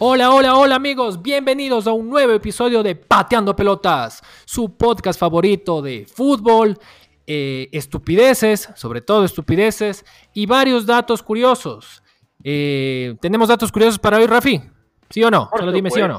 Hola, 0.00 0.32
hola, 0.32 0.56
hola 0.56 0.76
amigos, 0.76 1.20
bienvenidos 1.22 1.88
a 1.88 1.92
un 1.92 2.08
nuevo 2.08 2.32
episodio 2.32 2.84
de 2.84 2.94
Pateando 2.94 3.56
Pelotas, 3.56 4.22
su 4.44 4.76
podcast 4.76 5.18
favorito 5.18 5.82
de 5.82 6.06
fútbol, 6.06 6.78
eh, 7.26 7.68
estupideces, 7.72 8.70
sobre 8.76 9.00
todo 9.00 9.24
estupideces, 9.24 10.04
y 10.32 10.46
varios 10.46 10.86
datos 10.86 11.20
curiosos. 11.20 12.04
Eh, 12.44 13.16
¿Tenemos 13.20 13.48
datos 13.48 13.72
curiosos 13.72 13.98
para 13.98 14.18
hoy, 14.18 14.26
Rafi? 14.26 14.62
¿Sí 15.10 15.24
o 15.24 15.32
no? 15.32 15.50
Solo 15.56 15.72
dime 15.72 15.90
sí 15.90 16.00
o 16.00 16.06
no. 16.06 16.18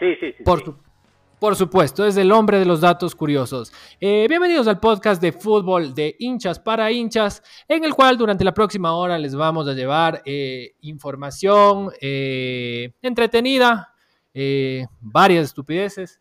Sí, 0.00 0.16
sí, 0.18 0.32
sí. 0.36 0.42
Por, 0.42 0.76
por 1.42 1.56
supuesto, 1.56 2.06
es 2.06 2.16
el 2.16 2.30
hombre 2.30 2.60
de 2.60 2.64
los 2.64 2.80
datos 2.80 3.16
curiosos. 3.16 3.72
Eh, 3.98 4.26
bienvenidos 4.28 4.68
al 4.68 4.78
podcast 4.78 5.20
de 5.20 5.32
fútbol 5.32 5.92
de 5.92 6.14
hinchas 6.20 6.60
para 6.60 6.92
hinchas, 6.92 7.42
en 7.66 7.82
el 7.82 7.94
cual 7.94 8.16
durante 8.16 8.44
la 8.44 8.54
próxima 8.54 8.94
hora 8.94 9.18
les 9.18 9.34
vamos 9.34 9.66
a 9.66 9.72
llevar 9.72 10.22
eh, 10.24 10.76
información 10.82 11.90
eh, 12.00 12.94
entretenida, 13.02 13.92
varias 15.00 15.46
estupideces. 15.46 16.20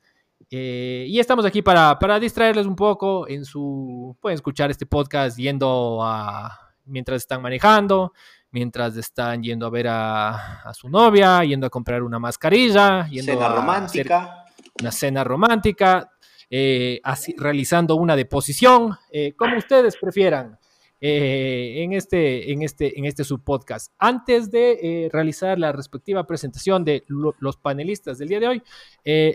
y 0.49 1.20
estamos 1.20 1.46
aquí 1.46 1.62
para, 1.62 1.99
para, 1.99 2.20
distraerles 2.20 2.66
un 2.66 2.76
poco 2.76 3.27
en 3.27 3.46
su... 3.46 4.18
Pueden 4.20 4.34
escuchar 4.34 4.72
este 4.72 4.88
podcast 4.88 5.38
yendo 5.38 5.99
a... 6.02 6.74
mientras 6.85 7.22
están 7.22 7.44
manejando, 7.44 8.12
mientras 8.49 8.98
están 8.98 9.44
yendo 9.44 9.68
a 9.68 9.70
ver 9.70 9.85
a, 9.88 10.74
su 10.74 10.90
novia, 10.90 11.44
yendo 11.44 11.68
a 11.68 11.70
comprar 11.70 12.02
una 12.02 12.18
mascarilla, 12.18 13.08
yendo 13.08 13.34
Cena 13.34 13.49
romántica 13.49 14.41
una 14.81 14.91
cena 14.91 15.23
romántica, 15.23 16.12
eh, 16.53 16.99
realizando 17.38 17.95
una 17.95 18.16
deposición, 18.17 18.98
eh, 19.09 19.34
como 19.38 19.57
ustedes 19.57 19.95
prefieran. 19.95 20.57
Eh, 21.04 21.81
en, 21.81 21.94
este, 21.94 22.52
en, 22.52 22.62
este, 22.62 22.99
en 22.99 23.05
este 23.05 23.23
subpodcast. 23.23 23.91
Antes 23.98 24.51
de 24.51 25.10
realizar 25.12 25.57
la 25.57 25.71
respectiva 25.71 26.27
presentación 26.27 26.85
de 26.85 27.04
los 27.07 27.57
panelistas 27.57 28.20
del 28.20 28.29
día 28.29 28.40
de 28.40 28.48
hoy, 28.48 28.63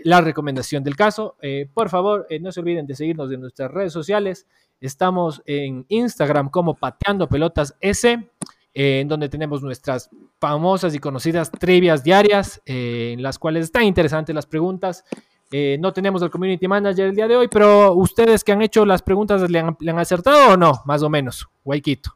la 0.05 0.21
recomendación 0.21 0.81
del 0.81 0.95
caso, 0.95 1.35
por 1.73 1.89
favor, 1.89 2.25
no 2.39 2.53
se 2.53 2.61
olviden 2.61 2.87
de 2.87 2.95
seguirnos 2.95 3.29
en 3.33 3.41
nuestras 3.41 3.69
redes 3.69 3.91
sociales. 3.91 4.47
Estamos 4.79 5.41
en 5.45 5.85
Instagram 5.89 6.51
como 6.51 6.73
Pateando 6.73 7.27
Pelotas 7.27 7.75
S, 7.81 8.17
en 8.73 9.07
donde 9.09 9.27
tenemos 9.27 9.61
nuestras 9.61 10.09
famosas 10.39 10.95
y 10.95 10.99
conocidas 10.99 11.51
trivias 11.51 12.01
diarias, 12.01 12.61
en 12.63 13.21
las 13.21 13.37
cuales 13.37 13.65
están 13.65 13.83
interesantes 13.83 14.33
las 14.33 14.45
preguntas 14.45 15.03
eh, 15.51 15.77
no 15.79 15.93
tenemos 15.93 16.21
el 16.21 16.29
community 16.29 16.67
manager 16.67 17.07
el 17.07 17.15
día 17.15 17.27
de 17.27 17.37
hoy, 17.37 17.47
pero 17.47 17.93
ustedes 17.93 18.43
que 18.43 18.51
han 18.51 18.61
hecho 18.61 18.85
las 18.85 19.01
preguntas, 19.01 19.49
¿le 19.49 19.59
han, 19.59 19.99
acertado 19.99 20.53
o 20.53 20.57
no? 20.57 20.73
Más 20.85 21.03
o 21.03 21.09
menos, 21.09 21.47
Guayquito. 21.63 22.11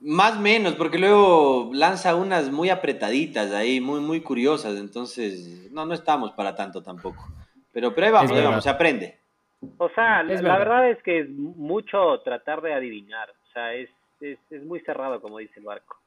Más 0.00 0.36
o 0.36 0.40
menos, 0.40 0.74
porque 0.74 0.98
luego 0.98 1.70
lanza 1.74 2.14
unas 2.14 2.50
muy 2.50 2.70
apretaditas 2.70 3.52
ahí, 3.52 3.80
muy, 3.82 4.00
muy 4.00 4.22
curiosas, 4.22 4.78
entonces 4.78 5.70
no, 5.72 5.84
no 5.84 5.92
estamos 5.92 6.32
para 6.32 6.54
tanto 6.54 6.82
tampoco. 6.82 7.28
Pero, 7.72 7.94
pero 7.94 8.06
ahí 8.06 8.12
vamos, 8.12 8.32
ahí 8.32 8.42
vamos, 8.42 8.64
se 8.64 8.70
aprende. 8.70 9.18
O 9.76 9.90
sea, 9.90 10.22
la 10.22 10.58
verdad. 10.58 10.88
es 10.88 11.02
que 11.02 11.20
es 11.20 11.28
mucho 11.28 12.18
tratar 12.20 12.62
de 12.62 12.72
adivinar, 12.72 13.28
o 13.28 13.52
sea, 13.52 13.74
es, 13.74 13.90
es, 14.22 14.38
es 14.48 14.64
muy 14.64 14.80
cerrado, 14.80 15.20
como 15.20 15.36
dice 15.36 15.58
el 15.58 15.66
barco. 15.66 15.98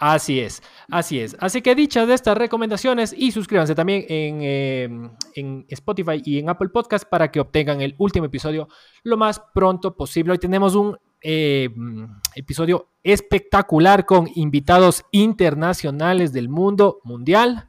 Así 0.00 0.40
es, 0.40 0.62
así 0.88 1.20
es. 1.20 1.36
Así 1.40 1.60
que 1.60 1.74
dichas 1.74 2.08
de 2.08 2.14
estas 2.14 2.34
recomendaciones 2.34 3.14
y 3.14 3.32
suscríbanse 3.32 3.74
también 3.74 4.06
en, 4.08 5.10
em, 5.34 5.64
Spotify 5.68 6.22
y 6.24 6.38
en 6.38 6.48
Apple 6.48 6.70
Podcast 6.70 7.04
para 7.06 7.30
que 7.30 7.38
obtengan 7.38 7.82
el 7.82 7.96
último 7.98 8.24
episodio 8.24 8.66
lo 9.02 9.18
más 9.18 9.42
pronto 9.52 9.94
posible. 9.94 10.32
Hoy 10.32 10.38
tenemos 10.38 10.74
un 10.74 10.96
em, 11.20 12.08
episodio 12.34 12.92
espectacular 13.02 14.06
con 14.06 14.26
invitados 14.36 15.04
internacionales 15.10 16.32
del 16.32 16.48
mundo 16.48 17.00
mundial. 17.04 17.68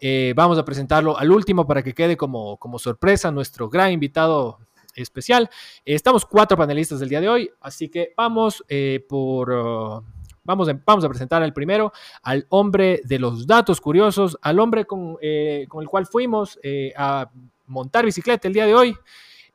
Eh, 0.00 0.32
vamos 0.36 0.58
a 0.58 0.64
presentarlo 0.64 1.18
al 1.18 1.32
último 1.32 1.66
para 1.66 1.82
que 1.82 1.92
quede 1.92 2.16
como, 2.16 2.56
como 2.56 2.78
sorpresa 2.78 3.32
nuestro 3.32 3.68
gran 3.68 3.90
invitado 3.90 4.60
especial. 4.94 5.50
estamos 5.84 6.24
cuatro 6.24 6.56
panelistas 6.56 7.00
del 7.00 7.08
día 7.08 7.20
de 7.20 7.28
hoy, 7.28 7.50
así 7.60 7.88
que 7.88 8.12
vamos 8.16 8.64
eh, 8.68 9.04
por... 9.08 10.13
Vamos 10.44 10.68
a, 10.68 10.78
vamos 10.84 11.04
a 11.04 11.08
presentar 11.08 11.42
al 11.42 11.52
primero, 11.52 11.92
al 12.22 12.46
hombre 12.50 13.00
de 13.04 13.18
los 13.18 13.46
datos 13.46 13.80
curiosos, 13.80 14.38
al 14.42 14.60
hombre 14.60 14.84
con, 14.84 15.16
eh, 15.20 15.66
el 15.80 15.88
cual 15.88 16.06
fuimos 16.06 16.58
eh, 16.62 16.92
a 16.96 17.30
montar 17.66 18.04
bicicleta 18.04 18.46
el 18.46 18.54
día 18.54 18.66
de 18.66 18.74
hoy, 18.74 18.94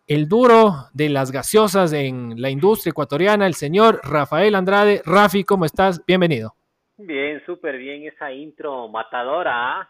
el 0.07 0.27
duro 0.27 0.88
de 0.91 1.09
las 1.09 1.31
gaseosas 1.31 1.94
en 1.94 2.41
la 2.41 2.50
industria 2.50 2.89
ecuatoriana, 2.89 3.45
el 3.45 3.53
señor 3.53 4.01
Rafael 4.03 4.55
Andrade. 4.55 5.03
Rafi, 5.05 5.44
¿cómo 5.44 5.66
estás? 5.66 6.03
Bienvenido. 6.07 6.55
Bien, 6.97 7.41
súper 7.45 7.77
bien 7.77 8.07
esa 8.07 8.31
intro 8.31 8.88
matadora. 8.88 9.81
¿ah? 9.81 9.89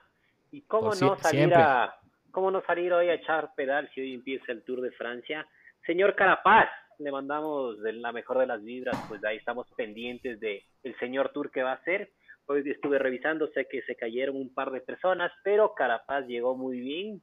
¿Y 0.52 0.62
cómo 0.64 0.94
no 0.94 1.16
salir 1.18 1.54
a, 1.54 1.98
cómo 2.32 2.52
no 2.52 2.62
salir 2.68 2.92
hoy 2.92 3.08
a 3.08 3.14
echar 3.14 3.54
pedal 3.56 3.90
si 3.96 4.02
hoy 4.02 4.14
empieza 4.14 4.52
el 4.52 4.64
Tour 4.64 4.82
de 4.82 4.92
Francia? 4.92 5.48
Señor 5.86 6.16
Carapaz, 6.16 6.70
le 7.00 7.12
mandamos 7.12 7.78
la 7.80 8.12
mejor 8.12 8.40
de 8.40 8.48
las 8.48 8.64
vibras, 8.64 8.98
pues 9.08 9.24
ahí 9.24 9.38
estamos 9.38 9.68
pendientes 9.76 10.40
de 10.40 10.64
el 10.84 10.98
señor 11.00 11.30
tour 11.30 11.50
que 11.50 11.64
va 11.64 11.72
a 11.72 11.76
hacer. 11.76 12.12
Hoy 12.46 12.64
estuve 12.70 13.00
revisando, 13.00 13.48
sé 13.48 13.68
que 13.70 13.82
se 13.84 13.96
cayeron 13.96 14.36
un 14.36 14.54
par 14.54 14.72
de 14.72 14.82
personas, 14.82 15.32
pero 15.44 15.74
Carapaz 15.74 16.26
llegó 16.28 16.56
muy 16.56 16.80
bien. 16.80 17.22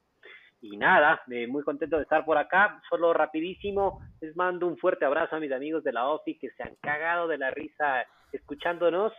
Y 0.61 0.75
nada, 0.77 1.21
eh, 1.29 1.45
muy 1.45 1.63
contento 1.63 1.97
de 1.97 2.03
estar 2.03 2.25
por 2.25 2.37
acá. 2.37 2.81
Solo 2.89 3.13
rapidísimo, 3.13 3.99
les 4.21 4.35
mando 4.35 4.65
un 4.65 4.77
fuerte 4.77 5.05
abrazo 5.05 5.35
a 5.35 5.39
mis 5.39 5.51
amigos 5.51 5.83
de 5.83 5.93
la 5.93 6.09
OFI 6.09 6.39
que 6.39 6.49
se 6.51 6.63
han 6.63 6.75
cagado 6.81 7.27
de 7.27 7.37
la 7.37 7.51
risa 7.51 8.05
escuchándonos. 8.31 9.13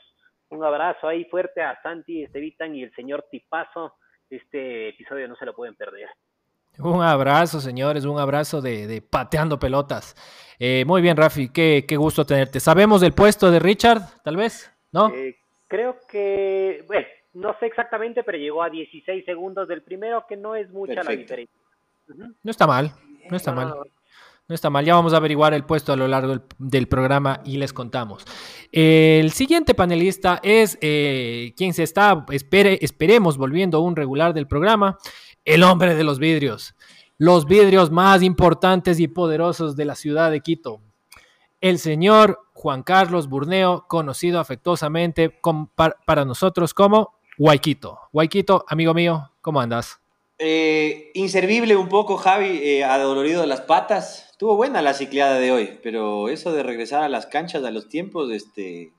Un 0.51 0.65
abrazo 0.65 1.07
ahí 1.07 1.25
fuerte 1.27 1.63
a 1.63 1.81
Santi, 1.83 2.25
Estevitan 2.25 2.75
y 2.75 2.83
el 2.83 2.93
señor 2.95 3.27
Tipazo. 3.31 3.95
Este 4.29 4.89
episodio 4.89 5.29
no 5.29 5.37
se 5.37 5.47
lo 5.47 5.55
pueden 5.55 5.77
perder. 5.77 6.09
Un 6.79 7.03
abrazo, 7.03 7.61
señores, 7.61 8.05
un 8.05 8.19
abrazo 8.19 8.61
de, 8.61 9.03
pateando 9.03 9.59
pelotas. 9.59 10.15
Eh, 10.59 10.85
muy 10.87 11.03
bien, 11.03 11.17
Rafi, 11.17 11.49
qué, 11.51 11.85
gusto 11.97 12.25
tenerte. 12.25 12.61
¿Sabemos 12.61 13.01
del 13.01 13.13
puesto 13.13 13.51
de 13.51 13.59
Richard, 13.59 14.03
tal 14.23 14.37
vez? 14.37 14.71
¿No? 14.93 15.09
Eh, 15.09 15.37
creo 15.67 15.97
que, 16.09 16.85
bueno, 16.87 17.07
no 17.35 17.57
sé 17.59 17.67
exactamente, 17.67 18.23
pero 18.23 18.39
llegó 18.39 18.63
a 18.63 18.71
16 18.71 19.25
segundos 19.25 19.67
del 19.67 19.83
primero, 19.83 20.25
que 20.29 20.37
no 20.37 20.55
es 20.55 20.71
mucha 20.71 21.03
la 21.03 21.11
diferencia. 21.11 21.55
No 22.43 22.51
está 22.51 22.67
mal, 22.67 22.93
no 23.29 23.37
está 23.37 23.53
mal. 23.53 23.75
No 24.49 24.55
está 24.55 24.71
mal, 24.71 24.83
ya 24.83 24.95
vamos 24.95 25.13
a 25.13 25.19
averiguar 25.19 25.53
el 25.53 25.65
puesto 25.65 25.93
a 25.93 25.97
lo 25.97 26.09
largo 26.09 26.41
del, 26.59 26.89
programa 26.89 27.43
y 27.45 27.59
les 27.59 27.75
contamos. 27.75 28.25
el 28.73 29.31
siguiente 29.33 29.75
panelista 29.75 30.41
es 30.43 30.79
eh, 30.81 31.53
quien 31.55 31.75
se 31.75 31.83
está, 31.83 32.25
espere, 32.31 32.79
esperemos, 32.81 33.37
volviendo 33.37 33.83
un 33.83 33.95
regular 33.95 34.33
del 34.33 34.47
programa 34.47 34.97
el 35.49 35.63
hombre 35.63 35.95
de 35.95 36.05
los 36.05 36.19
vidrios, 36.19 36.75
los 37.17 37.47
vidrios 37.47 37.91
más 37.91 38.23
importantes 38.23 39.01
y 39.01 39.09
poderosos 39.09 39.77
de 39.77 39.87
la 39.87 39.95
ciudad 39.95 40.31
de 40.31 40.43
Quito, 40.43 40.83
el 41.63 41.79
señor 41.79 42.39
Juan 42.53 42.83
Carlos 42.83 43.31
Burneo, 43.31 43.87
conocido 43.89 44.41
afectuosamente 44.41 45.33
para, 46.05 46.25
nosotros 46.27 46.75
como 46.75 47.15
Guayquito. 47.39 47.99
Guayquito, 48.13 48.63
amigo 48.69 48.93
mío, 48.93 49.31
¿cómo 49.41 49.59
andas? 49.63 49.99
Eh, 50.39 51.11
inservible 51.15 51.77
un 51.77 51.89
poco, 51.89 52.19
Javi, 52.19 52.61
eh, 52.63 52.85
adolorido 52.85 53.41
de 53.41 53.47
las 53.47 53.63
patas. 53.63 54.29
Estuvo 54.31 54.55
buena 54.55 54.83
la 54.83 54.93
cicleada 54.93 55.39
de 55.39 55.51
hoy, 55.51 55.79
pero 55.83 56.29
eso 56.29 56.53
de 56.53 56.63
regresar 56.63 57.03
a 57.03 57.09
las 57.09 57.25
canchas 57.25 57.65
a 57.65 57.71
los 57.71 57.89
tiempos, 57.89 58.31
este, 58.31 58.93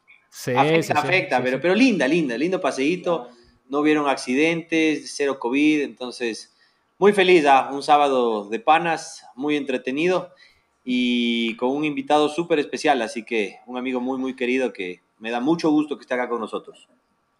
afecta, 0.55 0.99
afecta, 0.99 1.43
pero, 1.43 1.61
pero 1.61 1.75
linda, 1.75 2.07
linda, 2.07 2.35
lindo 2.39 2.59
paseíto 2.59 3.29
no 3.69 3.79
hubieron 3.79 4.07
accidentes, 4.07 5.13
cero 5.15 5.39
COVID, 5.39 5.81
entonces 5.81 6.55
muy 6.97 7.13
feliz, 7.13 7.45
ah, 7.45 7.69
un 7.71 7.81
sábado 7.81 8.49
de 8.49 8.59
panas, 8.59 9.25
muy 9.35 9.55
entretenido 9.55 10.31
y 10.83 11.55
con 11.55 11.69
un 11.69 11.85
invitado 11.85 12.27
súper 12.29 12.59
especial, 12.59 13.01
así 13.01 13.23
que 13.23 13.59
un 13.67 13.77
amigo 13.77 14.01
muy, 14.01 14.17
muy 14.17 14.35
querido 14.35 14.73
que 14.73 15.01
me 15.17 15.31
da 15.31 15.39
mucho 15.39 15.69
gusto 15.69 15.97
que 15.97 16.01
esté 16.01 16.15
acá 16.15 16.27
con 16.27 16.41
nosotros. 16.41 16.89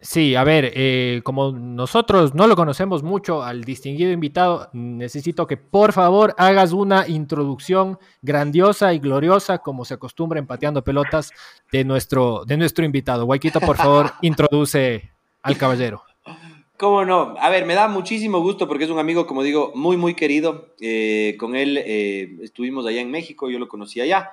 Sí, 0.02 0.34
a 0.34 0.44
ver, 0.44 0.72
eh, 0.74 1.20
como 1.24 1.52
nosotros 1.52 2.34
no 2.34 2.46
lo 2.46 2.56
conocemos 2.56 3.02
mucho 3.02 3.42
al 3.42 3.64
distinguido 3.64 4.12
invitado, 4.12 4.70
necesito 4.72 5.46
que 5.46 5.58
por 5.58 5.92
favor 5.92 6.34
hagas 6.38 6.72
una 6.72 7.06
introducción 7.06 7.98
grandiosa 8.22 8.94
y 8.94 8.98
gloriosa, 8.98 9.58
como 9.58 9.84
se 9.84 9.94
acostumbra 9.94 10.38
empateando 10.38 10.82
pelotas, 10.82 11.32
de 11.70 11.84
nuestro, 11.84 12.46
de 12.46 12.56
nuestro 12.56 12.86
invitado. 12.86 13.26
Guayquito, 13.26 13.60
por 13.60 13.76
favor, 13.76 14.12
introduce 14.22 15.10
al 15.42 15.58
caballero. 15.58 16.02
¿Cómo 16.80 17.04
no? 17.04 17.34
A 17.38 17.50
ver, 17.50 17.66
me 17.66 17.74
da 17.74 17.88
muchísimo 17.88 18.40
gusto 18.40 18.66
porque 18.66 18.84
es 18.84 18.90
un 18.90 18.98
amigo, 18.98 19.26
como 19.26 19.42
digo, 19.42 19.70
muy, 19.74 19.98
muy 19.98 20.14
querido. 20.14 20.74
Eh, 20.80 21.36
con 21.38 21.54
él 21.54 21.76
eh, 21.76 22.38
estuvimos 22.40 22.86
allá 22.86 23.02
en 23.02 23.10
México, 23.10 23.50
yo 23.50 23.58
lo 23.58 23.68
conocí 23.68 24.00
allá. 24.00 24.30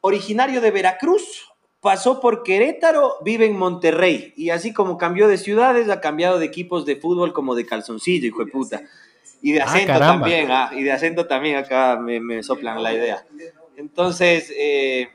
Originario 0.00 0.60
de 0.60 0.72
Veracruz, 0.72 1.48
pasó 1.80 2.18
por 2.18 2.42
Querétaro, 2.42 3.18
vive 3.24 3.46
en 3.46 3.56
Monterrey. 3.56 4.34
Y 4.36 4.50
así 4.50 4.72
como 4.72 4.98
cambió 4.98 5.28
de 5.28 5.38
ciudades, 5.38 5.88
ha 5.88 6.00
cambiado 6.00 6.40
de 6.40 6.46
equipos 6.46 6.84
de 6.84 6.96
fútbol 6.96 7.32
como 7.32 7.54
de 7.54 7.64
calzoncillo, 7.64 8.26
hijo 8.26 8.44
de 8.44 8.50
puta. 8.50 8.82
Y 9.40 9.52
de 9.52 9.60
ah, 9.60 9.66
acento 9.66 10.00
también, 10.00 10.50
ah, 10.50 10.72
y 10.74 10.82
de 10.82 10.90
acento 10.90 11.28
también 11.28 11.58
acá 11.58 11.96
me, 11.96 12.18
me, 12.18 12.42
soplan 12.42 12.82
la 12.82 12.92
idea. 12.92 13.24
Entonces, 13.76 14.52
eh, 14.58 15.10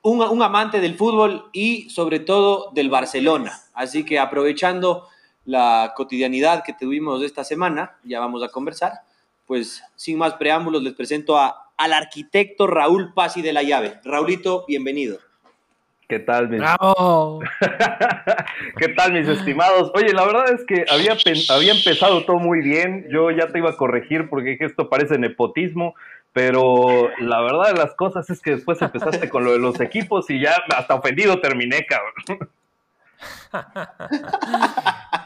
un, 0.00 0.42
amante 0.42 0.80
del 0.80 0.94
fútbol 0.94 1.50
y 1.52 1.90
sobre 1.90 2.20
todo 2.20 2.70
del 2.72 2.88
Barcelona. 2.88 3.60
Así 3.74 4.04
que 4.04 4.18
aprovechando 4.18 5.08
la 5.44 5.92
cotidianidad 5.96 6.62
que 6.64 6.72
tuvimos 6.72 7.22
esta 7.22 7.44
semana, 7.44 7.96
ya 8.02 8.20
vamos 8.20 8.42
a 8.42 8.48
conversar, 8.48 9.02
pues 9.46 9.82
sin 9.94 10.18
más 10.18 10.34
preámbulos 10.34 10.82
les 10.82 10.94
presento 10.94 11.36
a, 11.36 11.70
al 11.76 11.92
arquitecto 11.92 12.66
Raúl 12.66 13.12
Pasi 13.14 13.42
de 13.42 13.52
la 13.52 13.62
Llave. 13.62 14.00
Raulito, 14.04 14.64
bienvenido. 14.66 15.18
¿Qué 16.08 16.18
tal, 16.18 16.48
mis... 16.48 16.60
¿Qué 18.76 18.88
tal, 18.88 19.12
mis 19.12 19.26
estimados? 19.26 19.90
Oye, 19.94 20.12
la 20.12 20.26
verdad 20.26 20.52
es 20.52 20.64
que 20.66 20.84
había, 20.90 21.16
había 21.48 21.72
empezado 21.72 22.24
todo 22.24 22.36
muy 22.36 22.60
bien. 22.60 23.06
Yo 23.10 23.30
ya 23.30 23.48
te 23.48 23.58
iba 23.58 23.70
a 23.70 23.76
corregir 23.76 24.28
porque 24.28 24.58
esto 24.60 24.90
parece 24.90 25.18
nepotismo, 25.18 25.94
pero 26.32 27.08
la 27.18 27.40
verdad 27.40 27.72
de 27.72 27.78
las 27.78 27.94
cosas 27.94 28.28
es 28.28 28.40
que 28.40 28.52
después 28.52 28.82
empezaste 28.82 29.28
con 29.30 29.44
lo 29.44 29.52
de 29.52 29.58
los 29.58 29.80
equipos 29.80 30.28
y 30.28 30.40
ya 30.40 30.54
hasta 30.76 30.94
ofendido 30.94 31.40
terminé, 31.40 31.86
cabrón. 31.86 32.50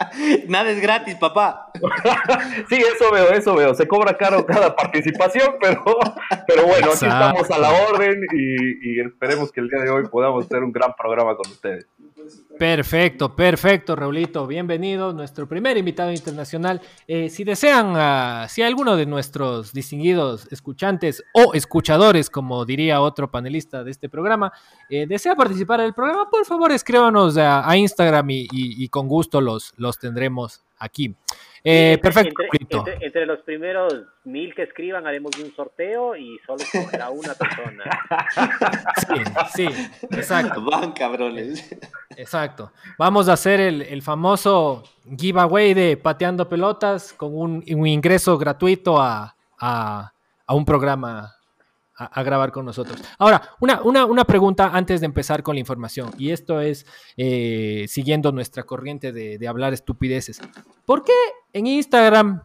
Nada 0.48 0.70
es 0.70 0.80
gratis, 0.80 1.14
papá. 1.16 1.70
sí, 2.68 2.76
eso 2.76 3.12
veo, 3.12 3.30
eso 3.30 3.54
veo. 3.54 3.74
Se 3.74 3.86
cobra 3.86 4.16
caro 4.16 4.44
cada 4.46 4.74
participación, 4.74 5.56
pero, 5.60 5.82
pero 6.46 6.66
bueno, 6.66 6.88
aquí 6.88 7.06
estamos 7.06 7.50
a 7.50 7.58
la 7.58 7.70
orden 7.88 8.24
y, 8.32 8.92
y 8.92 9.00
esperemos 9.00 9.52
que 9.52 9.60
el 9.60 9.68
día 9.68 9.82
de 9.82 9.90
hoy 9.90 10.04
podamos 10.10 10.46
hacer 10.46 10.62
un 10.62 10.72
gran 10.72 10.94
programa 10.94 11.36
con 11.36 11.50
ustedes. 11.50 11.86
Perfecto, 12.58 13.34
perfecto, 13.34 13.96
Raulito. 13.96 14.46
Bienvenido, 14.46 15.14
nuestro 15.14 15.48
primer 15.48 15.78
invitado 15.78 16.12
internacional. 16.12 16.80
Eh, 17.06 17.30
si 17.30 17.42
desean, 17.42 17.92
uh, 17.96 18.48
si 18.48 18.60
alguno 18.60 18.96
de 18.96 19.06
nuestros 19.06 19.72
distinguidos 19.72 20.46
escuchantes 20.52 21.24
o 21.32 21.54
escuchadores, 21.54 22.28
como 22.28 22.66
diría 22.66 23.00
otro 23.00 23.30
panelista 23.30 23.82
de 23.82 23.90
este 23.90 24.10
programa, 24.10 24.52
eh, 24.90 25.06
desea 25.06 25.34
participar 25.34 25.80
en 25.80 25.86
el 25.86 25.94
programa, 25.94 26.28
por 26.28 26.44
favor 26.44 26.70
escríbanos 26.70 27.38
a, 27.38 27.74
Instagram 27.74 28.28
y, 28.28 28.42
y, 28.42 28.84
y, 28.84 28.88
con 28.88 29.08
gusto 29.08 29.40
los, 29.40 29.72
los 29.78 29.98
tendremos 29.98 30.62
aquí. 30.78 31.16
Eh, 31.62 31.98
perfecto. 32.00 32.42
Entre, 33.00 33.26
los 33.26 33.40
primeros 33.40 33.92
mil 34.24 34.54
que 34.54 34.62
escriban 34.62 35.06
haremos 35.06 35.32
un 35.38 35.54
sorteo 35.54 36.16
y 36.16 36.38
solo 36.46 36.62
escogerá 36.62 37.10
una 37.10 37.34
persona. 37.34 37.84
Sí, 39.06 39.66
sí, 39.68 39.90
exacto. 40.10 40.64
Van 40.70 40.92
cabrones. 40.92 41.70
Exacto. 42.16 42.72
Vamos 42.98 43.28
a 43.28 43.34
hacer 43.34 43.60
el, 43.60 44.02
famoso 44.02 44.84
giveaway 45.18 45.74
de 45.74 45.96
pateando 45.96 46.48
pelotas 46.48 47.12
con 47.12 47.36
un, 47.36 47.62
ingreso 47.66 48.38
gratuito 48.38 49.00
a, 49.00 49.36
a, 49.58 50.12
a 50.46 50.54
un 50.54 50.64
programa 50.64 51.34
a, 52.00 52.22
grabar 52.22 52.50
con 52.50 52.64
nosotros. 52.64 53.02
Ahora, 53.18 53.42
una, 53.60 53.82
una, 53.82 54.24
pregunta 54.24 54.70
antes 54.72 55.00
de 55.00 55.06
empezar 55.06 55.42
con 55.42 55.54
la 55.54 55.60
información, 55.60 56.10
y 56.16 56.30
esto 56.30 56.60
es 56.60 56.86
eh, 57.16 57.84
siguiendo 57.88 58.32
nuestra 58.32 58.62
corriente 58.62 59.12
de, 59.12 59.48
hablar 59.48 59.74
estupideces. 59.74 60.40
¿Por 60.86 61.04
qué 61.04 61.12
en 61.52 61.66
Instagram 61.66 62.42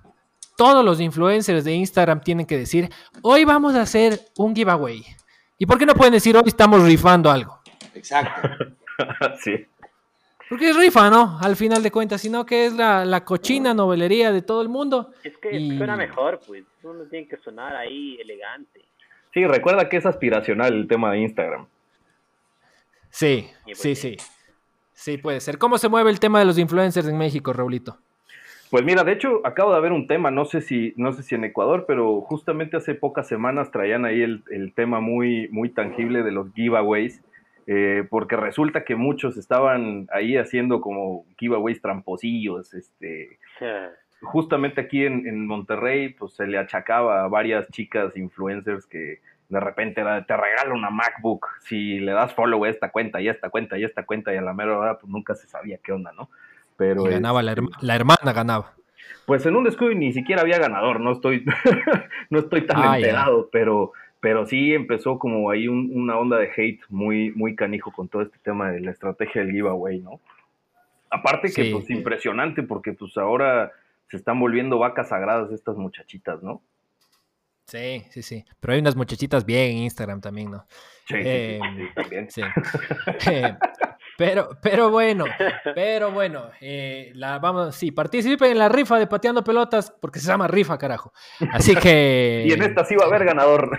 todos 0.57 0.83
los 0.85 0.99
influencers 0.99 1.63
de 1.63 1.73
Instagram 1.73 2.21
tienen 2.21 2.45
que 2.45 2.57
decir, 2.57 2.89
hoy 3.21 3.43
vamos 3.43 3.75
a 3.75 3.81
hacer 3.81 4.19
un 4.37 4.55
giveaway? 4.55 5.03
¿Y 5.57 5.65
por 5.65 5.77
qué 5.77 5.85
no 5.85 5.93
pueden 5.93 6.13
decir, 6.13 6.35
hoy 6.35 6.43
estamos 6.45 6.83
rifando 6.83 7.29
algo? 7.29 7.59
Exacto. 7.93 8.49
sí. 9.43 9.65
Porque 10.49 10.69
es 10.69 10.77
rifa, 10.77 11.09
¿no? 11.09 11.39
Al 11.41 11.55
final 11.55 11.81
de 11.81 11.91
cuentas, 11.91 12.21
sino 12.21 12.45
que 12.45 12.67
es 12.67 12.73
la, 12.73 13.23
cochina 13.25 13.73
novelería 13.73 14.31
de 14.31 14.41
todo 14.41 14.61
el 14.61 14.69
mundo. 14.69 15.11
Es 15.23 15.37
que 15.37 15.49
suena 15.75 15.95
mejor, 15.95 16.39
pues. 16.45 16.63
Uno 16.83 17.03
tiene 17.05 17.27
que 17.27 17.37
sonar 17.37 17.75
ahí 17.75 18.17
elegante. 18.21 18.81
Sí, 19.33 19.45
recuerda 19.45 19.89
que 19.89 19.97
es 19.97 20.05
aspiracional 20.05 20.73
el 20.73 20.87
tema 20.87 21.11
de 21.11 21.19
Instagram. 21.19 21.67
Sí, 23.09 23.49
pues 23.63 23.79
sí, 23.79 23.95
sí. 23.95 24.17
Sí, 24.93 25.17
puede 25.17 25.41
ser. 25.41 25.57
¿Cómo 25.57 25.77
se 25.77 25.89
mueve 25.89 26.11
el 26.11 26.19
tema 26.19 26.39
de 26.39 26.45
los 26.45 26.59
influencers 26.59 27.07
en 27.07 27.17
México, 27.17 27.51
Raulito? 27.51 27.97
Pues 28.71 28.83
mira, 28.83 29.03
de 29.03 29.11
hecho, 29.11 29.41
acabo 29.45 29.73
de 29.73 29.81
ver 29.81 29.91
un 29.91 30.07
tema, 30.07 30.31
no 30.31 30.45
sé 30.45 30.61
si, 30.61 30.93
no 30.97 31.13
sé 31.13 31.23
si 31.23 31.35
en 31.35 31.43
Ecuador, 31.43 31.85
pero 31.87 32.21
justamente 32.21 32.77
hace 32.77 32.95
pocas 32.95 33.27
semanas 33.27 33.71
traían 33.71 34.05
ahí 34.05 34.21
el, 34.21 34.73
tema 34.73 34.99
muy, 34.99 35.47
muy 35.49 35.69
tangible 35.69 36.23
de 36.23 36.31
los 36.31 36.51
giveaways, 36.53 37.23
eh, 37.67 38.05
porque 38.09 38.35
resulta 38.35 38.83
que 38.83 38.95
muchos 38.95 39.37
estaban 39.37 40.07
ahí 40.11 40.35
haciendo 40.37 40.81
como 40.81 41.25
giveaways 41.37 41.81
tramposillos, 41.81 42.73
este, 42.73 43.37
justamente 44.21 44.81
aquí 44.81 45.05
en, 45.05 45.45
Monterrey, 45.45 46.09
pues 46.09 46.33
se 46.33 46.47
le 46.47 46.57
achacaba 46.57 47.23
a 47.23 47.27
varias 47.27 47.69
chicas 47.69 48.17
influencers 48.17 48.87
que 48.87 49.19
de 49.47 49.59
repente 49.59 50.01
te 50.27 50.37
regalo 50.37 50.73
una 50.73 50.89
MacBook 50.89 51.47
si 51.61 51.99
le 51.99 52.13
das 52.13 52.33
follow 52.33 52.63
a 52.63 52.69
esta 52.69 52.91
cuenta 52.91 53.21
y 53.21 53.27
a 53.27 53.31
esta 53.31 53.51
cuenta 53.51 53.77
y 53.77 53.83
a 53.83 53.87
esta 53.87 54.03
cuenta 54.03 54.33
y 54.33 54.37
a 54.37 54.41
la 54.41 54.53
mera 54.53 54.77
hora 54.77 54.97
pues 54.97 55.11
nunca 55.11 55.35
se 55.35 55.47
sabía 55.47 55.77
qué 55.83 55.91
onda, 55.91 56.11
¿no? 56.13 56.29
Pero 56.77 57.03
ganaba 57.03 57.41
la, 57.41 57.53
este, 57.53 57.63
la, 57.81 57.95
hermana 57.95 58.33
ganaba. 58.33 58.73
Pues 59.25 59.45
en 59.45 59.55
un 59.55 59.63
descuido 59.63 59.93
ni 59.93 60.13
siquiera 60.13 60.41
había 60.41 60.59
ganador, 60.59 60.99
no 60.99 61.11
estoy, 61.11 61.45
no 62.29 62.39
estoy 62.39 62.65
tan 62.65 62.77
ah, 62.79 62.97
enterado, 62.97 63.49
pero, 63.51 63.93
pero 64.19 64.45
sí 64.45 64.73
empezó 64.73 65.17
como 65.17 65.49
ahí 65.49 65.67
una 65.67 66.17
onda 66.17 66.37
de 66.37 66.49
hate 66.55 66.81
muy, 66.89 67.31
muy 67.31 67.55
canijo 67.55 67.91
con 67.91 68.07
todo 68.07 68.21
este 68.21 68.37
tema 68.39 68.71
de 68.71 68.81
la 68.81 68.91
estrategia 68.91 69.41
del 69.41 69.51
giveaway, 69.51 69.99
¿no? 69.99 70.19
Aparte 71.09 71.51
que 71.51 71.71
pues 71.71 71.89
impresionante 71.89 72.63
porque 72.63 72.93
pues 72.93 73.17
ahora 73.17 73.71
se 74.09 74.17
están 74.17 74.39
volviendo 74.39 74.79
vacas 74.79 75.09
sagradas 75.09 75.51
estas 75.51 75.77
muchachitas, 75.77 76.43
¿no? 76.43 76.61
Sí, 77.65 78.05
sí, 78.11 78.21
sí. 78.21 78.45
Pero 78.59 78.73
hay 78.73 78.79
unas 78.79 78.95
muchachitas 78.95 79.45
bien 79.45 79.71
en 79.71 79.77
Instagram 79.83 80.21
también, 80.21 80.51
¿no? 80.51 80.65
Sí, 81.07 81.15
eh, 81.17 81.59
también. 81.95 82.29
Sí. 82.29 82.41
Eh, 83.31 83.57
pero, 84.17 84.49
pero 84.61 84.89
bueno, 84.89 85.25
pero 85.75 86.11
bueno, 86.11 86.49
eh, 86.61 87.11
la, 87.15 87.39
vamos, 87.39 87.75
sí, 87.75 87.91
participen 87.91 88.51
en 88.51 88.59
la 88.59 88.69
rifa 88.69 88.97
de 88.97 89.07
pateando 89.07 89.43
pelotas 89.43 89.93
porque 89.99 90.19
se 90.19 90.27
llama 90.27 90.47
rifa, 90.47 90.77
carajo. 90.77 91.11
Así 91.51 91.75
que. 91.75 92.43
y 92.47 92.53
en 92.53 92.63
esta 92.63 92.85
sí 92.85 92.95
va 92.95 93.05
a 93.05 93.07
haber 93.07 93.25
ganador. 93.25 93.77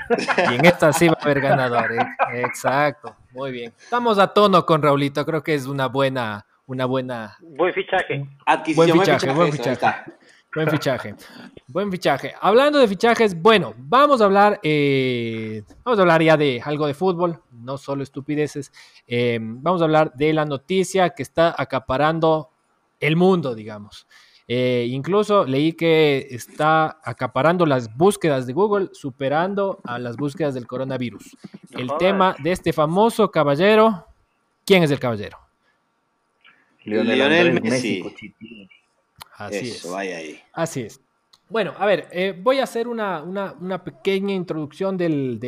y 0.50 0.54
en 0.54 0.64
esta 0.64 0.92
sí 0.92 1.08
va 1.08 1.16
a 1.20 1.24
haber 1.24 1.40
ganador, 1.40 1.90
exacto. 2.34 3.16
Muy 3.32 3.52
bien. 3.52 3.72
Estamos 3.78 4.18
a 4.18 4.32
tono 4.32 4.64
con 4.66 4.82
Raulito, 4.82 5.24
creo 5.24 5.42
que 5.42 5.54
es 5.54 5.66
una 5.66 5.86
buena, 5.86 6.46
una 6.66 6.84
buena. 6.84 7.36
Buen 7.40 7.72
fichaje. 7.72 8.24
buen 8.74 8.92
fichaje, 8.92 8.92
buen 8.92 8.92
fichaje. 8.92 9.32
Buen 9.32 9.52
fichaje. 9.52 10.12
Buen 11.66 11.90
fichaje. 11.90 12.34
Hablando 12.40 12.78
de 12.78 12.88
fichajes, 12.88 13.40
bueno, 13.40 13.74
vamos 13.76 14.22
a 14.22 14.24
hablar, 14.24 14.58
eh, 14.62 15.62
vamos 15.84 15.98
a 15.98 16.02
hablar 16.02 16.22
ya 16.22 16.36
de 16.36 16.62
algo 16.64 16.86
de 16.86 16.94
fútbol, 16.94 17.42
no 17.50 17.76
solo 17.76 18.02
estupideces. 18.02 18.72
Eh, 19.06 19.38
vamos 19.40 19.82
a 19.82 19.84
hablar 19.84 20.14
de 20.14 20.32
la 20.32 20.46
noticia 20.46 21.10
que 21.10 21.22
está 21.22 21.54
acaparando 21.58 22.50
el 23.00 23.16
mundo, 23.16 23.54
digamos. 23.54 24.06
Eh, 24.48 24.86
incluso 24.88 25.44
leí 25.44 25.74
que 25.74 26.26
está 26.30 27.00
acaparando 27.04 27.66
las 27.66 27.94
búsquedas 27.94 28.46
de 28.46 28.54
Google, 28.54 28.88
superando 28.92 29.80
a 29.84 29.98
las 29.98 30.16
búsquedas 30.16 30.54
del 30.54 30.66
coronavirus. 30.66 31.36
El 31.72 31.90
tema 31.98 32.34
de 32.38 32.52
este 32.52 32.72
famoso 32.72 33.30
caballero, 33.30 34.06
¿quién 34.64 34.84
es 34.84 34.90
el 34.90 35.00
caballero? 35.00 35.38
Lionel, 36.84 37.60
Messi. 37.60 38.02
Así 39.36 39.70
es. 39.70 39.86
Así 40.52 40.80
es. 40.82 41.00
Bueno, 41.48 41.74
a 41.78 41.86
ver, 41.86 42.08
eh, 42.10 42.38
voy 42.42 42.58
a 42.58 42.64
hacer 42.64 42.88
una, 42.88 43.22
pequeña 43.84 44.34
introducción 44.34 44.96
del, 44.96 45.38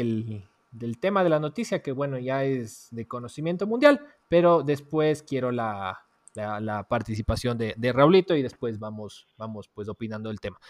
tema 1.00 1.24
de 1.24 1.30
la 1.30 1.40
noticia, 1.40 1.82
que 1.82 1.92
bueno, 1.92 2.18
ya 2.18 2.44
es 2.44 2.88
de 2.90 3.08
conocimiento 3.08 3.66
mundial, 3.66 4.00
pero 4.28 4.62
después 4.62 5.22
quiero 5.22 5.50
la, 5.50 6.04
participación 6.88 7.58
de, 7.58 7.74
de, 7.76 7.92
Raulito 7.92 8.36
y 8.36 8.42
después 8.42 8.78
vamos, 8.78 9.26
vamos 9.36 9.68
pues 9.68 9.88
opinando 9.88 10.28
del 10.28 10.38
tema. 10.38 10.60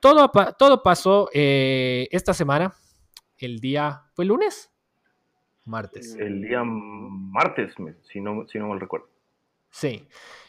Todo, 0.00 0.30
todo 0.56 0.82
pasó 0.82 1.28
eh, 1.34 2.08
esta 2.12 2.32
semana, 2.32 2.72
el 3.36 3.58
día, 3.58 4.04
¿fue 4.14 4.24
lunes? 4.24 4.70
Martes. 5.64 6.14
El 6.14 6.40
día 6.40 6.62
martes, 6.64 7.74
si 8.10 8.20
no, 8.20 8.46
si 8.46 8.58
no 8.58 8.68
mal 8.68 8.80
recuerdo. 8.80 9.10
Sí 9.68 10.08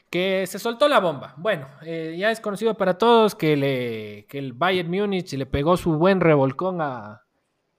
que 0.09 0.47
se 0.47 0.59
soltó 0.59 0.87
la 0.87 0.99
bomba. 0.99 1.33
Bueno, 1.37 1.67
eh, 1.83 2.15
ya 2.17 2.31
es 2.31 2.39
conocido 2.39 2.75
para 2.75 2.97
todos 2.97 3.35
que, 3.35 3.55
le, 3.55 4.25
que 4.27 4.39
el 4.39 4.53
Bayern 4.53 4.89
Múnich 4.89 5.33
le 5.33 5.45
pegó 5.45 5.77
su 5.77 5.93
buen 5.93 6.19
revolcón 6.19 6.79
a, 6.81 7.23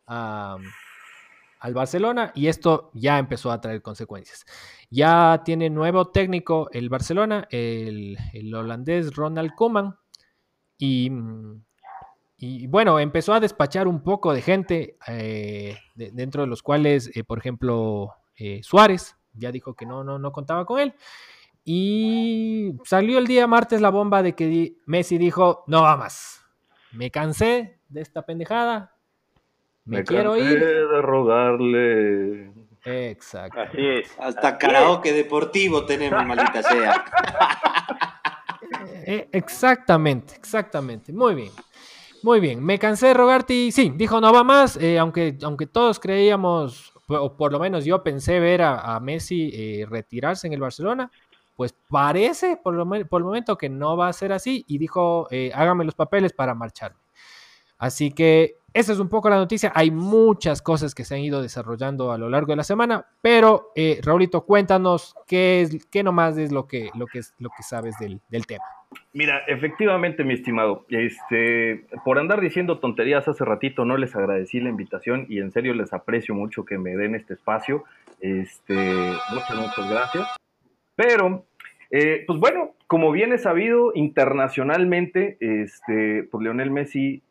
al 0.06 1.74
Barcelona 1.74 2.32
y 2.34 2.48
esto 2.48 2.90
ya 2.94 3.18
empezó 3.18 3.50
a 3.50 3.60
traer 3.60 3.82
consecuencias. 3.82 4.44
Ya 4.90 5.42
tiene 5.44 5.70
nuevo 5.70 6.10
técnico 6.10 6.68
el 6.72 6.88
Barcelona, 6.88 7.46
el, 7.50 8.16
holandés 8.54 9.14
Ronald 9.14 9.54
Koeman, 9.54 9.96
y, 10.78 11.10
y, 12.38 12.66
bueno, 12.68 12.98
empezó 12.98 13.34
a 13.34 13.40
despachar 13.40 13.86
un 13.86 14.02
poco 14.02 14.32
de 14.32 14.40
gente, 14.40 14.96
eh, 15.06 15.76
dentro 15.94 16.42
de 16.42 16.48
los 16.48 16.62
cuales, 16.62 17.14
eh, 17.14 17.22
por 17.22 17.38
ejemplo, 17.38 18.14
Suárez 18.62 19.16
ya 19.34 19.52
dijo 19.52 19.74
que 19.74 19.86
no, 19.86 20.02
no, 20.02 20.18
no 20.18 20.32
contaba 20.32 20.64
con 20.64 20.80
él. 20.80 20.94
Y 21.64 22.74
salió 22.84 23.18
el 23.18 23.26
día 23.26 23.46
martes 23.46 23.80
la 23.80 23.90
bomba 23.90 24.22
de 24.22 24.34
que 24.34 24.74
Messi 24.86 25.18
dijo, 25.18 25.64
no 25.66 25.82
va 25.82 25.96
más. 25.96 26.44
Me 26.92 27.10
cansé 27.10 27.80
de 27.88 28.00
esta 28.00 28.22
pendejada. 28.22 28.96
Me, 29.84 30.04
quiero 30.04 30.36
ir. 30.36 30.58
de 30.60 31.02
rogarle. 31.02 32.52
Exacto. 32.84 33.60
Así 33.60 33.86
es. 33.86 34.16
Hasta 34.18 34.56
karaoke 34.58 35.12
deportivo 35.12 35.84
tenemos, 35.84 36.24
maldita 36.24 36.62
sea. 36.62 37.04
Eh, 39.02 39.28
exactamente, 39.32 40.34
exactamente. 40.36 41.12
Muy 41.12 41.34
bien. 41.34 41.50
Muy 42.22 42.38
bien. 42.38 42.62
Me 42.62 42.78
cansé 42.78 43.08
de 43.08 43.14
rogarte 43.14 43.54
y 43.54 43.72
sí, 43.72 43.92
dijo 43.96 44.20
no 44.20 44.32
va 44.32 44.44
más, 44.44 44.76
eh, 44.76 44.98
aunque, 44.98 45.36
aunque 45.42 45.66
todos 45.66 45.98
creíamos, 45.98 46.92
o 47.08 47.36
por 47.36 47.50
lo 47.50 47.58
menos 47.58 47.84
yo 47.84 48.02
pensé 48.02 48.38
ver 48.38 48.62
a, 48.62 49.00
Messi 49.00 49.50
eh, 49.52 49.86
retirarse 49.88 50.46
en 50.46 50.52
el 50.52 50.60
Barcelona, 50.60 51.10
pues 51.60 51.74
parece 51.90 52.56
por, 52.56 52.72
lo, 52.72 52.88
por 52.88 53.20
el 53.20 53.26
momento 53.26 53.58
que 53.58 53.68
no 53.68 53.94
va 53.94 54.08
a 54.08 54.14
ser 54.14 54.32
así 54.32 54.64
y 54.66 54.78
dijo, 54.78 55.28
hágame 55.52 55.84
los 55.84 55.94
papeles 55.94 56.32
para 56.32 56.54
marcharme. 56.54 56.98
Así 57.76 58.12
que 58.12 58.54
esa 58.72 58.94
es 58.94 58.98
un 58.98 59.10
poco 59.10 59.28
la 59.28 59.36
noticia. 59.36 59.70
Hay 59.74 59.90
muchas 59.90 60.62
cosas 60.62 60.94
que 60.94 61.04
se 61.04 61.16
han 61.16 61.20
ido 61.20 61.42
desarrollando 61.42 62.12
a 62.12 62.16
lo 62.16 62.30
largo 62.30 62.52
de 62.52 62.56
la 62.56 62.64
semana, 62.64 63.04
pero 63.20 63.72
eh, 63.76 64.00
Raulito, 64.02 64.46
cuéntanos 64.46 65.14
qué 65.26 65.60
es, 65.60 65.84
qué 65.90 66.02
nomás 66.02 66.38
es 66.38 66.50
lo 66.50 66.66
que, 66.66 66.88
lo 66.94 67.04
que, 67.06 67.18
es, 67.18 67.34
lo 67.38 67.50
que 67.50 67.62
sabes 67.62 67.94
del, 67.98 68.46
tema. 68.46 68.64
Mira, 69.12 69.40
efectivamente, 69.46 70.24
mi 70.24 70.32
estimado, 70.32 70.86
este, 70.88 71.84
por 72.06 72.18
andar 72.18 72.40
diciendo 72.40 72.78
tonterías 72.78 73.28
hace 73.28 73.44
ratito 73.44 73.84
no 73.84 73.98
les 73.98 74.16
agradecí 74.16 74.60
la 74.60 74.70
invitación 74.70 75.26
y 75.28 75.40
en 75.40 75.52
serio 75.52 75.74
les 75.74 75.92
aprecio 75.92 76.34
mucho 76.34 76.64
que 76.64 76.78
me 76.78 76.96
den 76.96 77.14
este 77.14 77.34
espacio. 77.34 77.84
Este, 78.18 79.12
muchas, 79.30 79.56
muchas 79.58 79.90
gracias. 79.90 80.26
Pero, 80.96 81.46
eh, 81.90 82.24
pues 82.26 82.38
bueno, 82.38 82.74
como 82.86 83.12
bien 83.12 83.32
es 83.32 83.42
sabido, 83.42 83.92
internacionalmente, 83.94 85.36
este, 85.40 86.24
pues 86.24 86.42
Leonel 86.42 86.70
Messi 86.70 87.22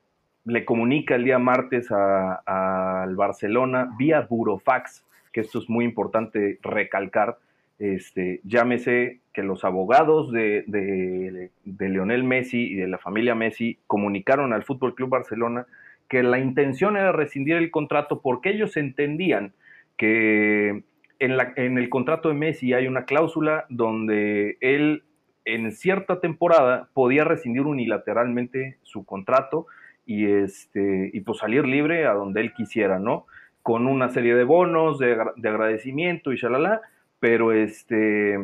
le 0.46 0.66
comunica 0.66 1.16
el 1.16 1.24
día 1.24 1.39
martes 1.39 1.89
al 1.92 3.16
Barcelona 3.16 3.89
vía 3.98 4.28
Burofax, 4.30 5.06
que 5.32 5.42
esto 5.42 5.60
es 5.60 5.70
muy 5.70 5.86
importante 5.86 6.60
recalcar, 6.62 7.38
este, 7.78 8.42
llámese 8.44 9.20
que 9.32 9.44
los 9.44 9.63
abogados 9.63 10.32
de, 10.32 10.66
de, 10.68 11.89
Lionel 11.89 12.24
Messi 12.24 12.74
y 12.74 12.75
de 12.75 12.88
la 12.88 12.98
familia 12.98 13.36
Messi 13.36 13.80
comunicaron 13.88 14.51
al 14.51 14.63
Fútbol 14.63 14.96
Club 14.96 15.10
Barcelona 15.10 15.66
que 16.10 16.24
la 16.24 16.39
intención 16.39 16.98
era 16.98 17.12
rescindir 17.13 17.56
el 17.56 17.72
contrato 17.72 18.22
porque 18.22 18.50
ellos 18.50 18.75
entendían 18.75 19.54
que 19.96 20.84
en, 21.20 21.78
el 21.78 21.90
contrato 21.90 22.30
de 22.30 22.36
Messi 22.36 22.74
hay 22.74 22.88
una 22.88 23.06
cláusula 23.06 23.66
donde 23.70 24.58
él 24.62 25.04
en 25.46 25.72
cierta 25.72 26.20
temporada 26.20 26.90
podía 26.94 27.24
rescindir 27.24 27.64
unilateralmente 27.64 28.78
su 28.84 29.06
contrato 29.06 29.68
y, 30.06 30.26
este, 30.26 31.12
y 31.14 31.20
pues 31.22 31.40
salir 31.40 31.66
libre 31.66 32.08
a 32.08 32.14
donde 32.14 32.42
él 32.42 32.54
quisiera, 32.54 33.00
¿no? 33.00 33.26
Con 33.62 33.88
una 33.88 34.10
serie 34.10 34.36
de 34.36 34.44
bonos, 34.44 34.98
de, 35.00 35.14
agradecimiento 35.14 36.32
y 36.32 36.38
shalala, 36.38 36.82
pero 37.20 37.52
este, 37.52 38.40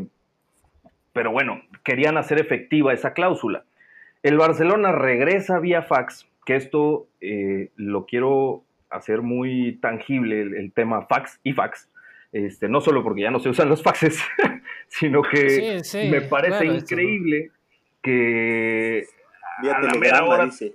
pero 1.13 1.32
bueno, 1.32 1.62
querían 1.84 2.17
hacer 2.17 2.39
efectiva 2.39 2.94
esa 2.94 3.13
cláusula. 3.13 3.63
El 4.22 4.38
Barcelona 4.38 4.91
regresa 4.91 5.60
vía 5.60 5.82
fax, 5.82 6.27
que 6.46 6.55
esto 6.55 7.08
eh, 7.22 7.72
lo 7.75 8.05
quiero 8.05 8.63
hacer 8.89 9.22
muy 9.22 9.77
tangible, 9.82 10.41
el, 10.41 10.72
tema 10.72 11.05
fax 11.05 11.39
y 11.44 11.53
fax. 11.53 11.89
Este, 12.36 12.68
no 12.68 12.82
solo 12.82 13.01
porque 13.01 13.22
ya 13.22 13.32
no 13.32 13.39
se 13.39 13.48
usan 13.48 13.70
los 13.70 13.82
faxes, 13.82 14.20
sino 14.89 15.22
que 15.22 15.82
me 16.12 16.20
parece 16.20 16.65
increíble 16.65 17.50
que 18.01 19.06
a 19.63 19.80
la 19.80 20.25
hora, 20.25 20.46
dice. 20.48 20.74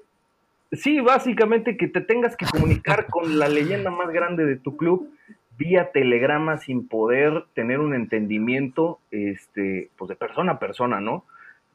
Sí, 0.73 1.01
básicamente 1.01 1.77
que 1.77 1.87
te 1.87 2.01
tengas 2.01 2.35
que 2.35 2.47
comunicar 2.47 3.09
con 3.09 3.39
la 3.39 3.49
leyenda 3.49 3.91
más 3.91 4.09
grande 4.09 4.47
de 4.47 4.57
tu 4.57 4.79
club 4.79 5.13
vía 5.59 5.91
telegrama 5.93 6.57
sin 6.57 6.89
poder 6.89 7.45
tener 7.53 7.81
un 7.81 7.95
entendimiento 7.95 8.99
este, 9.11 9.91
pues 9.99 10.09
de 10.09 10.17
persona 10.17 10.53
a 10.53 10.59
persona, 10.59 11.03
¿no? 11.03 11.27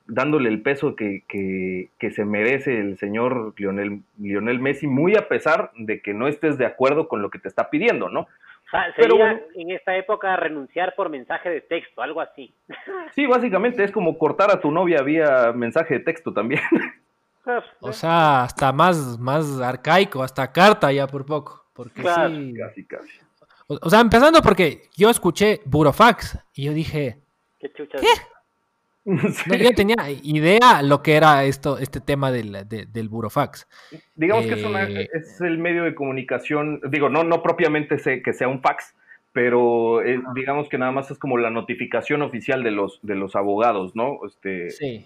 Dándole 0.08 0.50
el 0.50 0.64
peso 0.64 0.96
que, 0.96 1.22
que, 1.28 2.12
se 2.12 2.26
merece 2.26 2.80
el 2.80 2.98
señor 2.98 3.54
Lionel, 3.56 4.02
Lionel 4.18 4.60
Messi, 4.60 4.88
muy 4.88 5.16
a 5.16 5.28
pesar 5.28 5.70
de 5.78 6.02
que 6.02 6.16
no 6.16 6.28
estés 6.28 6.58
de 6.58 6.66
acuerdo 6.66 7.08
con 7.08 7.22
lo 7.22 7.30
que 7.30 7.38
te 7.38 7.50
está 7.50 7.70
pidiendo, 7.70 8.10
¿no? 8.10 8.28
Pero 8.96 9.18
en 9.56 9.72
esta 9.72 9.96
época 9.96 10.36
renunciar 10.36 10.96
por 10.96 11.10
mensaje 11.10 11.50
de 11.50 11.62
texto, 11.62 12.02
algo 12.02 12.22
así. 12.22 12.54
Sí, 13.14 13.26
básicamente 13.26 13.84
es 13.84 13.92
como 13.92 14.18
cortar 14.18 14.52
a 14.52 14.60
tu 14.60 14.72
novia 14.72 15.02
vía 15.02 15.54
mensaje 15.54 15.96
de 15.96 16.00
texto 16.02 16.34
también. 16.34 16.62
O 17.80 17.94
sea, 17.94 18.42
hasta 18.42 18.72
más, 18.72 19.20
más 19.20 19.62
arcaico, 19.62 20.24
hasta 20.24 20.52
carta 20.52 20.92
ya 20.92 21.06
por 21.06 21.28
poco. 21.28 21.64
Porque 21.74 22.02
sí. 22.02 22.54
Casi, 22.58 22.88
casi. 22.88 23.20
O, 23.68 23.90
sea, 23.90 24.00
empezando 24.00 24.42
porque 24.42 24.90
yo 24.96 25.10
escuché 25.12 25.62
Burofax 25.66 26.40
y 26.54 26.66
yo 26.66 26.74
dije, 26.74 27.22
¿qué? 27.60 27.70
No, 29.48 29.56
yo 29.56 29.72
tenía 29.76 29.96
idea 30.24 30.82
lo 30.82 31.04
que 31.04 31.14
era 31.14 31.44
esto, 31.46 31.78
este 31.78 32.02
tema 32.02 32.32
del, 32.32 32.68
del 32.68 33.10
Burofax. 33.10 33.68
Digamos 34.16 34.46
que 34.46 34.54
es, 34.54 34.64
eh, 34.64 35.10
es, 35.14 35.42
el 35.42 35.60
medio 35.60 35.84
de 35.84 35.94
comunicación, 35.94 36.82
digo, 36.90 37.10
no, 37.10 37.24
no 37.24 37.44
propiamente 37.44 38.00
sé 38.00 38.24
que 38.24 38.34
sea 38.34 38.48
un 38.48 38.62
fax, 38.62 38.96
pero 39.32 40.02
eh, 40.04 40.20
digamos 40.34 40.70
que 40.70 40.78
nada 40.78 40.92
más 40.92 41.12
es 41.12 41.20
como 41.20 41.38
la 41.38 41.52
notificación 41.52 42.24
oficial 42.24 42.64
de 42.64 42.72
los, 42.72 43.00
de 43.04 43.16
los 43.16 43.36
abogados, 43.36 43.96
¿no? 43.96 44.20
Este, 44.26 44.72
sí 44.72 45.06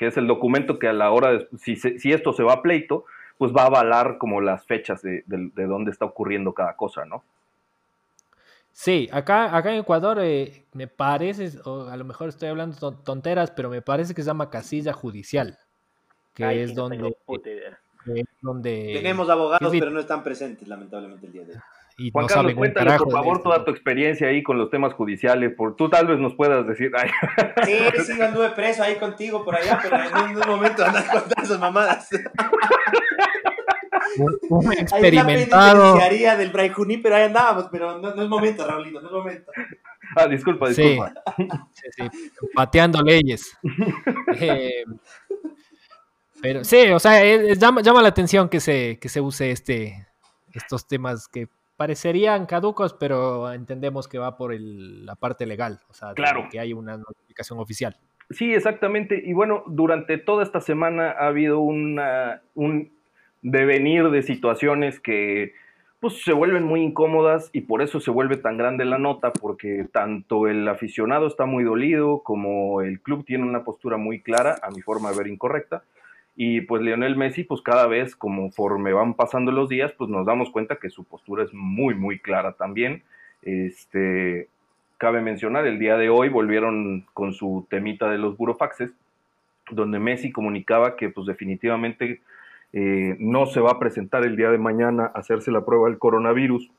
que 0.00 0.06
es 0.06 0.16
el 0.16 0.26
documento 0.26 0.78
que 0.78 0.88
a 0.88 0.94
la 0.94 1.10
hora 1.10 1.32
de, 1.32 1.48
si, 1.58 1.76
si 1.76 2.10
esto 2.10 2.32
se 2.32 2.42
va 2.42 2.54
a 2.54 2.62
pleito, 2.62 3.04
pues 3.36 3.52
va 3.52 3.64
a 3.64 3.66
avalar 3.66 4.16
como 4.16 4.40
las 4.40 4.64
fechas 4.64 5.02
de, 5.02 5.24
de, 5.26 5.66
dónde 5.66 5.90
está 5.90 6.06
ocurriendo 6.06 6.54
cada 6.54 6.74
cosa, 6.74 7.04
¿no? 7.04 7.22
Sí, 8.82 9.10
acá, 9.12 9.54
acá 9.54 9.74
en 9.74 9.80
Ecuador 9.80 10.20
eh, 10.22 10.64
me 10.72 10.86
parece, 10.86 11.50
o 11.66 11.90
a 11.90 11.96
lo 11.98 12.04
mejor 12.06 12.30
estoy 12.30 12.48
hablando 12.48 12.92
tonteras, 12.92 13.50
pero 13.50 13.68
me 13.68 13.82
parece 13.82 14.14
que 14.14 14.22
se 14.22 14.28
llama 14.28 14.48
casilla 14.48 14.94
judicial, 14.94 15.58
que 16.32 16.62
es, 16.62 16.74
donde, 16.74 17.14
donde... 18.40 18.92
Tenemos 18.94 19.28
abogados, 19.28 19.70
pero 19.70 19.90
no 19.90 20.00
están 20.00 20.24
presentes, 20.24 20.66
lamentablemente, 20.66 21.26
el 21.26 21.32
día 21.32 21.44
de 21.44 21.52
hoy. 21.52 22.10
Juan 22.10 22.26
Carlos, 22.26 22.54
cuéntale 22.54 22.96
por 22.96 23.12
favor 23.12 23.42
toda 23.42 23.62
tu 23.66 23.70
experiencia 23.70 24.28
ahí 24.28 24.42
con 24.42 24.56
los 24.56 24.70
temas 24.70 24.94
judiciales, 24.94 25.52
por 25.54 25.76
tú 25.76 25.90
tal 25.90 26.06
vez 26.06 26.18
nos 26.18 26.34
puedas 26.34 26.66
decir. 26.66 26.90
Sí, 27.66 27.76
sí, 28.02 28.22
anduve 28.22 28.48
preso 28.52 28.82
ahí 28.82 28.94
contigo 28.94 29.44
por 29.44 29.56
allá, 29.56 29.78
pero 29.82 29.96
en 29.96 30.38
un 30.38 30.48
momento 30.48 30.82
andas 30.82 31.04
contando 31.04 31.42
esas 31.42 31.60
mamadas. 31.60 32.08
Un, 34.48 34.72
experimentado. 34.72 35.98
Hay 36.00 36.18
del 36.36 36.50
Bray 36.50 36.72
pero 37.02 37.16
ahí 37.16 37.24
andábamos, 37.24 37.66
pero 37.70 37.98
no, 37.98 38.10
es 38.10 38.28
momento, 38.28 38.66
Raulito, 38.66 39.00
no 39.00 39.08
es 39.08 39.12
momento. 39.12 39.52
Ah, 40.16 40.26
disculpa, 40.26 40.68
disculpa. 40.68 41.12
Sí, 41.72 41.88
sí, 41.96 42.30
pateando 42.54 43.02
leyes. 43.02 43.56
Eh, 44.40 44.84
pero 46.40 46.64
sí, 46.64 46.90
o 46.90 46.98
sea, 46.98 47.22
llama, 47.54 47.82
llama, 47.82 48.00
la 48.00 48.08
atención 48.08 48.48
que 48.48 48.60
se, 48.60 48.98
que 48.98 49.08
se 49.08 49.20
use 49.20 49.50
este, 49.50 50.06
estos 50.54 50.86
temas 50.86 51.28
que 51.28 51.48
parecerían 51.76 52.46
caducos, 52.46 52.94
pero 52.94 53.52
entendemos 53.52 54.08
que 54.08 54.18
va 54.18 54.36
por 54.36 54.54
la 54.54 55.16
parte 55.16 55.46
legal, 55.46 55.80
o 55.88 55.94
sea, 55.94 56.14
claro. 56.14 56.48
que 56.50 56.60
hay 56.60 56.72
una 56.72 56.96
notificación 56.96 57.58
oficial. 57.58 57.96
Sí, 58.30 58.54
exactamente. 58.54 59.20
Y 59.24 59.32
bueno, 59.32 59.64
durante 59.66 60.16
toda 60.18 60.44
esta 60.44 60.60
semana 60.60 61.10
ha 61.10 61.26
habido 61.26 61.60
una, 61.60 62.42
un 62.54 62.92
devenir 63.42 64.10
de 64.10 64.22
situaciones 64.22 65.00
que 65.00 65.54
pues 66.00 66.22
se 66.22 66.32
vuelven 66.32 66.64
muy 66.64 66.80
incómodas 66.80 67.50
y 67.52 67.62
por 67.62 67.82
eso 67.82 68.00
se 68.00 68.10
vuelve 68.10 68.38
tan 68.38 68.56
grande 68.56 68.86
la 68.86 68.98
nota, 68.98 69.32
porque 69.32 69.86
tanto 69.92 70.48
el 70.48 70.66
aficionado 70.66 71.26
está 71.26 71.44
muy 71.44 71.62
dolido 71.62 72.20
como 72.20 72.80
el 72.80 73.00
club 73.00 73.24
tiene 73.26 73.44
una 73.44 73.64
postura 73.64 73.98
muy 73.98 74.20
clara, 74.20 74.56
a 74.62 74.70
mi 74.70 74.80
forma 74.80 75.10
de 75.10 75.18
ver 75.18 75.26
incorrecta, 75.26 75.82
y 76.36 76.62
pues 76.62 76.80
Lionel 76.80 77.16
Messi, 77.16 77.44
pues 77.44 77.60
cada 77.60 77.86
vez 77.86 78.16
conforme 78.16 78.94
van 78.94 79.12
pasando 79.12 79.52
los 79.52 79.68
días, 79.68 79.92
pues 79.92 80.08
nos 80.08 80.24
damos 80.24 80.50
cuenta 80.50 80.76
que 80.76 80.88
su 80.88 81.04
postura 81.04 81.44
es 81.44 81.52
muy, 81.52 81.94
muy 81.94 82.18
clara 82.18 82.52
también. 82.52 83.02
Este, 83.42 84.48
cabe 84.96 85.20
mencionar, 85.20 85.66
el 85.66 85.78
día 85.78 85.98
de 85.98 86.08
hoy 86.08 86.30
volvieron 86.30 87.04
con 87.12 87.34
su 87.34 87.66
temita 87.68 88.08
de 88.10 88.16
los 88.16 88.38
burofaxes, 88.38 88.90
donde 89.70 89.98
Messi 89.98 90.32
comunicaba 90.32 90.96
que 90.96 91.10
pues 91.10 91.26
definitivamente 91.26 92.22
eh, 92.72 93.16
no 93.18 93.46
se 93.46 93.60
va 93.60 93.72
a 93.72 93.78
presentar 93.78 94.24
el 94.24 94.36
día 94.36 94.50
de 94.50 94.58
mañana 94.58 95.10
a 95.14 95.18
hacerse 95.18 95.50
la 95.50 95.64
prueba 95.64 95.88
del 95.88 95.98
coronavirus 95.98 96.70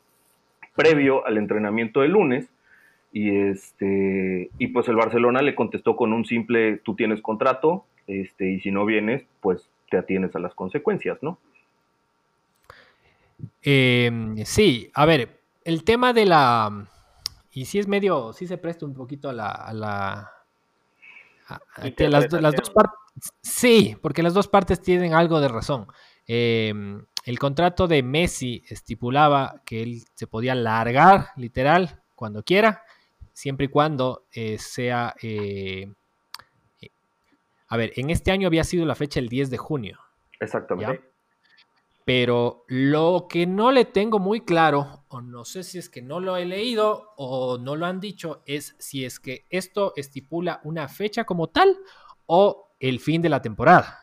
previo 0.75 1.25
al 1.25 1.37
entrenamiento 1.37 2.01
del 2.01 2.11
lunes. 2.11 2.47
Y, 3.13 3.35
este, 3.35 4.49
y 4.57 4.67
pues 4.67 4.87
el 4.87 4.95
Barcelona 4.95 5.41
le 5.41 5.53
contestó 5.53 5.97
con 5.97 6.13
un 6.13 6.23
simple, 6.23 6.77
tú 6.77 6.95
tienes 6.95 7.21
contrato, 7.21 7.85
este, 8.07 8.49
y 8.49 8.61
si 8.61 8.71
no 8.71 8.85
vienes, 8.85 9.25
pues 9.41 9.69
te 9.89 9.97
atienes 9.97 10.33
a 10.35 10.39
las 10.39 10.55
consecuencias, 10.55 11.17
¿no? 11.21 11.37
Em, 13.61 14.37
sí, 14.45 14.89
a 14.93 15.05
ver, 15.05 15.41
el 15.65 15.83
tema 15.83 16.13
de 16.13 16.25
la... 16.25 16.87
Y 17.51 17.65
si 17.65 17.79
es 17.79 17.87
medio, 17.87 18.31
sí 18.31 18.47
se 18.47 18.57
presta 18.57 18.85
un 18.85 18.93
poquito 18.93 19.29
a 19.29 19.33
la... 19.33 19.49
A 19.51 19.73
la 19.73 20.31
las, 21.97 22.29
dos 22.29 22.69
partes... 22.69 23.00
Sí, 23.41 23.95
porque 24.01 24.23
las 24.23 24.33
dos 24.33 24.47
partes 24.47 24.81
tienen 24.81 25.13
algo 25.13 25.39
de 25.39 25.47
razón. 25.47 25.87
Em, 26.27 27.05
el 27.25 27.39
contrato 27.39 27.87
de 27.87 28.03
Messi 28.03 28.63
estipulaba 28.69 29.61
que 29.65 29.83
él 29.83 30.03
se 30.15 30.27
podía 30.27 30.55
largar, 30.55 31.29
literal, 31.35 32.01
cuando 32.15 32.43
quiera, 32.43 32.83
siempre 33.33 33.65
y 33.65 33.69
cuando 33.69 34.27
eh, 34.31 34.57
sea... 34.57 35.13
Eh, 35.21 35.91
a 37.67 37.77
ver, 37.77 37.93
en 37.95 38.09
este 38.09 38.31
año 38.31 38.47
había 38.47 38.65
sido 38.65 38.85
la 38.85 38.95
fecha 38.95 39.19
el 39.19 39.29
10 39.29 39.49
de 39.49 39.57
junio. 39.57 39.99
Exactamente. 40.41 41.11
Pero 42.03 42.65
lo 42.67 43.27
que 43.29 43.45
no 43.45 43.71
le 43.71 43.85
tengo 43.85 44.19
muy 44.19 44.41
claro, 44.41 45.05
o 45.07 45.21
no 45.21 45.45
sé 45.45 45.63
si 45.63 45.77
es 45.77 45.89
que 45.89 46.01
no 46.01 46.19
lo 46.19 46.35
he 46.35 46.45
leído 46.45 47.13
o 47.15 47.57
no 47.57 47.75
lo 47.75 47.85
han 47.85 47.99
dicho, 47.99 48.41
es 48.45 48.75
si 48.79 49.05
es 49.05 49.19
que 49.19 49.45
esto 49.49 49.93
estipula 49.95 50.59
una 50.63 50.87
fecha 50.87 51.23
como 51.23 51.47
tal 51.47 51.77
o 52.25 52.70
el 52.81 52.99
fin 52.99 53.21
de 53.21 53.29
la 53.29 53.41
temporada. 53.41 53.99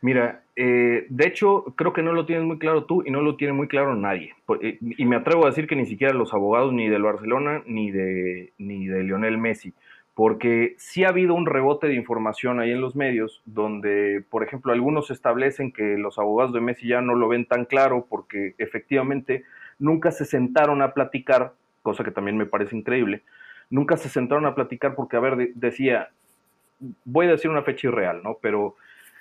Mira, 0.00 0.42
eh, 0.54 1.06
de 1.08 1.26
hecho, 1.26 1.64
creo 1.76 1.92
que 1.92 2.02
no 2.02 2.12
lo 2.12 2.26
tienes 2.26 2.44
muy 2.44 2.58
claro 2.58 2.84
tú 2.84 3.02
y 3.04 3.10
no 3.10 3.20
lo 3.20 3.36
tiene 3.36 3.52
muy 3.52 3.66
claro 3.66 3.94
nadie. 3.96 4.34
Eh, 4.60 4.78
y 4.80 5.04
me 5.06 5.16
atrevo 5.16 5.44
a 5.44 5.48
decir 5.48 5.66
que 5.66 5.76
ni 5.76 5.86
siquiera 5.86 6.12
los 6.14 6.34
abogados 6.34 6.72
ni 6.72 6.88
del 6.88 7.02
Barcelona 7.02 7.62
ni 7.66 7.90
de, 7.90 8.52
ni 8.58 8.86
de 8.86 9.02
Lionel 9.02 9.38
Messi 9.38 9.72
porque 10.18 10.74
sí 10.78 11.04
ha 11.04 11.10
habido 11.10 11.32
un 11.34 11.46
rebote 11.46 11.86
de 11.86 11.94
información 11.94 12.58
ahí 12.58 12.72
en 12.72 12.80
los 12.80 12.96
medios, 12.96 13.40
donde, 13.46 14.24
por 14.28 14.42
ejemplo, 14.42 14.72
algunos 14.72 15.12
establecen 15.12 15.70
que 15.70 15.96
los 15.96 16.18
abogados 16.18 16.52
de 16.52 16.60
Messi 16.60 16.88
ya 16.88 17.00
no 17.00 17.14
lo 17.14 17.28
ven 17.28 17.46
tan 17.46 17.66
claro 17.66 18.04
porque 18.10 18.56
efectivamente 18.58 19.44
nunca 19.78 20.10
se 20.10 20.24
sentaron 20.24 20.82
a 20.82 20.92
platicar, 20.92 21.52
cosa 21.84 22.02
que 22.02 22.10
también 22.10 22.36
me 22.36 22.46
parece 22.46 22.76
increíble, 22.76 23.22
nunca 23.70 23.96
se 23.96 24.08
sentaron 24.08 24.44
a 24.46 24.56
platicar 24.56 24.96
porque, 24.96 25.16
a 25.16 25.20
ver, 25.20 25.54
decía, 25.54 26.08
voy 27.04 27.26
a 27.26 27.30
decir 27.30 27.50
una 27.50 27.62
fecha 27.62 27.88
irreal, 27.88 28.20
¿no? 28.22 28.38
Pero, 28.40 28.76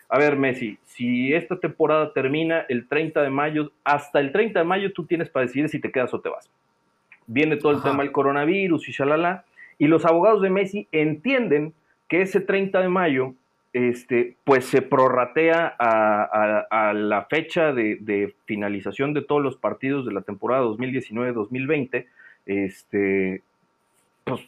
a 0.09 0.17
ver, 0.17 0.35
Messi, 0.35 0.77
si 0.85 1.33
esta 1.33 1.59
temporada 1.59 2.13
termina 2.13 2.65
el 2.69 2.87
30 2.87 3.21
de 3.21 3.29
mayo, 3.29 3.71
hasta 3.83 4.19
el 4.19 4.31
30 4.31 4.59
de 4.59 4.65
mayo 4.65 4.93
tú 4.93 5.05
tienes 5.05 5.29
para 5.29 5.45
decidir 5.45 5.69
si 5.69 5.79
te 5.79 5.91
quedas 5.91 6.13
o 6.13 6.19
te 6.19 6.29
vas. 6.29 6.49
Viene 7.25 7.57
todo 7.57 7.73
el 7.73 7.81
tema 7.81 8.03
del 8.03 8.11
coronavirus 8.11 8.87
y 8.87 8.91
shalala 8.93 9.43
y 9.77 9.87
los 9.87 10.05
abogados 10.05 10.41
de 10.41 10.49
Messi 10.49 10.87
entienden 10.91 11.73
que 12.07 12.21
ese 12.21 12.39
30 12.39 12.81
de 12.81 12.89
mayo, 12.89 13.33
este, 13.73 14.35
pues 14.43 14.65
se 14.65 14.81
prorratea 14.81 15.75
a, 15.77 16.93
la 16.93 17.25
fecha 17.25 17.73
de, 17.73 18.33
finalización 18.45 19.13
de 19.13 19.21
todos 19.21 19.43
los 19.43 19.57
partidos 19.57 20.05
de 20.05 20.13
la 20.13 20.21
temporada 20.21 20.63
2019-2020, 20.63 22.05
este, 22.45 23.41
pues, 24.23 24.41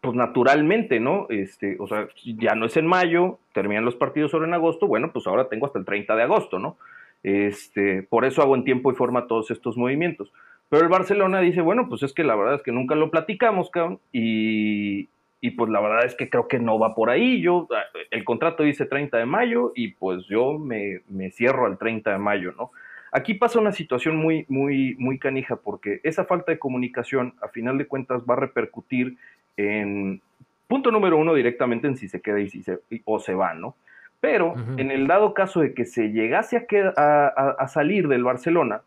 pues 0.00 0.14
naturalmente, 0.14 1.00
¿no? 1.00 1.26
Este, 1.28 1.76
o 1.80 1.86
sea, 1.86 2.08
ya 2.24 2.54
no 2.54 2.66
es 2.66 2.76
en 2.76 2.86
mayo, 2.86 3.38
terminan 3.52 3.84
los 3.84 3.96
partidos 3.96 4.30
solo 4.30 4.46
en 4.46 4.54
agosto, 4.54 4.86
bueno, 4.86 5.12
pues 5.12 5.26
ahora 5.26 5.48
tengo 5.48 5.66
hasta 5.66 5.78
el 5.78 5.84
30 5.84 6.14
de 6.14 6.22
agosto, 6.22 6.58
¿no? 6.58 6.76
Este, 7.22 8.04
por 8.04 8.24
eso 8.24 8.42
hago 8.42 8.54
en 8.54 8.64
tiempo 8.64 8.92
y 8.92 8.94
forma 8.94 9.26
todos 9.26 9.50
estos 9.50 9.76
movimientos. 9.76 10.32
Pero 10.68 10.82
el 10.82 10.88
Barcelona 10.88 11.40
dice, 11.40 11.62
bueno, 11.62 11.88
pues 11.88 12.02
es 12.02 12.12
que 12.12 12.24
la 12.24 12.36
verdad 12.36 12.56
es 12.56 12.62
que 12.62 12.72
nunca 12.72 12.94
lo 12.94 13.10
platicamos, 13.10 13.70
cabrón, 13.70 14.00
y, 14.12 15.08
y 15.40 15.50
pues 15.52 15.70
la 15.70 15.80
verdad 15.80 16.04
es 16.04 16.14
que 16.14 16.28
creo 16.28 16.46
que 16.46 16.58
no 16.58 16.78
va 16.78 16.94
por 16.94 17.10
ahí. 17.10 17.40
Yo, 17.40 17.66
ah, 17.74 17.84
el 18.10 18.24
contrato 18.24 18.62
dice 18.62 18.86
30 18.86 19.16
de 19.18 19.26
mayo 19.26 19.72
y 19.74 19.88
pues 19.88 20.26
yo 20.26 20.58
me, 20.58 21.00
me, 21.08 21.30
cierro 21.30 21.66
al 21.66 21.78
30 21.78 22.12
de 22.12 22.18
mayo, 22.18 22.52
¿no? 22.56 22.70
Aquí 23.10 23.32
pasa 23.32 23.58
una 23.58 23.72
situación 23.72 24.16
muy, 24.16 24.44
muy, 24.48 24.94
muy 24.98 25.18
canija 25.18 25.56
porque 25.56 26.00
esa 26.02 26.26
falta 26.26 26.52
de 26.52 26.58
comunicación, 26.58 27.34
a 27.40 27.48
final 27.48 27.78
de 27.78 27.86
cuentas, 27.86 28.22
va 28.28 28.34
a 28.34 28.40
repercutir 28.40 29.16
en, 29.58 30.22
punto 30.66 30.90
número 30.90 31.18
uno, 31.18 31.34
directamente 31.34 31.86
en 31.86 31.96
si 31.96 32.08
se 32.08 32.22
queda 32.22 32.40
y 32.40 32.48
si 32.48 32.62
se, 32.62 32.78
o 33.04 33.18
se 33.18 33.34
va, 33.34 33.52
¿no? 33.52 33.74
Pero 34.20 34.54
en 34.78 34.90
el 34.90 35.06
dado 35.06 35.32
caso 35.32 35.60
de 35.60 35.74
que 35.74 35.84
se 35.84 36.10
llegase 36.10 36.56
a, 36.56 36.62
a, 36.96 37.50
a 37.50 37.68
salir 37.68 38.08
del 38.08 38.24
Barcelona, 38.24 38.82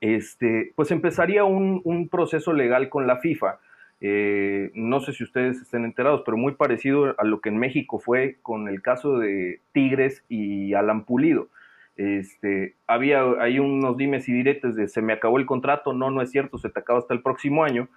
este, 0.00 0.72
pues 0.76 0.90
empezaría 0.90 1.44
un, 1.44 2.08
proceso 2.10 2.52
legal 2.52 2.88
con 2.88 3.06
la 3.06 3.16
FIFA. 3.18 3.58
Eh, 4.00 4.70
no 4.74 5.00
sé 5.00 5.12
si 5.12 5.24
ustedes 5.24 5.62
estén 5.62 5.84
enterados, 5.84 6.22
pero 6.24 6.36
muy 6.36 6.52
parecido 6.52 7.14
a 7.18 7.24
lo 7.24 7.40
que 7.40 7.48
en 7.48 7.56
México 7.56 7.98
fue 7.98 8.36
con 8.42 8.68
el 8.68 8.82
caso 8.82 9.18
de 9.18 9.60
Tigres 9.72 10.22
y 10.28 10.74
Alan 10.74 11.04
Pulido. 11.04 11.48
Este, 11.96 12.74
había 12.86 13.22
hay 13.40 13.60
unos 13.60 13.96
dimes 13.96 14.28
y 14.28 14.32
diretes 14.32 14.74
de 14.74 14.88
se 14.88 15.00
me 15.00 15.12
acabó 15.12 15.38
el 15.38 15.46
contrato, 15.46 15.92
no, 15.92 16.10
no 16.10 16.22
es 16.22 16.30
cierto, 16.30 16.58
se 16.58 16.68
te 16.68 16.80
acaba 16.80 16.98
hasta 16.98 17.14
el 17.14 17.22
próximo 17.22 17.64
año. 17.64 17.88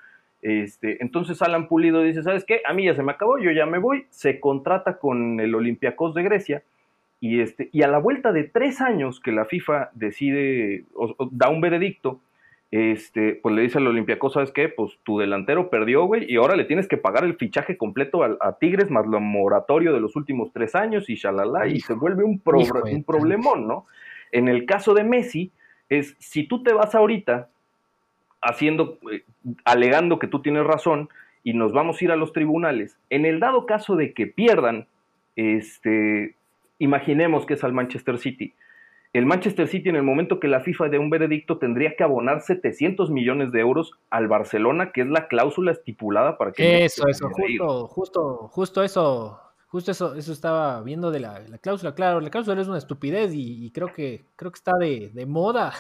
Este, 0.42 1.02
entonces 1.02 1.42
Alan 1.42 1.68
Pulido 1.68 2.04
dice, 2.04 2.24
¿sabes 2.24 2.46
qué? 2.46 2.62
A 2.66 2.74
mí 2.74 2.86
ya 2.86 2.96
se 2.96 3.04
me 3.04 3.12
acabó, 3.12 3.40
yo 3.40 3.52
ya 3.52 3.66
me 3.66 3.80
voy, 3.80 4.06
se 4.10 4.40
contrata 4.40 5.00
con 5.00 5.40
el 5.40 5.56
Olympiacos 5.56 6.14
de 6.14 6.24
Grecia 6.24 6.64
y, 7.20 7.42
este, 7.42 7.70
y 7.72 7.82
a 7.82 7.88
la 7.88 7.98
vuelta 7.98 8.32
de 8.32 8.44
tres 8.44 8.80
años 8.80 9.20
que 9.20 9.32
la 9.32 9.46
FIFA 9.46 9.90
decide, 9.94 10.86
o, 10.94 11.16
da 11.32 11.50
un 11.50 11.62
veredicto, 11.62 12.22
este, 12.70 13.34
pues 13.42 13.56
le 13.56 13.64
dice 13.64 13.80
al 13.80 13.88
Olympiacos, 13.88 14.34
¿sabes 14.34 14.52
qué? 14.52 14.70
Pues 14.70 15.00
tu 15.04 15.18
delantero 15.18 15.70
perdió, 15.70 16.06
güey, 16.06 16.32
y 16.32 16.36
ahora 16.36 16.56
le 16.56 16.66
tienes 16.66 16.88
que 16.88 16.98
pagar 16.98 17.24
el 17.24 17.36
fichaje 17.36 17.78
completo 17.78 18.24
a, 18.24 18.58
Tigres 18.60 18.92
más 18.92 19.08
lo 19.08 19.20
moratorio 19.20 19.94
de 19.94 20.02
los 20.02 20.16
últimos 20.16 20.52
tres 20.52 20.76
años 20.76 21.10
y 21.10 21.16
shalala, 21.16 21.68
y 21.68 21.80
se 21.80 21.94
vuelve 21.94 22.24
un, 22.24 22.42
un 22.46 23.04
problemón, 23.04 23.68
¿no? 23.68 23.86
En 24.32 24.50
el 24.50 24.66
caso 24.66 24.94
de 24.94 25.04
Messi, 25.04 25.52
es 25.90 26.16
si 26.20 26.44
tú 26.44 26.62
te 26.62 26.74
vas 26.74 26.94
ahorita 26.94 27.50
haciendo, 28.42 28.98
eh, 29.12 29.24
alegando 29.66 30.20
que 30.20 30.28
tú 30.28 30.42
tienes 30.42 30.66
razón 30.66 31.10
y 31.44 31.54
nos 31.54 31.72
vamos 31.72 32.02
a 32.02 32.04
ir 32.04 32.12
a 32.12 32.16
los 32.16 32.34
tribunales, 32.34 32.98
en 33.10 33.26
el 33.26 33.40
dado 33.40 33.66
caso 33.66 33.96
de 33.96 34.14
que 34.14 34.28
pierdan, 34.28 34.88
este, 35.36 36.36
imaginemos 36.80 37.46
que 37.46 37.54
es 37.54 37.64
al 37.64 37.74
Manchester 37.74 38.18
City. 38.18 38.54
El 39.14 39.26
Manchester 39.26 39.68
City 39.68 39.90
en 39.90 39.96
el 39.96 40.04
momento 40.04 40.40
que 40.40 40.48
la 40.48 40.60
FIFA 40.60 40.90
dé 40.90 41.00
un 41.00 41.10
veredicto 41.10 41.58
tendría 41.58 41.96
que 41.96 42.04
abonar 42.04 42.42
700 42.42 43.10
millones 43.10 43.52
de 43.52 43.62
euros 43.62 43.94
al 44.10 44.28
Barcelona, 44.28 44.92
que 44.92 45.02
es 45.02 45.08
la 45.08 45.28
cláusula 45.28 45.72
estipulada 45.72 46.38
para 46.38 46.52
que... 46.52 46.84
Eso, 46.84 47.08
eso, 47.08 47.30
justo, 47.30 47.88
justo, 47.88 48.50
justo 48.52 48.84
eso, 48.84 49.40
justo 49.68 49.92
eso, 49.92 50.16
eso 50.16 50.34
estaba 50.34 50.82
viendo 50.84 51.12
de 51.12 51.22
la, 51.22 51.42
cláusula. 51.62 51.96
Claro, 51.96 52.20
la 52.20 52.30
cláusula 52.30 52.62
es 52.62 52.68
una 52.68 52.78
estupidez 52.78 53.32
y, 53.34 53.72
creo, 53.72 53.94
que, 53.94 54.26
creo 54.36 54.52
que 54.52 54.58
está 54.58 54.74
de, 54.78 55.12
de 55.14 55.26
moda 55.26 55.72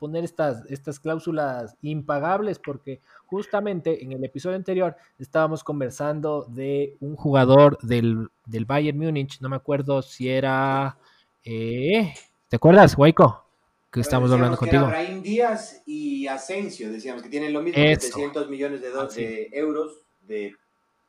poner 0.00 0.24
estas, 0.24 0.64
estas 0.70 0.98
cláusulas 0.98 1.76
impagables 1.82 2.58
porque 2.58 3.02
justamente 3.26 4.02
en 4.02 4.12
el 4.12 4.24
episodio 4.24 4.56
anterior 4.56 4.96
estábamos 5.18 5.62
conversando 5.62 6.46
de 6.48 6.96
un 7.00 7.14
jugador 7.14 7.78
del, 7.82 8.30
Bayern 8.46 8.98
Múnich, 8.98 9.40
no 9.40 9.50
me 9.50 9.56
acuerdo 9.56 10.00
si 10.02 10.28
era... 10.28 10.96
Eh, 11.44 12.12
¿Te 12.48 12.56
acuerdas, 12.56 12.96
Waiko? 12.96 13.44
Que 13.92 14.00
estamos 14.00 14.32
hablando 14.32 14.56
contigo. 14.56 14.88
Era 14.88 15.02
Díaz 15.20 15.82
y 15.84 16.26
Asensio, 16.26 16.90
decíamos 16.90 17.22
que 17.22 17.28
tienen 17.28 17.52
lo 17.52 17.60
mismo, 17.60 17.82
700 17.82 18.48
millones 18.48 18.80
de, 18.80 18.90
de 18.90 19.50
euros 19.52 20.00
de 20.22 20.56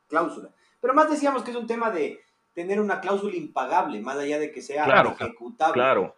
cláusula. 0.06 0.50
Pero 0.80 0.92
más 0.92 1.10
decíamos 1.10 1.42
que 1.42 1.52
es 1.52 1.56
un 1.56 1.66
tema 1.66 1.90
de 1.90 2.20
tener 2.52 2.78
una 2.78 3.00
cláusula 3.00 3.36
impagable, 3.36 4.00
más 4.00 4.18
allá 4.18 4.38
de 4.38 4.52
que 4.52 4.60
sea 4.60 4.84
ejecutable. 4.84 5.72
Claro, 5.72 6.14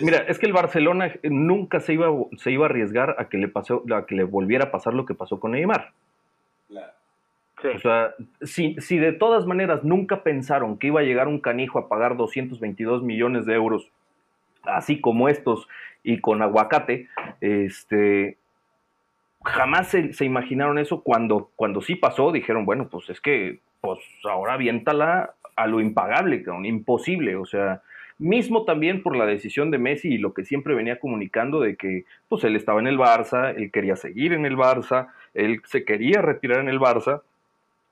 Mira, 0.00 0.18
es 0.28 0.38
que 0.38 0.46
el 0.46 0.52
Barcelona 0.52 1.12
nunca 1.22 1.80
se 1.80 1.94
iba, 1.94 2.08
se 2.36 2.50
iba 2.50 2.66
a 2.66 2.68
arriesgar 2.68 3.16
a 3.18 3.28
que 3.28 3.38
le 3.38 3.48
pasó, 3.48 3.82
a 3.94 4.06
que 4.06 4.14
le 4.14 4.24
volviera 4.24 4.66
a 4.66 4.70
pasar 4.70 4.94
lo 4.94 5.04
que 5.04 5.14
pasó 5.14 5.40
con 5.40 5.52
Neymar. 5.52 5.92
Claro. 6.68 6.92
O 7.76 7.78
sea, 7.78 8.14
si, 8.42 8.76
si, 8.78 8.98
de 8.98 9.12
todas 9.12 9.46
maneras 9.46 9.84
nunca 9.84 10.22
pensaron 10.22 10.78
que 10.78 10.88
iba 10.88 11.00
a 11.00 11.04
llegar 11.04 11.28
un 11.28 11.40
canijo 11.40 11.78
a 11.78 11.88
pagar 11.88 12.16
222 12.16 13.02
millones 13.02 13.46
de 13.46 13.54
euros, 13.54 13.90
así 14.64 15.00
como 15.00 15.28
estos, 15.28 15.66
y 16.02 16.20
con 16.20 16.42
aguacate, 16.42 17.08
este, 17.40 18.36
jamás 19.44 19.88
se, 19.88 20.24
imaginaron 20.24 20.78
eso 20.78 21.02
cuando, 21.02 21.50
cuando 21.56 21.80
sí 21.80 21.96
pasó, 21.96 22.32
dijeron, 22.32 22.64
bueno, 22.64 22.88
pues 22.88 23.08
es 23.10 23.20
que, 23.20 23.60
pues 23.80 23.98
ahora 24.24 24.54
aviéntala 24.54 25.34
a 25.56 25.66
lo 25.66 25.80
impagable, 25.80 26.44
imposible, 26.64 27.36
o 27.36 27.46
sea, 27.46 27.82
mismo 28.18 28.64
también 28.64 29.02
por 29.02 29.16
la 29.16 29.26
decisión 29.26 29.70
de 29.70 29.78
Messi 29.78 30.14
y 30.14 30.18
lo 30.18 30.34
que 30.34 30.44
siempre 30.44 30.74
venía 30.74 31.00
comunicando 31.00 31.60
de 31.60 31.76
que 31.76 32.04
pues 32.28 32.44
él 32.44 32.56
estaba 32.56 32.80
en 32.80 32.86
el 32.86 32.98
Barça, 32.98 33.54
él 33.56 33.70
quería 33.70 33.96
seguir 33.96 34.32
en 34.32 34.46
el 34.46 34.56
Barça, 34.56 35.08
él 35.34 35.60
se 35.64 35.84
quería 35.84 36.22
retirar 36.22 36.60
en 36.60 36.68
el 36.68 36.78
Barça, 36.78 37.22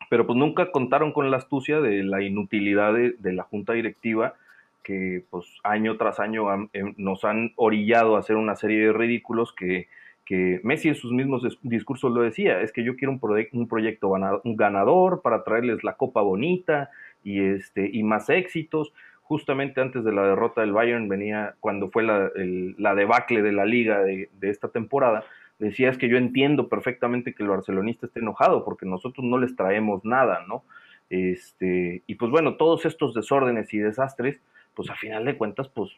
pero 0.08 0.26
pues 0.26 0.38
nunca 0.38 0.70
contaron 0.70 1.12
con 1.12 1.30
la 1.30 1.38
astucia 1.38 1.80
de 1.80 2.02
la 2.04 2.22
inutilidad 2.22 2.94
de, 2.94 3.32
la 3.32 3.44
junta 3.44 3.72
directiva 3.72 4.34
que 4.82 5.24
pues 5.30 5.46
año 5.62 5.96
tras 5.96 6.18
año 6.20 6.52
em, 6.72 6.94
nos 6.96 7.24
han 7.24 7.52
orillado 7.56 8.16
a 8.16 8.18
hacer 8.18 8.36
una 8.36 8.56
serie 8.56 8.86
de 8.86 8.92
ridículos 8.92 9.52
que, 9.52 9.88
que 10.24 10.60
Messi 10.64 10.88
en 10.88 10.96
sus 10.96 11.12
mismos 11.12 11.42
discursos 11.62 12.12
lo 12.12 12.22
decía, 12.22 12.60
es 12.60 12.72
que 12.72 12.84
yo 12.84 12.96
quiero 12.96 13.12
un, 13.12 13.20
un 13.52 13.68
proyecto 13.68 14.12
ganador 14.44 15.22
para 15.22 15.44
traerles 15.44 15.82
la 15.82 15.94
copa 15.94 16.20
bonita 16.20 16.90
y, 17.24 17.40
este, 17.40 17.88
y 17.92 18.02
más 18.02 18.28
éxitos, 18.28 18.92
justamente 19.32 19.80
antes 19.80 20.04
de 20.04 20.12
la 20.12 20.24
derrota 20.24 20.60
del 20.60 20.72
Bayern 20.72 21.08
venía, 21.08 21.54
cuando 21.58 21.90
fue 21.90 22.02
la, 22.02 22.94
debacle 22.94 23.40
de 23.40 23.52
la 23.52 23.64
liga 23.64 24.02
de, 24.02 24.28
esta 24.42 24.68
temporada, 24.68 25.24
decía 25.58 25.88
es 25.88 25.96
que 25.96 26.10
yo 26.10 26.18
entiendo 26.18 26.68
perfectamente 26.68 27.34
que 27.34 27.42
el 27.42 27.48
barcelonista 27.48 28.04
esté 28.04 28.20
enojado 28.20 28.62
porque 28.62 28.84
nosotros 28.84 29.24
no 29.24 29.38
les 29.38 29.56
traemos 29.56 30.04
nada, 30.04 30.44
¿no? 30.46 30.64
Este, 31.08 32.02
y 32.06 32.14
pues 32.16 32.30
bueno, 32.30 32.56
todos 32.56 32.84
estos 32.84 33.14
desórdenes 33.14 33.72
y 33.72 33.78
desastres, 33.78 34.38
pues 34.74 34.90
a 34.90 34.96
final 34.96 35.24
de 35.24 35.38
cuentas, 35.38 35.66
pues 35.70 35.90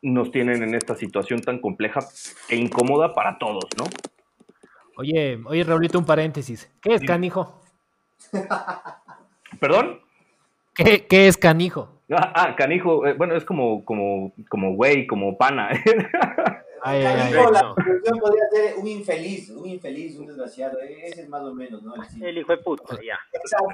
nos 0.00 0.30
tienen 0.30 0.62
en 0.62 0.76
esta 0.76 0.94
situación 0.94 1.40
tan 1.40 1.58
compleja 1.58 1.98
e 2.50 2.54
incómoda 2.54 3.14
para 3.14 3.36
todos, 3.38 3.64
¿no? 3.76 3.86
Oye, 4.96 5.40
oye, 5.44 5.64
Raulito, 5.64 5.98
un 5.98 6.06
paréntesis. 6.06 6.70
¿Qué 6.80 6.94
es 6.94 7.02
canijo? 7.02 7.60
¿Perdón? 9.58 10.02
¿Qué, 10.72 11.08
qué 11.08 11.26
es 11.26 11.36
canijo? 11.36 11.99
Ah, 12.10 12.32
ah 12.34 12.56
canijo, 12.56 13.06
eh, 13.06 13.14
bueno, 13.14 13.36
es 13.36 13.44
como, 13.44 13.84
como, 13.84 14.32
como 14.48 14.74
güey, 14.74 15.06
como 15.06 15.38
pana. 15.38 15.70
Ay, 16.82 17.02
canijo, 17.02 17.50
la 17.50 17.74
traducción 17.74 18.18
podría 18.18 18.42
ser 18.50 18.76
un 18.78 18.86
infeliz, 18.86 19.50
un 19.50 19.68
infeliz, 19.68 20.18
un 20.18 20.26
desgraciado. 20.26 20.80
E-, 20.80 21.06
ese 21.06 21.22
es 21.22 21.28
más 21.28 21.42
o 21.42 21.54
menos, 21.54 21.82
¿no? 21.82 21.94
El, 21.94 22.24
el 22.24 22.38
hijo 22.38 22.52
de 22.52 22.58
puta, 22.58 22.96
ya. 23.06 23.18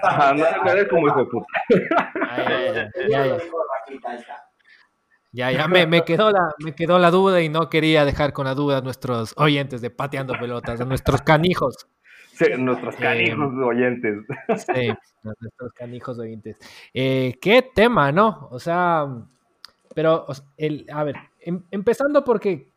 Ajá, 0.03 0.35
no, 0.35 0.45
no 0.65 0.73
es 0.73 0.89
como 0.89 1.07
hijo 1.07 1.21
de 1.21 1.27
puta. 1.27 1.47
ya, 3.09 3.27
ya. 3.27 4.47
Ya, 5.33 5.53
ya 5.53 5.69
me, 5.69 5.87
me, 5.87 6.03
quedó 6.03 6.31
la, 6.31 6.55
me 6.65 6.75
quedó 6.75 6.99
la 6.99 7.11
duda 7.11 7.43
y 7.43 7.51
no 7.51 7.69
quería 7.69 8.07
dejar 8.07 8.33
con 8.33 8.47
la 8.47 8.55
duda 8.55 8.79
a 8.79 8.81
nuestros 8.81 9.35
oyentes 9.37 9.83
de 9.83 9.91
Pateando 9.91 10.33
Pelotas, 10.41 10.81
a 10.81 10.87
nuestros 10.87 11.21
canijos. 11.21 11.87
Sí, 12.37 12.45
nuestros 12.59 12.97
canijos 12.97 13.55
oyentes. 13.57 14.25
Sí, 14.75 14.93
nuestros 15.23 15.73
canijos 15.73 16.19
oyentes. 16.19 16.59
Eh, 16.93 17.39
¿Qué 17.41 17.63
tema, 17.75 18.13
no? 18.13 18.49
O 18.51 18.59
sea, 18.59 19.07
pero, 19.95 20.27
el, 20.59 20.87
a 20.93 21.05
ver, 21.05 21.17
em, 21.41 21.63
empezando 21.71 22.23
porque 22.23 22.71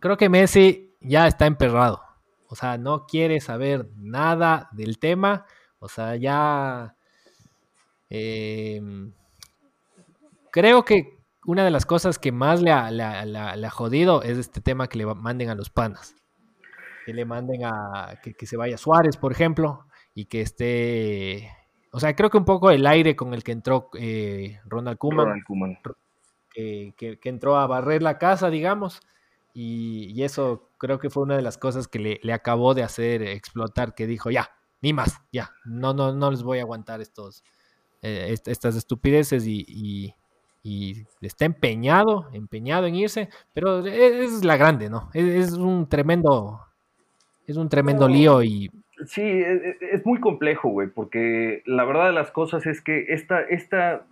creo 0.00 0.16
que 0.16 0.28
Messi 0.28 0.96
ya 1.00 1.26
está 1.26 1.46
emperrado. 1.46 2.02
O 2.48 2.56
sea, 2.56 2.76
no 2.76 3.06
quiere 3.06 3.40
saber 3.40 3.88
nada 3.96 4.68
del 4.72 4.98
tema. 4.98 5.46
O 5.78 5.88
sea, 5.88 6.16
ya... 6.16 6.96
Em, 8.10 9.12
creo 10.50 10.84
que 10.84 11.18
una 11.46 11.64
de 11.64 11.70
las 11.70 11.86
cosas 11.86 12.18
que 12.18 12.30
más 12.30 12.60
le 12.60 12.72
ha, 12.72 13.70
jodido 13.70 14.22
es 14.22 14.36
este 14.36 14.60
tema 14.60 14.88
que 14.88 14.98
le 14.98 15.06
manden 15.06 15.48
a 15.48 15.54
los 15.54 15.70
panas. 15.70 16.14
Que 17.04 17.12
le 17.12 17.24
manden 17.24 17.64
a 17.64 18.18
que, 18.22 18.46
se 18.46 18.56
vaya 18.56 18.78
Suárez, 18.78 19.16
por 19.16 19.32
ejemplo, 19.32 19.86
y 20.14 20.26
que 20.26 20.40
esté. 20.40 21.50
O 21.92 22.00
sea, 22.00 22.14
creo 22.14 22.30
que 22.30 22.38
un 22.38 22.44
poco 22.44 22.70
el 22.70 22.86
aire 22.86 23.16
con 23.16 23.34
el 23.34 23.42
que 23.42 23.52
entró 23.52 23.90
eh, 23.98 24.60
Ronald 24.64 24.98
Koeman, 24.98 25.42
Que, 26.54 27.18
entró 27.24 27.56
a 27.56 27.66
barrer 27.66 28.02
la 28.02 28.18
casa, 28.18 28.50
digamos, 28.50 29.00
y, 29.52 30.22
eso 30.22 30.70
creo 30.78 30.98
que 30.98 31.10
fue 31.10 31.24
una 31.24 31.36
de 31.36 31.42
las 31.42 31.58
cosas 31.58 31.88
que 31.88 32.20
le, 32.22 32.32
acabó 32.32 32.74
de 32.74 32.82
hacer 32.82 33.22
explotar, 33.22 33.94
que 33.94 34.06
dijo, 34.06 34.30
ya, 34.30 34.50
ni 34.80 34.92
más, 34.92 35.20
ya, 35.32 35.52
no, 35.64 35.92
no, 35.92 36.12
no 36.12 36.30
les 36.30 36.42
voy 36.42 36.58
a 36.58 36.62
aguantar 36.62 37.00
estos, 37.00 37.44
eh, 38.00 38.34
estas 38.46 38.76
estupideces 38.76 39.46
y, 39.46 40.14
y 40.62 41.06
está 41.20 41.44
empeñado, 41.44 42.28
empeñado 42.32 42.86
en 42.86 42.94
irse, 42.94 43.28
pero 43.52 43.84
es, 43.84 44.44
la 44.44 44.56
grande, 44.56 44.88
¿no? 44.88 45.10
Es, 45.12 45.52
un 45.52 45.88
tremendo, 45.88 46.60
es 47.52 47.56
un 47.58 47.68
tremendo 47.68 48.08
lío 48.08 48.42
y... 48.42 48.70
Sí, 49.06 49.22
e, 49.22 49.52
e, 49.52 49.76
es, 49.92 50.06
muy 50.06 50.20
complejo, 50.20 50.68
güey, 50.68 50.88
porque 50.88 51.62
la 51.66 51.84
verdad 51.84 52.06
de 52.06 52.12
las 52.12 52.30
cosas 52.30 52.66
es 52.66 52.80
que 52.80 53.06
esta, 53.08 53.40
esta, 53.40 54.06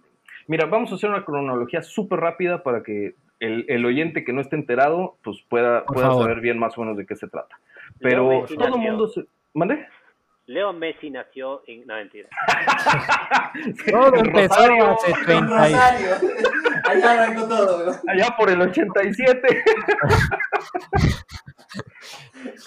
mira, 0.47 0.67
vamos 0.67 0.93
a 0.93 0.95
hacer 0.95 1.11
una 1.11 1.25
cronología 1.25 1.83
súper 1.83 2.21
rápida 2.21 2.63
para 2.63 2.83
que 2.83 3.15
el, 3.41 3.85
oyente 3.87 4.25
que 4.25 4.33
no 4.33 4.41
esté 4.41 4.57
enterado, 4.57 5.17
pues 5.23 5.43
pueda, 5.49 5.85
pueda 5.87 6.13
saber 6.15 6.41
bien 6.41 6.59
más 6.59 6.77
o 6.77 6.83
menos 6.83 6.97
de 6.97 7.07
qué 7.07 7.17
se 7.17 7.29
trata. 7.29 7.59
Pero 7.99 8.45
todo 8.47 8.77
el 8.77 8.81
mundo 8.81 9.09
se... 9.09 9.25
¿Mande? 9.55 9.87
Leo 10.51 10.73
Messi 10.73 11.11
nació 11.11 11.63
en. 11.69 11.87
No, 11.87 11.95
mentira. 11.95 12.29
todo 13.91 14.17
empezó 14.17 14.55
hace 14.55 15.13
30 15.25 15.63
años. 15.63 16.23
Allá 16.89 17.13
arrancó 17.13 17.47
todo, 17.47 17.93
Allá 18.09 18.35
por 18.37 18.51
el 18.51 18.61
87. 18.61 19.65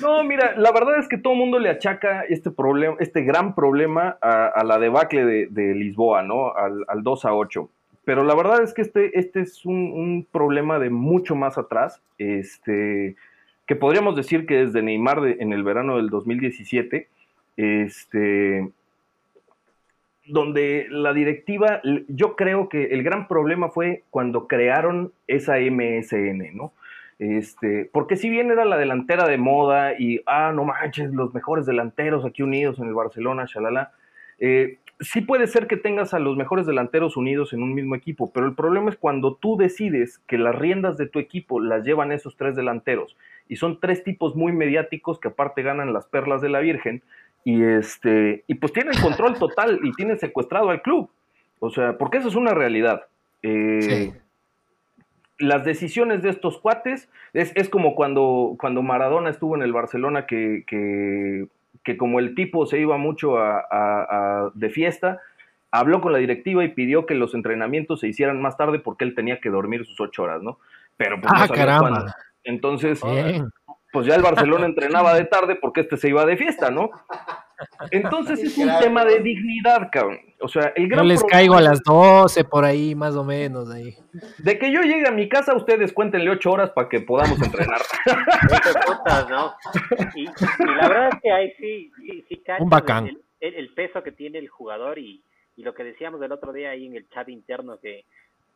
no, 0.01 0.23
mira, 0.23 0.55
la 0.57 0.71
verdad 0.71 0.99
es 0.99 1.07
que 1.07 1.17
todo 1.17 1.33
el 1.33 1.39
mundo 1.39 1.59
le 1.59 1.69
achaca 1.69 2.21
este 2.21 2.51
problema, 2.51 2.95
este 2.99 3.23
gran 3.23 3.55
problema 3.55 4.17
a, 4.21 4.63
la 4.63 4.79
debacle 4.79 5.47
de, 5.47 5.75
Lisboa, 5.75 6.23
¿no? 6.23 6.53
Al, 6.53 7.03
2 7.03 7.25
a 7.25 7.33
8. 7.33 7.69
Pero 8.05 8.23
la 8.23 8.35
verdad 8.35 8.61
es 8.63 8.73
que 8.73 8.81
este, 8.81 9.17
este 9.17 9.41
es 9.41 9.65
un, 9.65 9.75
un 9.93 10.27
problema 10.29 10.79
de 10.79 10.89
mucho 10.89 11.35
más 11.35 11.57
atrás. 11.57 12.01
Este 12.17 13.15
que 13.65 13.77
podríamos 13.77 14.17
decir 14.17 14.45
que 14.45 14.55
desde 14.57 14.81
Neymar 14.81 15.25
en 15.25 15.53
el 15.53 15.63
verano 15.63 15.95
del 15.95 16.09
2017 16.09 17.07
este, 17.57 18.69
donde 20.25 20.87
la 20.89 21.13
directiva, 21.13 21.81
yo 22.07 22.35
creo 22.35 22.69
que 22.69 22.85
el 22.85 23.03
gran 23.03 23.27
problema 23.27 23.69
fue 23.69 24.03
cuando 24.09 24.47
crearon 24.47 25.11
esa 25.27 25.57
MSN, 25.57 26.55
¿no? 26.55 26.73
Este, 27.19 27.89
porque 27.91 28.15
si 28.15 28.29
bien 28.29 28.51
era 28.51 28.65
la 28.65 28.77
delantera 28.77 29.27
de 29.27 29.37
moda 29.37 29.93
y, 29.97 30.21
ah, 30.25 30.51
no 30.53 30.65
manches, 30.65 31.11
los 31.13 31.33
mejores 31.33 31.65
delanteros 31.65 32.25
aquí 32.25 32.43
unidos 32.43 32.79
en 32.79 32.87
el 32.87 32.93
Barcelona, 32.93 33.45
shalala, 33.47 33.91
eh, 34.39 34.79
sí 34.99 35.21
puede 35.21 35.47
ser 35.47 35.67
que 35.67 35.77
tengas 35.77 36.13
a 36.13 36.19
los 36.19 36.35
mejores 36.35 36.65
delanteros 36.65 37.15
unidos 37.15 37.53
en 37.53 37.63
un 37.63 37.73
mismo 37.73 37.95
equipo, 37.95 38.31
pero 38.31 38.45
el 38.45 38.55
problema 38.55 38.89
es 38.89 38.97
cuando 38.97 39.35
tú 39.35 39.57
decides 39.57 40.19
que 40.27 40.37
las 40.37 40.55
riendas 40.55 40.97
de 40.97 41.07
tu 41.07 41.19
equipo 41.19 41.59
las 41.59 41.85
llevan 41.85 42.11
esos 42.11 42.35
tres 42.35 42.55
delanteros 42.55 43.15
y 43.47 43.57
son 43.57 43.79
tres 43.79 44.03
tipos 44.03 44.35
muy 44.35 44.51
mediáticos 44.51 45.19
que 45.19 45.27
aparte 45.27 45.61
ganan 45.61 45.93
las 45.93 46.07
perlas 46.07 46.41
de 46.41 46.49
la 46.49 46.59
Virgen, 46.59 47.03
y 47.43 47.63
este 47.63 48.43
y 48.47 48.55
pues 48.55 48.71
tienen 48.73 48.99
control 49.01 49.37
total 49.37 49.79
y 49.83 49.91
tienen 49.93 50.17
secuestrado 50.17 50.69
al 50.69 50.81
club. 50.81 51.09
O 51.59 51.69
sea, 51.69 51.97
porque 51.97 52.17
eso 52.17 52.27
es 52.27 52.35
una 52.35 52.53
realidad. 52.53 53.05
Eh, 53.41 54.13
las 55.43 55.63
decisiones 55.65 56.23
de 56.23 56.29
estos 56.29 56.57
cuates 56.57 57.09
es, 57.33 57.69
como 57.69 57.95
cuando, 57.95 58.55
cuando 58.59 58.81
Maradona 58.81 59.29
estuvo 59.29 59.55
en 59.55 59.61
el 59.61 59.73
Barcelona 59.73 60.25
que, 60.25 60.63
que, 60.65 61.97
como 61.97 62.19
el 62.19 62.33
tipo 62.35 62.65
se 62.65 62.79
iba 62.79 62.97
mucho 62.97 63.37
a, 63.37 64.51
de 64.53 64.69
fiesta, 64.69 65.19
habló 65.71 66.01
con 66.01 66.13
la 66.13 66.19
directiva 66.19 66.63
y 66.63 66.69
pidió 66.69 67.05
que 67.05 67.15
los 67.15 67.33
entrenamientos 67.35 67.99
se 67.99 68.07
hicieran 68.07 68.41
más 68.41 68.57
tarde 68.57 68.79
porque 68.79 69.05
él 69.05 69.15
tenía 69.15 69.39
que 69.39 69.49
dormir 69.49 69.85
sus 69.85 69.99
ocho 69.99 70.23
horas, 70.23 70.41
¿no? 70.41 70.59
Pero 70.97 71.19
pues 71.19 71.33
ah, 71.35 71.47
caramba. 71.47 72.15
Entonces, 72.43 73.01
pues 73.91 74.07
ya 74.07 74.15
el 74.15 74.21
Barcelona 74.21 74.65
entrenaba 74.65 75.13
de 75.13 75.25
tarde 75.25 75.55
porque 75.55 75.81
este 75.81 75.97
se 75.97 76.09
iba 76.09 76.25
de 76.25 76.37
fiesta, 76.37 76.71
¿no? 76.71 76.89
Entonces 77.91 78.39
es 78.43 78.57
un 78.57 78.69
tema 78.79 79.05
de 79.05 79.19
dignidad, 79.19 79.89
cabrón. 79.91 80.19
O 80.39 80.47
sea, 80.47 80.73
el 80.75 80.87
gran 80.87 81.03
Yo 81.03 81.07
les 81.09 81.23
caigo 81.23 81.55
a 81.55 81.61
las 81.61 81.81
12 81.83 82.43
por 82.45 82.65
ahí, 82.65 82.95
más 82.95 83.15
o 83.15 83.23
menos, 83.23 83.69
ahí. 83.71 83.95
De 84.39 84.59
que 84.59 84.71
yo 84.71 84.81
llegue 84.81 85.07
a 85.07 85.11
mi 85.11 85.29
casa, 85.29 85.55
ustedes 85.55 85.93
cuéntenle 85.93 86.29
8 86.29 86.51
horas 86.51 86.69
para 86.71 86.89
que 86.89 87.01
podamos 87.01 87.41
entrenar. 87.41 87.79
¿no? 89.29 89.53
Y, 90.15 90.25
la 90.25 90.87
verdad 90.87 91.09
es 91.13 91.21
que 91.21 91.31
ahí 91.31 91.53
sí, 91.57 91.91
sí, 92.27 92.43
un 92.59 92.69
bacán. 92.69 93.17
El, 93.39 93.69
peso 93.73 94.03
que 94.03 94.11
tiene 94.11 94.39
el 94.39 94.49
jugador 94.49 94.99
y, 94.99 95.23
lo 95.57 95.73
que 95.73 95.83
decíamos 95.83 96.21
el 96.21 96.31
otro 96.31 96.51
día 96.51 96.71
ahí 96.71 96.85
en 96.87 96.95
el 96.95 97.07
chat 97.09 97.29
interno, 97.29 97.79
que, 97.79 98.05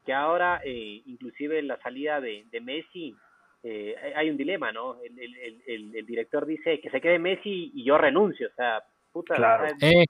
que 0.06 0.13
ahora 0.13 0.62
eh, 0.65 1.02
inclusive 1.06 1.62
la 1.62 1.78
salida 1.80 2.20
de, 2.20 2.46
de 2.52 2.62
Messi 2.62 3.15
eh, 3.63 3.96
hay 4.15 4.30
un 4.30 4.38
dilema, 4.38 4.72
¿no? 4.72 4.98
El, 5.04 5.93
el, 5.96 6.06
director 6.06 6.46
dice 6.46 6.80
que 6.80 6.89
se 6.89 7.02
quede 7.02 7.20
Messi 7.20 7.72
y 7.74 7.84
yo 7.84 7.98
renuncio, 7.98 8.48
o 8.48 8.56
sea, 8.56 8.84
puta, 9.12 9.67
eh, 9.82 10.06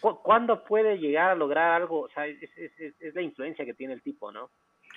¿cuándo 0.00 0.64
puede 0.64 0.98
llegar 0.98 1.30
a 1.30 1.34
lograr 1.34 1.72
algo? 1.72 2.00
O 2.00 2.08
sea, 2.08 2.26
es, 2.26 3.14
la 3.14 3.22
influencia 3.22 3.64
que 3.64 3.74
tiene 3.74 3.94
el 3.94 4.02
tipo, 4.02 4.30
¿no? 4.32 4.50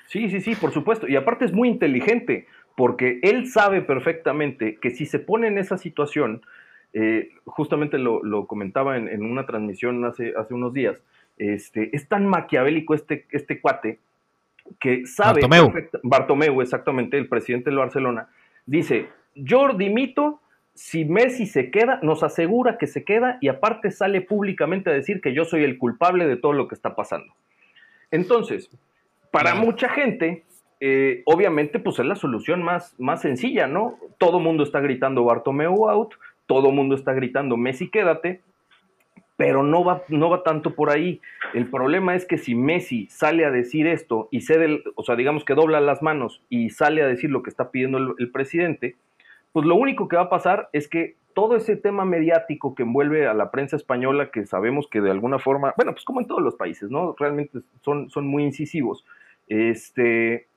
Sí, 0.07 0.29
sí, 0.29 0.41
sí, 0.41 0.55
por 0.55 0.71
supuesto. 0.71 1.07
Y 1.07 1.15
aparte 1.15 1.45
es 1.45 1.53
muy 1.53 1.69
inteligente, 1.69 2.47
porque 2.75 3.19
él 3.23 3.47
sabe 3.47 3.81
perfectamente 3.81 4.77
que 4.77 4.91
si 4.91 5.05
se 5.05 5.19
pone 5.19 5.47
en 5.47 5.57
esa 5.57 5.77
situación, 5.77 6.41
eh, 6.93 7.29
justamente 7.45 7.97
lo, 7.97 8.47
comentaba 8.47 8.97
en, 8.97 9.23
una 9.23 9.45
transmisión 9.45 10.03
hace, 10.05 10.33
hace 10.37 10.53
unos 10.53 10.73
días, 10.73 11.03
este, 11.37 11.95
es 11.95 12.07
tan 12.07 12.27
maquiavélico 12.27 12.93
este, 12.93 13.25
este 13.31 13.61
cuate 13.61 13.99
que 14.79 15.05
sabe. 15.05 15.41
Bartomeu. 15.41 15.71
Bartomeu, 16.03 16.61
exactamente, 16.61 17.17
el 17.17 17.27
presidente 17.27 17.69
del 17.69 17.79
Barcelona, 17.79 18.29
dice: 18.65 19.07
Yo 19.35 19.73
dimito 19.73 20.41
si 20.79 21.03
Messi 21.03 21.45
se 21.45 21.71
queda, 21.71 21.99
nos 22.03 22.23
asegura 22.23 22.77
que 22.77 22.87
se 22.87 23.03
queda 23.03 23.37
y 23.41 23.49
aparte 23.49 23.91
sale 23.91 24.21
públicamente 24.21 24.89
a 24.89 24.93
decir 24.93 25.19
que 25.19 25.33
yo 25.33 25.43
soy 25.43 25.65
el 25.65 25.77
culpable 25.77 26.25
de 26.25 26.37
todo 26.37 26.53
lo 26.53 26.69
que 26.69 26.75
está 26.75 26.95
pasando. 26.95 27.33
Entonces, 28.11 28.69
para 29.29 29.55
mucha 29.55 29.89
gente, 29.89 30.45
eh, 30.79 31.21
obviamente, 31.25 31.79
pues 31.79 31.99
es 31.99 32.05
la 32.05 32.15
solución 32.15 32.63
más, 32.63 32.95
más 32.97 33.21
sencilla, 33.21 33.67
¿no? 33.67 33.97
Todo 34.17 34.39
mundo 34.39 34.63
está 34.63 34.79
gritando 34.79 35.25
Bartomeu 35.25 35.89
out, 35.89 36.13
todo 36.45 36.71
mundo 36.71 36.95
está 36.95 37.11
gritando 37.11 37.57
Messi 37.57 37.89
quédate, 37.89 38.39
pero 39.35 39.63
no 39.63 39.83
va, 39.83 40.03
no 40.07 40.29
va 40.29 40.43
tanto 40.43 40.75
por 40.75 40.91
ahí. 40.91 41.19
El 41.53 41.69
problema 41.69 42.15
es 42.15 42.25
que 42.25 42.37
si 42.37 42.55
Messi 42.55 43.07
sale 43.09 43.43
a 43.43 43.51
decir 43.51 43.85
esto 43.85 44.29
y 44.31 44.41
cede, 44.41 44.81
o 44.95 45.03
sea, 45.03 45.17
digamos 45.17 45.43
que 45.43 45.55
dobla 45.55 45.81
las 45.81 46.01
manos 46.01 46.41
y 46.47 46.69
sale 46.69 47.01
a 47.01 47.07
decir 47.07 47.31
lo 47.31 47.43
que 47.43 47.49
está 47.49 47.69
pidiendo 47.69 48.15
el, 48.17 48.31
presidente, 48.31 48.95
pues 49.51 49.65
lo 49.65 49.75
único 49.75 50.07
que 50.07 50.15
va 50.15 50.23
a 50.23 50.29
pasar 50.29 50.69
es 50.73 50.87
que 50.87 51.17
todo 51.33 51.55
ese 51.55 51.75
tema 51.75 52.05
mediático 52.05 52.75
que 52.75 52.83
envuelve 52.83 53.27
a 53.27 53.33
la 53.33 53.51
prensa 53.51 53.75
española, 53.75 54.29
que 54.31 54.45
sabemos 54.45 54.87
que 54.89 55.01
de 55.01 55.11
alguna 55.11 55.39
forma, 55.39 55.73
bueno, 55.77 55.93
pues 55.93 56.03
como 56.03 56.19
en 56.19 56.27
todos 56.27 56.41
los 56.41 56.55
países, 56.55 56.89
¿no? 56.89 57.15
Realmente 57.17 57.59
son, 57.81 58.09
son 58.09 58.27
muy 58.27 58.43
incisivos. 58.43 59.05
Este, 59.47 60.47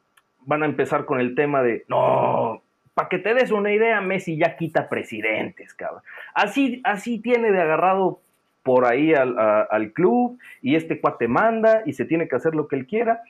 van 0.40 0.62
a 0.62 0.66
empezar 0.66 1.04
con 1.04 1.20
el 1.20 1.34
tema 1.34 1.62
de, 1.62 1.84
no, 1.88 2.62
para 2.94 3.08
que 3.08 3.18
te 3.18 3.34
des 3.34 3.50
una 3.50 3.72
idea, 3.72 4.00
Messi 4.00 4.36
ya 4.36 4.56
quita 4.56 4.88
presidentes, 4.88 5.72
cabrón. 5.74 6.02
Así, 6.34 6.80
así 6.84 7.20
tiene 7.20 7.52
de 7.52 7.60
agarrado 7.60 8.20
por 8.62 8.84
ahí 8.84 9.14
al, 9.14 9.38
al 9.38 9.92
club 9.92 10.38
y 10.60 10.76
este 10.76 11.00
cuate 11.00 11.26
manda 11.26 11.82
y 11.86 11.94
se 11.94 12.04
tiene 12.04 12.28
que 12.28 12.36
hacer 12.36 12.54
lo 12.54 12.68
que 12.68 12.76
él 12.76 12.86
quiera, 12.86 13.22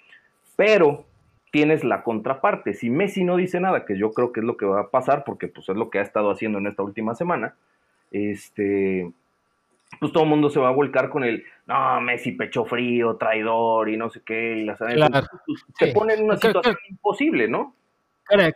pero 0.56 1.04
tienes 1.52 1.84
la 1.84 2.02
contraparte. 2.02 2.72
Si 2.72 2.90
Messi 2.90 3.22
no 3.22 3.36
dice 3.36 3.60
nada, 3.60 3.84
que 3.84 3.96
yo 3.96 4.10
creo 4.12 4.32
que 4.32 4.40
es 4.40 4.46
lo 4.46 4.56
que 4.56 4.64
va 4.64 4.80
a 4.80 4.90
pasar, 4.90 5.22
porque 5.22 5.46
pues 5.46 5.68
es 5.68 5.76
lo 5.76 5.90
que 5.90 5.98
ha 5.98 6.02
estado 6.02 6.30
haciendo 6.30 6.58
en 6.58 6.66
esta 6.66 6.82
última 6.82 7.14
semana, 7.14 7.54
este, 8.10 9.12
pues 10.00 10.12
todo 10.12 10.24
el 10.24 10.30
mundo 10.30 10.48
se 10.48 10.58
va 10.58 10.68
a 10.68 10.72
volcar 10.72 11.10
con 11.10 11.24
el, 11.24 11.44
no, 11.66 12.00
Messi 12.00 12.32
pecho 12.32 12.64
frío, 12.64 13.16
traidor 13.16 13.90
y 13.90 13.98
no 13.98 14.08
sé 14.08 14.22
qué, 14.24 14.56
y 14.56 14.64
las 14.64 14.78
claro. 14.78 15.26
Pues, 15.46 15.64
se 15.78 15.88
pone 15.88 16.14
en 16.14 16.24
una 16.24 16.38
situación 16.38 16.76
imposible, 16.88 17.46
¿no? 17.48 17.74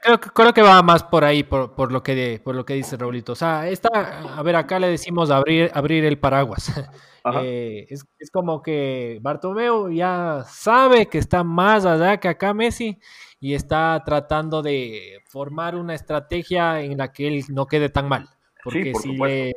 Creo, 0.01 0.19
creo, 0.21 0.55
que 0.55 0.63
va 0.63 0.83
más 0.83 1.03
por 1.03 1.25
ahí, 1.25 1.43
por, 1.43 1.75
por, 1.75 1.93
lo 1.93 2.03
que 2.03 2.41
por 2.43 2.55
lo 2.55 2.65
que 2.65 2.75
dice 2.75 2.97
Raulito. 2.97 3.33
O 3.33 3.37
sea, 3.37 3.69
esta, 3.69 4.21
a 4.37 4.43
ver, 4.43 4.57
acá 4.57 4.79
le 4.79 4.89
decimos 4.89 5.31
abrir, 5.31 5.71
abrir 5.75 6.05
el 6.05 6.19
paraguas. 6.19 6.73
Eh, 7.43 7.89
es, 7.91 8.07
es, 8.21 8.31
como 8.31 8.63
que 8.63 9.19
Bartomeu 9.21 9.91
ya 9.91 10.45
sabe 10.49 11.07
que 11.07 11.19
está 11.19 11.43
más 11.43 11.85
allá 11.85 12.19
que 12.19 12.29
acá 12.29 12.55
Messi 12.55 13.01
y 13.41 13.55
está 13.55 14.01
tratando 14.07 14.63
de 14.63 15.19
formar 15.27 15.75
una 15.75 15.97
estrategia 15.97 16.83
en 16.83 16.99
la 16.99 17.13
que 17.13 17.27
él 17.27 17.45
no 17.49 17.67
quede 17.67 17.89
tan 17.89 18.09
mal. 18.09 18.29
Porque 18.63 18.93
si 18.95 19.17
le, 19.17 19.55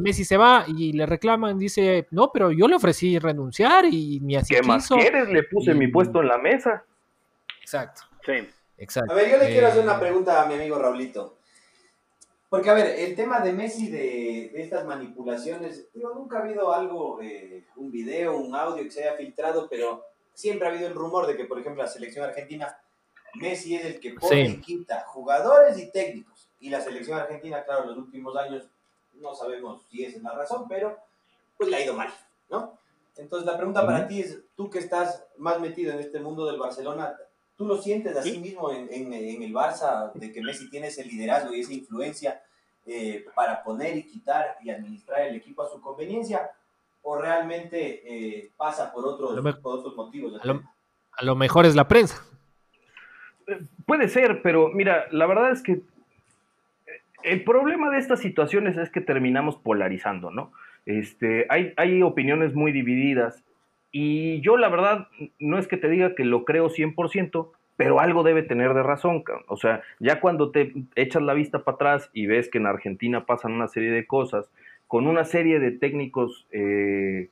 Messi 0.00 0.24
se 0.24 0.36
va 0.36 0.64
y 0.66 0.92
le 0.94 1.06
reclaman, 1.06 1.58
dice, 1.58 2.06
no, 2.10 2.32
pero 2.32 2.50
yo 2.50 2.66
le 2.66 2.74
ofrecí 2.74 3.18
renunciar 3.18 3.84
y 3.84 4.18
ni 4.20 4.34
así 4.34 4.54
¿Qué 4.54 4.62
más 4.62 4.88
quieres? 4.88 5.28
Le 5.28 5.44
puse 5.44 5.74
mi 5.74 5.88
puesto 5.88 6.20
en 6.20 6.28
la 6.28 6.38
mesa. 6.38 6.84
Exacto. 7.60 8.02
Sí. 8.24 8.48
Exacto. 8.78 9.12
A 9.12 9.16
ver, 9.16 9.30
yo 9.30 9.38
le 9.38 9.46
quiero 9.46 9.68
hacer 9.68 9.82
una 9.82 9.96
eh, 9.96 10.00
pregunta 10.00 10.42
a 10.42 10.46
mi 10.46 10.54
amigo 10.54 10.78
Raulito. 10.78 11.38
Porque, 12.48 12.70
a 12.70 12.74
ver, 12.74 12.86
el 12.98 13.14
tema 13.16 13.40
de 13.40 13.52
Messi, 13.52 13.90
de, 13.90 14.52
estas 14.60 14.84
manipulaciones, 14.84 15.88
digo, 15.92 16.14
nunca 16.14 16.38
ha 16.38 16.42
habido 16.42 16.72
algo, 16.72 17.20
eh, 17.20 17.64
un 17.76 17.90
video, 17.90 18.36
un 18.36 18.54
audio 18.54 18.84
que 18.84 18.90
se 18.90 19.02
haya 19.02 19.16
filtrado, 19.16 19.68
pero 19.68 20.04
siempre 20.32 20.68
ha 20.68 20.70
habido 20.70 20.86
el 20.86 20.94
rumor 20.94 21.26
de 21.26 21.36
que, 21.36 21.44
por 21.44 21.58
ejemplo, 21.58 21.82
la 21.82 21.88
selección 21.88 22.24
argentina, 22.24 22.78
Messi 23.34 23.74
es 23.74 23.84
el 23.84 24.00
que 24.00 24.14
pone 24.14 24.42
y 24.42 24.60
quita 24.60 25.04
jugadores 25.06 25.78
y 25.78 25.90
técnicos. 25.90 26.48
Y 26.60 26.70
la 26.70 26.80
selección 26.80 27.18
argentina, 27.18 27.64
claro, 27.64 27.82
en 27.82 27.88
los 27.90 27.98
últimos 27.98 28.36
años, 28.36 28.68
no 29.14 29.34
sabemos 29.34 29.82
si 29.90 30.04
esa 30.04 30.18
es 30.18 30.22
la 30.22 30.32
razón, 30.32 30.66
pero 30.68 30.96
pues 31.56 31.70
le 31.70 31.76
ha 31.76 31.84
ido 31.84 31.94
mal, 31.94 32.12
¿no? 32.50 32.78
Entonces 33.16 33.46
la 33.46 33.56
pregunta 33.56 33.84
para 33.84 34.06
ti 34.06 34.20
es, 34.20 34.40
tú 34.54 34.68
que 34.68 34.78
estás 34.78 35.26
más 35.38 35.58
metido 35.58 35.92
en 35.92 36.00
este 36.00 36.20
mundo 36.20 36.44
del 36.46 36.58
Barcelona, 36.58 37.16
¿Tú 37.56 37.64
lo 37.66 37.78
sientes 37.78 38.14
así 38.16 38.38
mismo 38.38 38.70
en, 38.70 38.88
en, 38.90 39.42
el 39.42 39.52
Barça, 39.54 40.12
de 40.12 40.30
que 40.30 40.42
Messi 40.42 40.68
tiene 40.68 40.88
ese 40.88 41.04
liderazgo 41.04 41.54
y 41.54 41.60
esa 41.60 41.72
influencia 41.72 42.42
eh, 42.84 43.24
para 43.34 43.62
poner 43.64 43.96
y 43.96 44.02
quitar 44.02 44.56
y 44.62 44.68
administrar 44.68 45.22
el 45.22 45.36
equipo 45.36 45.62
a 45.62 45.70
su 45.70 45.80
conveniencia? 45.80 46.50
¿O 47.00 47.16
realmente 47.16 48.02
eh, 48.04 48.50
pasa 48.58 48.92
por 48.92 49.06
otros, 49.06 49.58
otros 49.62 49.96
motivos? 49.96 50.38
A 50.44 51.24
lo, 51.24 51.34
mejor 51.34 51.64
es 51.64 51.74
la 51.74 51.88
prensa. 51.88 52.22
Eh, 53.46 53.60
puede 53.86 54.08
ser, 54.08 54.42
pero 54.42 54.68
mira, 54.68 55.06
la 55.10 55.24
verdad 55.26 55.50
es 55.50 55.62
que 55.62 55.80
el 57.22 57.42
problema 57.42 57.90
de 57.90 57.98
estas 57.98 58.20
situaciones 58.20 58.76
es 58.76 58.90
que 58.90 59.00
terminamos 59.00 59.56
polarizando, 59.56 60.30
¿no? 60.30 60.52
Este, 60.84 61.46
hay, 61.48 61.72
hay 61.78 62.02
opiniones 62.02 62.54
muy 62.54 62.70
divididas 62.70 63.42
y 63.98 64.42
yo 64.42 64.58
la 64.58 64.68
verdad 64.68 65.08
no 65.38 65.58
es 65.58 65.66
que 65.68 65.78
te 65.78 65.88
diga 65.88 66.14
que 66.14 66.26
lo 66.26 66.44
creo 66.44 66.68
100%, 66.68 67.48
pero 67.78 67.98
algo 67.98 68.24
debe 68.24 68.42
tener 68.42 68.74
de 68.74 68.82
razón. 68.82 69.24
O 69.48 69.56
sea, 69.56 69.80
ya 70.00 70.20
cuando 70.20 70.50
te 70.50 70.74
echas 70.96 71.22
la 71.22 71.32
vista 71.32 71.64
para 71.64 71.76
atrás 71.76 72.10
y 72.12 72.26
ves 72.26 72.50
que 72.50 72.58
en 72.58 72.66
Argentina 72.66 73.24
pasan 73.24 73.52
una 73.52 73.68
serie 73.68 73.90
de 73.90 74.06
cosas, 74.06 74.50
con 74.86 75.06
una 75.06 75.24
serie 75.24 75.60
de 75.60 75.70
técnicos, 75.70 76.46
eh, 76.52 77.30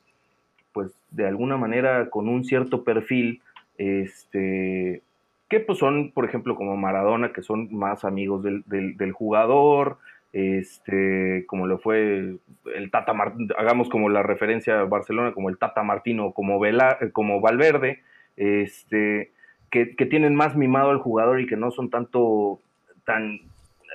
pues 0.72 0.98
de 1.10 1.28
alguna 1.28 1.58
manera 1.58 2.08
con 2.08 2.30
un 2.30 2.46
cierto 2.46 2.82
perfil, 2.82 3.42
este, 3.76 5.02
que 5.50 5.60
pues 5.60 5.76
son, 5.76 6.12
por 6.12 6.24
ejemplo, 6.24 6.56
como 6.56 6.78
Maradona, 6.78 7.34
que 7.34 7.42
son 7.42 7.68
más 7.74 8.06
amigos 8.06 8.42
del, 8.42 8.64
del 8.64 9.12
jugador, 9.12 9.98
este, 10.34 11.44
como 11.46 11.68
lo 11.68 11.78
fue 11.78 12.38
el 12.74 12.90
Tata 12.90 13.14
hagamos 13.56 13.88
como 13.88 14.08
la 14.08 14.24
referencia 14.24 14.80
a 14.80 14.84
Barcelona, 14.84 15.32
como 15.32 15.48
el 15.48 15.58
Tata 15.58 15.84
Martino, 15.84 16.32
como, 16.32 16.58
Vela, 16.58 16.98
como 17.12 17.40
Valverde, 17.40 18.02
este, 18.36 19.30
que, 19.70 19.86
tienen 19.86 20.34
más 20.34 20.56
mimado 20.56 20.90
al 20.90 20.98
jugador 20.98 21.40
y 21.40 21.46
que 21.46 21.56
no 21.56 21.70
son 21.70 21.88
tanto, 21.88 22.60
tan, 23.06 23.42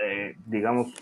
eh, 0.05 0.37
digamos, 0.45 0.93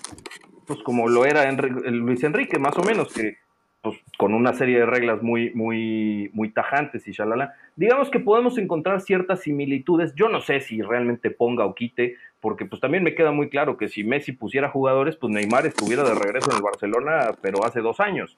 pues 0.66 0.82
como 0.82 1.08
lo 1.08 1.24
era 1.24 1.50
Luis 1.52 2.24
Enrique, 2.24 2.58
más 2.58 2.76
o 2.80 2.84
menos, 2.84 3.14
que 3.14 3.38
pues, 3.82 3.98
con 4.18 4.34
una 4.34 4.54
serie 4.54 4.80
de 4.80 4.86
reglas 4.86 5.22
muy, 5.22 5.54
muy, 5.54 6.30
muy 6.34 6.50
tajantes 6.50 7.08
y 7.08 7.12
shalala. 7.12 7.54
Digamos 7.76 8.10
que 8.10 8.20
podemos 8.20 8.58
encontrar 8.58 9.02
ciertas 9.02 9.42
similitudes. 9.42 10.14
Yo 10.16 10.30
no 10.30 10.42
sé 10.42 10.60
si 10.62 10.82
realmente 10.82 11.32
ponga 11.32 11.66
o 11.66 11.76
quite, 11.76 12.16
porque 12.40 12.66
pues 12.66 12.82
también 12.82 13.04
me 13.04 13.16
queda 13.16 13.32
muy 13.32 13.50
claro 13.50 13.78
que 13.78 13.88
si 13.88 14.04
Messi 14.04 14.32
pusiera 14.32 14.70
jugadores, 14.70 15.16
pues 15.16 15.32
Neymar 15.32 15.66
estuviera 15.66 16.04
de 16.04 16.16
regreso 16.16 16.52
en 16.52 16.58
el 16.58 16.64
Barcelona, 16.64 17.32
pero 17.42 17.64
hace 17.66 17.82
dos 17.82 18.00
años. 18.00 18.38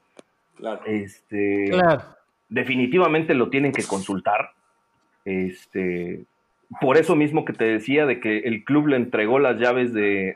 Claro. 0.56 0.82
Este, 0.86 1.72
Definitivamente 2.50 3.34
lo 3.34 3.50
tienen 3.50 3.72
que 3.72 3.84
consultar. 3.84 4.52
Este, 5.24 6.26
por 6.82 6.98
eso 6.98 7.16
mismo 7.16 7.46
que 7.46 7.54
te 7.54 7.66
decía 7.66 8.06
de 8.06 8.20
que 8.20 8.40
el 8.40 8.64
club 8.64 8.88
le 8.88 8.96
entregó 8.96 9.40
las 9.40 9.58
llaves 9.58 9.92
de, 9.92 10.36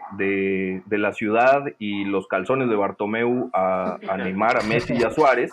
la 0.89 1.13
ciudad 1.13 1.65
y 1.77 2.05
los 2.05 2.27
calzones 2.27 2.69
de 2.69 2.75
Bartomeu 2.75 3.51
a, 3.53 3.99
Neymar, 4.17 4.57
a 4.57 4.63
Messi 4.63 4.95
y 4.95 5.03
a 5.03 5.11
Suárez. 5.11 5.51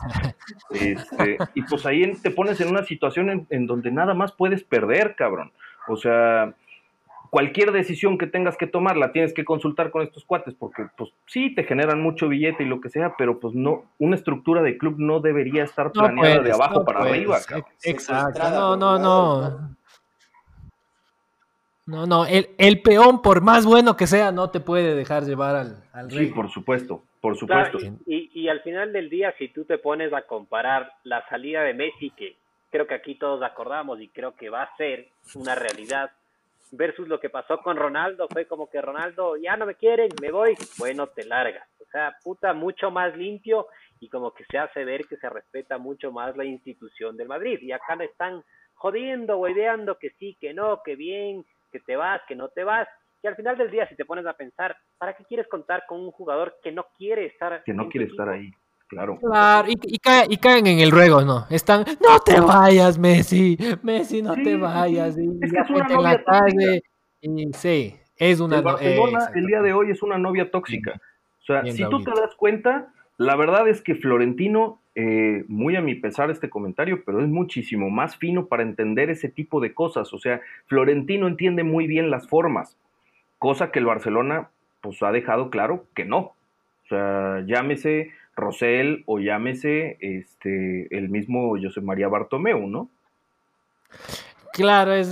Este, 0.70 1.36
y 1.54 1.62
pues 1.62 1.84
ahí 1.84 2.10
te 2.22 2.30
pones 2.30 2.60
en 2.62 2.68
una 2.68 2.82
situación 2.84 3.46
en, 3.50 3.66
donde 3.66 3.90
nada 3.90 4.14
más 4.14 4.32
puedes 4.32 4.64
perder, 4.64 5.16
cabrón. 5.16 5.52
O 5.86 5.96
sea, 5.96 6.54
cualquier 7.28 7.72
decisión 7.72 8.16
que 8.16 8.26
tengas 8.26 8.56
que 8.56 8.66
tomar 8.66 8.96
la 8.96 9.12
tienes 9.12 9.34
que 9.34 9.44
consultar 9.44 9.90
con 9.90 10.00
estos 10.00 10.24
cuates, 10.24 10.54
porque 10.54 10.86
pues 10.96 11.10
sí, 11.26 11.54
te 11.54 11.64
generan 11.64 12.00
mucho 12.00 12.26
billete 12.26 12.62
y 12.62 12.66
lo 12.66 12.80
que 12.80 12.88
sea, 12.88 13.16
pero 13.18 13.38
pues 13.38 13.54
no, 13.54 13.84
una 13.98 14.16
estructura 14.16 14.62
de 14.62 14.78
club 14.78 14.94
no 14.96 15.20
debería 15.20 15.62
estar 15.62 15.92
planeada 15.92 16.40
de 16.40 16.52
abajo 16.52 16.86
para 16.86 17.00
arriba. 17.00 17.38
Cabrón. 17.46 17.66
Exacto, 17.84 18.48
no, 18.48 18.76
no, 18.78 18.98
no. 18.98 19.79
No, 21.90 22.06
no, 22.06 22.24
el, 22.24 22.82
peón, 22.82 23.20
por 23.20 23.42
más 23.42 23.66
bueno 23.66 23.96
que 23.96 24.06
sea, 24.06 24.30
no 24.30 24.50
te 24.50 24.60
puede 24.60 24.94
dejar 24.94 25.24
llevar 25.24 25.56
al, 25.56 25.84
al 25.92 26.08
rey. 26.08 26.26
Sí, 26.28 26.32
por 26.32 26.48
supuesto, 26.48 27.02
por 27.20 27.36
supuesto. 27.36 27.78
y, 28.06 28.30
y, 28.32 28.48
al 28.48 28.60
final 28.60 28.92
del 28.92 29.10
día, 29.10 29.34
si 29.38 29.48
tú 29.48 29.64
te 29.64 29.78
pones 29.78 30.12
a 30.12 30.22
comparar 30.22 30.92
la 31.02 31.26
salida 31.28 31.62
de 31.62 31.74
Messi, 31.74 32.10
que 32.10 32.36
creo 32.70 32.86
que 32.86 32.94
aquí 32.94 33.16
todos 33.16 33.42
acordamos 33.42 34.00
y 34.00 34.08
creo 34.08 34.36
que 34.36 34.50
va 34.50 34.62
a 34.62 34.76
ser 34.76 35.08
una 35.34 35.56
realidad, 35.56 36.12
versus 36.72 37.08
lo 37.08 37.18
que 37.18 37.28
pasó 37.28 37.58
con 37.58 37.76
Ronaldo, 37.76 38.28
fue 38.28 38.46
como 38.46 38.70
que 38.70 38.80
Ronaldo, 38.80 39.36
ya 39.36 39.56
no 39.56 39.66
me 39.66 39.74
quieren, 39.74 40.08
me 40.20 40.30
voy, 40.30 40.54
bueno, 40.78 41.08
te 41.08 41.24
largas. 41.24 41.68
O 41.80 41.90
sea, 41.90 42.16
puta, 42.22 42.52
mucho 42.52 42.92
más 42.92 43.16
limpio 43.16 43.66
y 43.98 44.08
como 44.08 44.32
que 44.32 44.44
se 44.44 44.58
hace 44.58 44.84
ver 44.84 45.06
que 45.06 45.16
se 45.16 45.28
respeta 45.28 45.78
mucho 45.78 46.12
más 46.12 46.36
la 46.36 46.44
institución 46.44 47.16
del 47.16 47.28
Madrid. 47.28 47.58
Y 47.60 47.72
acá 47.72 47.96
le 47.96 48.04
están 48.04 48.44
jodiendo, 48.74 49.38
hueveando 49.38 49.98
que 49.98 50.10
sí, 50.10 50.36
que 50.40 50.54
no, 50.54 50.82
que 50.84 50.94
bien, 50.94 51.44
que 51.70 51.80
te 51.80 51.96
vas, 51.96 52.20
que 52.28 52.36
no 52.36 52.48
te 52.48 52.64
vas. 52.64 52.88
Y 53.22 53.26
al 53.26 53.36
final 53.36 53.56
del 53.58 53.70
día, 53.70 53.86
si 53.88 53.96
te 53.96 54.04
pones 54.04 54.26
a 54.26 54.32
pensar, 54.32 54.76
¿para 54.98 55.14
qué 55.14 55.24
quieres 55.24 55.46
contar 55.48 55.84
con 55.86 56.00
un 56.00 56.10
jugador 56.10 56.56
que 56.62 56.72
no 56.72 56.86
quiere 56.96 57.26
estar 57.26 57.62
Que 57.64 57.74
no 57.74 57.88
quiere 57.88 58.06
estar 58.06 58.28
ahí, 58.28 58.50
claro. 58.88 59.18
Claro, 59.18 59.68
y, 59.68 59.98
caen 60.38 60.66
en 60.66 60.80
el 60.80 60.90
ruego, 60.90 61.22
¿no? 61.22 61.46
Están, 61.50 61.84
no 62.00 62.18
te 62.20 62.40
vayas, 62.40 62.98
Messi, 62.98 63.58
Messi, 63.82 64.22
no 64.22 64.34
te 64.34 64.56
vayas. 64.56 65.18
Y 65.18 65.28
es 65.42 65.52
que 65.52 65.58
es 65.58 65.70
una 65.70 65.88
novia 65.88 66.24
tóxica. 66.24 66.72
Y, 67.20 67.52
sí, 67.52 67.96
es 68.16 68.40
una... 68.40 68.58
El 68.58 68.62
Barcelona 68.62 69.30
el 69.34 69.46
día 69.46 69.60
de 69.60 69.72
hoy 69.74 69.90
es 69.90 70.02
una 70.02 70.16
novia 70.16 70.50
tóxica. 70.50 70.92
O 71.40 71.42
sea, 71.42 71.64
si 71.64 71.84
tú 71.88 72.02
te 72.02 72.10
das 72.10 72.34
cuenta, 72.36 72.92
la 73.18 73.36
verdad 73.36 73.68
es 73.68 73.82
que 73.82 73.96
Florentino 73.96 74.79
eh, 75.02 75.44
muy 75.48 75.76
a 75.76 75.80
mi 75.80 75.94
pesar 75.94 76.30
este 76.30 76.50
comentario, 76.50 77.02
pero 77.06 77.22
es 77.22 77.28
muchísimo 77.28 77.88
más 77.88 78.16
fino 78.16 78.48
para 78.48 78.62
entender 78.62 79.08
ese 79.08 79.30
tipo 79.30 79.58
de 79.58 79.72
cosas. 79.72 80.12
O 80.12 80.18
sea, 80.18 80.42
Florentino 80.66 81.26
entiende 81.26 81.64
muy 81.64 81.86
bien 81.86 82.10
las 82.10 82.28
formas, 82.28 82.76
cosa 83.38 83.70
que 83.70 83.78
el 83.78 83.86
Barcelona 83.86 84.50
pues 84.82 85.02
ha 85.02 85.10
dejado 85.10 85.48
claro 85.48 85.86
que 85.94 86.04
no. 86.04 86.18
O 86.18 86.88
sea, 86.90 87.42
llámese 87.46 88.10
Rosell 88.36 89.04
o 89.06 89.20
llámese 89.20 89.96
este, 90.00 90.94
el 90.94 91.08
mismo 91.08 91.56
José 91.58 91.80
María 91.80 92.08
Bartomeu, 92.08 92.66
¿no? 92.66 92.90
Claro, 94.52 94.92
es 94.92 95.08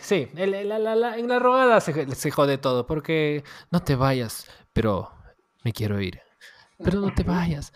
sí, 0.00 0.28
en 0.36 1.28
la 1.28 1.38
robada 1.40 1.80
se, 1.80 2.06
se 2.14 2.30
jode 2.30 2.58
todo, 2.58 2.86
porque 2.86 3.42
no 3.72 3.82
te 3.82 3.96
vayas, 3.96 4.48
pero 4.72 5.10
me 5.64 5.72
quiero 5.72 6.00
ir 6.00 6.20
pero 6.82 7.00
no 7.00 7.12
te 7.12 7.22
vayas. 7.22 7.72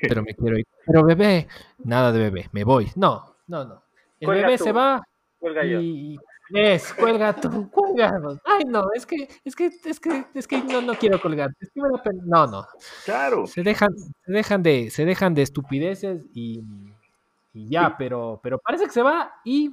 Pero 0.00 0.22
me 0.22 0.34
quiero 0.34 0.58
ir. 0.58 0.66
Pero 0.86 1.04
bebé, 1.04 1.48
nada 1.78 2.12
de 2.12 2.18
bebé, 2.18 2.48
me 2.52 2.64
voy. 2.64 2.90
No, 2.96 3.36
no, 3.46 3.64
no. 3.64 3.82
El 4.20 4.30
bebé 4.30 4.58
se 4.58 4.72
va 4.72 5.02
y, 5.64 6.16
Es, 6.50 6.92
cuelga 6.92 7.34
tú, 7.34 7.70
cuelga. 7.70 8.20
Ay, 8.44 8.64
no, 8.66 8.84
es 8.94 9.06
que, 9.06 9.28
es 9.44 9.56
que, 9.56 9.66
es 9.66 10.00
que, 10.00 10.26
es 10.34 10.46
que 10.46 10.62
no, 10.62 10.80
no 10.82 10.94
quiero 10.94 11.20
colgar. 11.20 11.50
No, 12.24 12.46
no. 12.46 12.66
Claro. 13.04 13.46
Se 13.46 13.62
dejan, 13.62 13.96
se 13.96 14.32
dejan 14.32 14.62
de, 14.62 14.90
se 14.90 15.04
dejan 15.04 15.34
de 15.34 15.42
estupideces 15.42 16.26
y, 16.34 16.62
y 17.54 17.68
ya, 17.68 17.96
pero, 17.96 18.40
pero 18.42 18.58
parece 18.58 18.84
que 18.84 18.92
se 18.92 19.02
va 19.02 19.32
y 19.44 19.70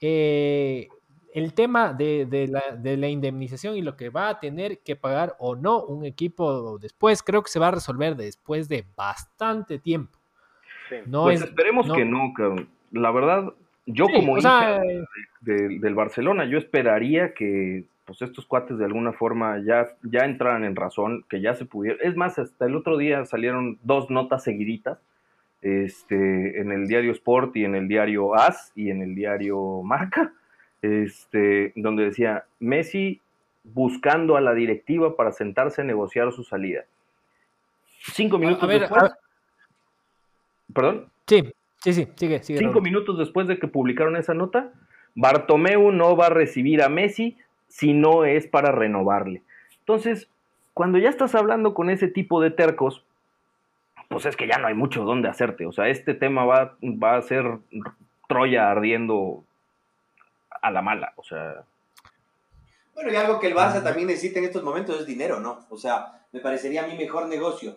eh, 0.00 0.88
el 1.34 1.54
tema 1.54 1.92
de, 1.92 2.26
de, 2.26 2.48
la, 2.48 2.62
de, 2.76 2.96
la, 2.96 3.08
indemnización 3.08 3.76
y 3.76 3.82
lo 3.82 3.96
que 3.96 4.10
va 4.10 4.28
a 4.28 4.40
tener 4.40 4.78
que 4.80 4.96
pagar 4.96 5.36
o 5.38 5.56
no 5.56 5.82
un 5.84 6.04
equipo 6.04 6.78
después, 6.78 7.22
creo 7.22 7.42
que 7.42 7.50
se 7.50 7.58
va 7.58 7.68
a 7.68 7.72
resolver 7.72 8.16
después 8.16 8.68
de 8.68 8.84
bastante 8.96 9.78
tiempo. 9.78 10.18
No 11.06 11.24
pues 11.24 11.42
esperemos 11.42 11.90
que 11.92 12.04
no, 12.04 12.32
La 12.90 13.10
verdad, 13.12 13.52
yo 13.86 14.06
como 14.06 14.36
hincha 14.36 14.80
del 15.40 15.94
Barcelona, 15.94 16.44
yo 16.44 16.58
esperaría 16.58 17.32
que 17.34 17.84
pues 18.04 18.22
estos 18.22 18.44
cuates 18.44 18.76
de 18.76 18.84
alguna 18.84 19.12
forma 19.12 19.62
ya, 19.64 19.86
ya 20.02 20.24
entraran 20.24 20.64
en 20.64 20.74
razón, 20.74 21.24
que 21.28 21.40
ya 21.40 21.54
se 21.54 21.64
pudieran. 21.64 22.00
Es 22.02 22.16
más, 22.16 22.40
hasta 22.40 22.66
el 22.66 22.74
otro 22.74 22.96
día 22.96 23.24
salieron 23.24 23.78
dos 23.84 24.10
notas 24.10 24.42
seguiditas 24.42 24.98
este, 25.62 26.60
en 26.60 26.72
el 26.72 26.88
diario 26.88 27.12
Sport 27.12 27.56
y 27.56 27.64
en 27.64 27.74
el 27.74 27.86
diario 27.86 28.34
AS 28.34 28.72
y 28.74 28.90
en 28.90 29.02
el 29.02 29.14
diario 29.14 29.82
Marca, 29.82 30.32
este, 30.82 31.72
donde 31.76 32.04
decía 32.04 32.44
Messi 32.58 33.20
buscando 33.64 34.36
a 34.36 34.40
la 34.40 34.54
directiva 34.54 35.16
para 35.16 35.32
sentarse 35.32 35.82
a 35.82 35.84
negociar 35.84 36.32
su 36.32 36.44
salida. 36.44 36.84
Cinco 38.12 38.38
minutos 38.38 38.68
después. 38.68 39.12
¿Perdón? 40.72 41.06
Sí, 41.26 41.52
sí, 41.82 41.92
sí, 41.92 42.08
sigue, 42.14 42.42
sigue. 42.42 42.58
Cinco 42.58 42.80
minutos 42.80 43.18
después 43.18 43.46
de 43.46 43.58
que 43.58 43.68
publicaron 43.68 44.16
esa 44.16 44.34
nota, 44.34 44.72
Bartomeu 45.14 45.92
no 45.92 46.16
va 46.16 46.26
a 46.26 46.30
recibir 46.30 46.82
a 46.82 46.88
Messi 46.88 47.36
si 47.68 47.92
no 47.92 48.24
es 48.24 48.46
para 48.46 48.72
renovarle. 48.72 49.42
Entonces, 49.80 50.28
cuando 50.74 50.98
ya 50.98 51.08
estás 51.08 51.34
hablando 51.34 51.74
con 51.74 51.90
ese 51.90 52.08
tipo 52.08 52.40
de 52.40 52.50
tercos, 52.50 53.04
pues 54.08 54.26
es 54.26 54.36
que 54.36 54.48
ya 54.48 54.58
no 54.58 54.66
hay 54.66 54.74
mucho 54.74 55.04
donde 55.04 55.28
hacerte. 55.28 55.66
O 55.66 55.72
sea, 55.72 55.88
este 55.88 56.14
tema 56.14 56.44
va, 56.44 56.76
va 56.82 57.16
a 57.16 57.22
ser 57.22 57.58
Troya 58.28 58.70
ardiendo 58.70 59.44
a 60.50 60.70
la 60.70 60.82
mala. 60.82 61.12
O 61.16 61.22
sea. 61.22 61.64
Bueno, 62.94 63.12
y 63.12 63.16
algo 63.16 63.38
que 63.40 63.46
el 63.46 63.54
Barça 63.54 63.82
también 63.82 64.08
necesita 64.08 64.38
en 64.38 64.46
estos 64.46 64.62
momentos 64.62 65.00
es 65.00 65.06
dinero, 65.06 65.40
¿no? 65.40 65.66
O 65.70 65.76
sea, 65.76 66.26
me 66.32 66.40
parecería 66.40 66.84
a 66.84 66.86
mí 66.86 66.96
mejor 66.96 67.26
negocio 67.26 67.76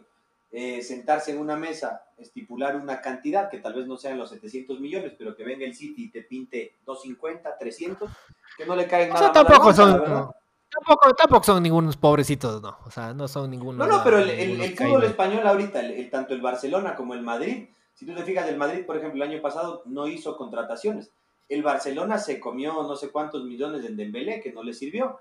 eh, 0.51 0.81
sentarse 0.81 1.31
en 1.31 1.39
una 1.39 1.55
mesa, 1.55 2.03
estipular 2.17 2.75
una 2.75 3.01
cantidad 3.01 3.49
que 3.49 3.57
tal 3.57 3.73
vez 3.73 3.87
no 3.87 3.97
sean 3.97 4.19
los 4.19 4.29
700 4.29 4.79
millones, 4.79 5.13
pero 5.17 5.35
que 5.35 5.43
venga 5.43 5.65
el 5.65 5.73
City 5.73 6.05
y 6.05 6.11
te 6.11 6.21
pinte 6.21 6.75
250, 6.85 7.57
300, 7.57 8.11
que 8.57 8.65
no 8.65 8.75
le 8.75 8.87
caen 8.87 9.09
nada. 9.09 9.19
O 9.19 9.23
sea, 9.23 9.31
tampoco 9.31 9.73
son. 9.73 10.31
Tampoco, 10.69 11.13
tampoco 11.13 11.43
son 11.43 11.63
ningunos 11.63 11.97
pobrecitos, 11.97 12.61
no. 12.61 12.77
O 12.85 12.91
sea, 12.91 13.13
no 13.13 13.27
son 13.27 13.49
ningunos. 13.49 13.87
No, 13.87 13.97
no, 13.97 14.03
pero 14.03 14.17
el, 14.17 14.29
el, 14.29 14.75
fútbol 14.75 15.03
español 15.03 15.45
ahorita, 15.45 15.79
el, 15.79 16.09
tanto 16.09 16.33
el 16.33 16.41
Barcelona 16.41 16.95
como 16.95 17.13
el 17.13 17.21
Madrid, 17.21 17.69
si 17.93 18.05
tú 18.05 18.13
te 18.13 18.23
fijas, 18.23 18.47
el 18.47 18.57
Madrid, 18.57 18.85
por 18.85 18.97
ejemplo, 18.97 19.23
el 19.23 19.29
año 19.31 19.41
pasado 19.41 19.83
no 19.85 20.07
hizo 20.07 20.35
contrataciones. 20.35 21.11
El 21.49 21.63
Barcelona 21.63 22.17
se 22.17 22.39
comió 22.39 22.73
no 22.73 22.95
sé 22.95 23.09
cuántos 23.09 23.43
millones 23.43 23.85
en 23.85 23.97
Dembélé, 23.97 24.41
que 24.41 24.51
no 24.51 24.63
le 24.63 24.73
sirvió. 24.73 25.19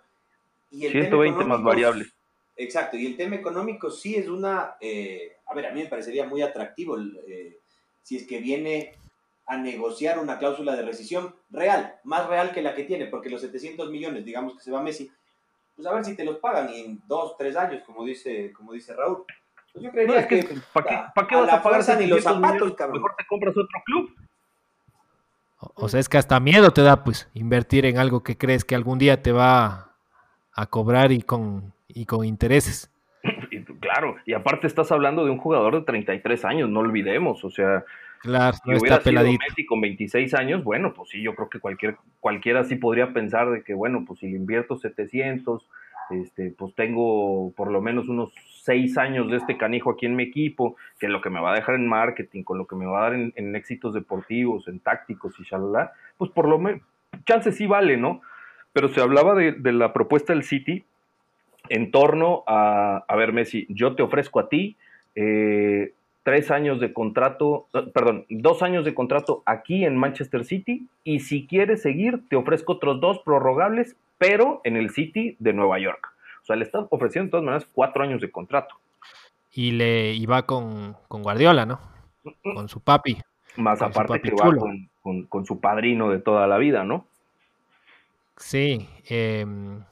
Y 0.70 0.86
el 0.86 0.92
120 0.92 1.44
más 1.44 1.62
variables. 1.62 2.14
Exacto, 2.56 2.96
y 2.96 3.06
el 3.06 3.16
tema 3.16 3.36
económico 3.36 3.90
sí 3.90 4.14
es 4.14 4.28
una. 4.28 4.76
Eh, 4.80 5.36
a 5.46 5.54
ver, 5.54 5.66
a 5.66 5.72
mí 5.72 5.82
me 5.82 5.88
parecería 5.88 6.26
muy 6.26 6.42
atractivo 6.42 6.98
eh, 7.26 7.58
si 8.02 8.16
es 8.16 8.26
que 8.26 8.40
viene 8.40 8.94
a 9.46 9.56
negociar 9.56 10.18
una 10.18 10.38
cláusula 10.38 10.76
de 10.76 10.82
rescisión 10.82 11.34
real, 11.50 11.96
más 12.04 12.28
real 12.28 12.52
que 12.52 12.62
la 12.62 12.74
que 12.74 12.84
tiene, 12.84 13.06
porque 13.06 13.30
los 13.30 13.40
700 13.40 13.90
millones, 13.90 14.24
digamos 14.24 14.54
que 14.54 14.62
se 14.62 14.70
va 14.70 14.82
Messi, 14.82 15.10
pues 15.74 15.86
a 15.86 15.92
ver 15.92 16.04
si 16.04 16.14
te 16.14 16.24
los 16.24 16.38
pagan 16.38 16.68
en 16.68 17.02
dos, 17.06 17.36
tres 17.36 17.56
años, 17.56 17.82
como 17.84 18.04
dice, 18.04 18.52
como 18.52 18.72
dice 18.72 18.94
Raúl. 18.94 19.24
Pues 19.72 19.84
yo 19.84 19.90
creería 19.90 20.28
que, 20.28 20.46
¿para 20.72 20.86
qué, 21.26 21.36
vas 21.36 21.52
a, 21.52 21.62
pagar 21.62 21.98
ni 21.98 22.06
los 22.06 22.22
zapatos, 22.22 22.74
cabrón? 22.74 22.98
Mejor 22.98 23.14
te 23.16 23.26
compras 23.26 23.56
otro 23.56 23.82
club. 23.84 24.14
O, 25.74 25.88
sea, 25.88 26.00
es 26.00 26.08
que 26.08 26.18
hasta 26.18 26.40
miedo 26.40 26.72
te 26.72 26.82
da, 26.82 27.04
pues, 27.04 27.28
invertir 27.34 27.86
en 27.86 27.98
algo 27.98 28.22
que 28.22 28.36
crees 28.36 28.64
que 28.64 28.74
algún 28.74 28.98
día 28.98 29.22
te 29.22 29.32
va 29.32 29.92
a 30.52 30.66
cobrar 30.66 31.12
y 31.12 31.22
con, 31.22 31.72
y 31.88 32.06
con 32.06 32.24
intereses. 32.24 32.90
claro, 33.80 34.16
y 34.26 34.32
aparte 34.32 34.66
estás 34.66 34.90
hablando 34.90 35.24
de 35.24 35.30
un 35.30 35.38
jugador 35.38 35.76
de 35.76 35.82
33 35.82 36.44
años, 36.44 36.68
no 36.68 36.80
olvidemos, 36.80 37.44
o 37.44 37.50
sea, 37.50 37.84
Claro, 38.22 38.56
no 38.64 38.76
está 38.76 39.00
peladito. 39.00 39.44
Messi 39.48 39.66
con 39.66 39.80
26 39.80 40.32
años, 40.34 40.62
bueno, 40.62 40.94
pues 40.94 41.10
sí, 41.10 41.20
yo 41.20 41.34
creo 41.34 41.50
que 41.50 41.58
cualquier, 41.58 41.96
cualquiera 42.20 42.62
sí 42.62 42.76
podría 42.76 43.12
pensar 43.12 43.50
de 43.50 43.64
que, 43.64 43.74
bueno, 43.74 44.04
pues 44.06 44.20
si 44.20 44.28
le 44.30 44.36
invierto 44.36 44.76
700, 44.76 45.66
este, 46.10 46.54
pues 46.56 46.72
tengo 46.76 47.52
por 47.56 47.72
lo 47.72 47.80
menos 47.80 48.08
unos 48.08 48.32
6 48.64 48.98
años 48.98 49.30
de 49.30 49.36
este 49.36 49.56
canijo 49.56 49.90
aquí 49.90 50.06
en 50.06 50.16
mi 50.16 50.22
equipo, 50.22 50.76
que 50.98 51.08
lo 51.08 51.20
que 51.20 51.30
me 51.30 51.40
va 51.40 51.52
a 51.52 51.56
dejar 51.56 51.74
en 51.74 51.88
marketing, 51.88 52.42
con 52.44 52.58
lo 52.58 52.66
que 52.66 52.76
me 52.76 52.86
va 52.86 52.98
a 52.98 53.10
dar 53.10 53.14
en, 53.14 53.56
éxitos 53.56 53.92
deportivos, 53.94 54.68
en 54.68 54.78
tácticos 54.80 55.38
y 55.40 55.44
shalala, 55.44 55.92
pues 56.16 56.30
por 56.30 56.48
lo 56.48 56.58
menos, 56.58 56.82
chance 57.24 57.50
sí 57.52 57.66
vale, 57.66 57.96
¿no? 57.96 58.20
Pero 58.72 58.88
se 58.88 59.00
hablaba 59.00 59.34
de, 59.34 59.52
de 59.52 59.72
la 59.72 59.92
propuesta 59.92 60.32
del 60.32 60.44
City 60.44 60.84
en 61.68 61.90
torno 61.90 62.44
a, 62.46 63.04
a 63.08 63.16
ver, 63.16 63.32
Messi, 63.32 63.66
yo 63.68 63.94
te 63.94 64.02
ofrezco 64.02 64.40
a 64.40 64.48
ti, 64.48 64.76
eh, 65.14 65.92
tres 66.22 66.50
años 66.50 66.80
de 66.80 66.92
contrato, 66.92 67.66
eh, 67.74 67.82
perdón, 67.92 68.26
dos 68.28 68.62
años 68.62 68.84
de 68.84 68.94
contrato 68.94 69.42
aquí 69.46 69.84
en 69.84 69.96
Manchester 69.96 70.44
City 70.44 70.86
y 71.04 71.20
si 71.20 71.46
quieres 71.46 71.82
seguir 71.82 72.20
te 72.28 72.36
ofrezco 72.36 72.74
otros 72.74 73.00
dos 73.00 73.18
prorrogables, 73.20 73.96
pero 74.18 74.60
en 74.64 74.76
el 74.76 74.90
City 74.90 75.36
de 75.38 75.52
Nueva 75.52 75.78
York. 75.78 76.11
O 76.42 76.44
sea, 76.44 76.56
le 76.56 76.64
están 76.64 76.86
ofreciendo 76.90 77.26
de 77.26 77.30
todas 77.30 77.44
maneras 77.44 77.68
cuatro 77.72 78.02
años 78.02 78.20
de 78.20 78.30
contrato. 78.30 78.76
Y 79.50 79.72
le 79.72 80.12
iba 80.14 80.44
con, 80.44 80.96
con 81.08 81.22
Guardiola, 81.22 81.66
¿no? 81.66 81.80
Con 82.42 82.68
su 82.68 82.80
papi. 82.80 83.18
Más 83.56 83.82
aparte 83.82 84.20
que 84.20 84.32
va 84.32 84.50
con, 85.02 85.46
su 85.46 85.60
padrino 85.60 86.10
de 86.10 86.18
toda 86.18 86.46
la 86.46 86.58
vida, 86.58 86.84
¿no? 86.84 87.06
Sí. 88.36 88.88
Em, 89.08 89.84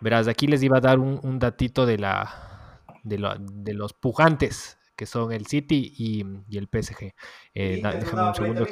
verás, 0.00 0.28
aquí 0.28 0.46
les 0.46 0.62
iba 0.62 0.78
a 0.78 0.80
dar 0.80 0.98
un, 0.98 1.38
datito 1.38 1.86
de 1.86 1.98
la 1.98 2.80
de, 3.02 3.18
de 3.52 3.74
los 3.74 3.92
pujantes 3.94 4.78
que 4.98 5.06
son 5.06 5.32
el 5.32 5.46
City 5.46 5.94
y, 5.96 6.22
el 6.56 6.68
PSG. 6.68 7.14
Eh, 7.54 7.80
déjame 7.80 8.28
un 8.28 8.34
segundo. 8.34 8.66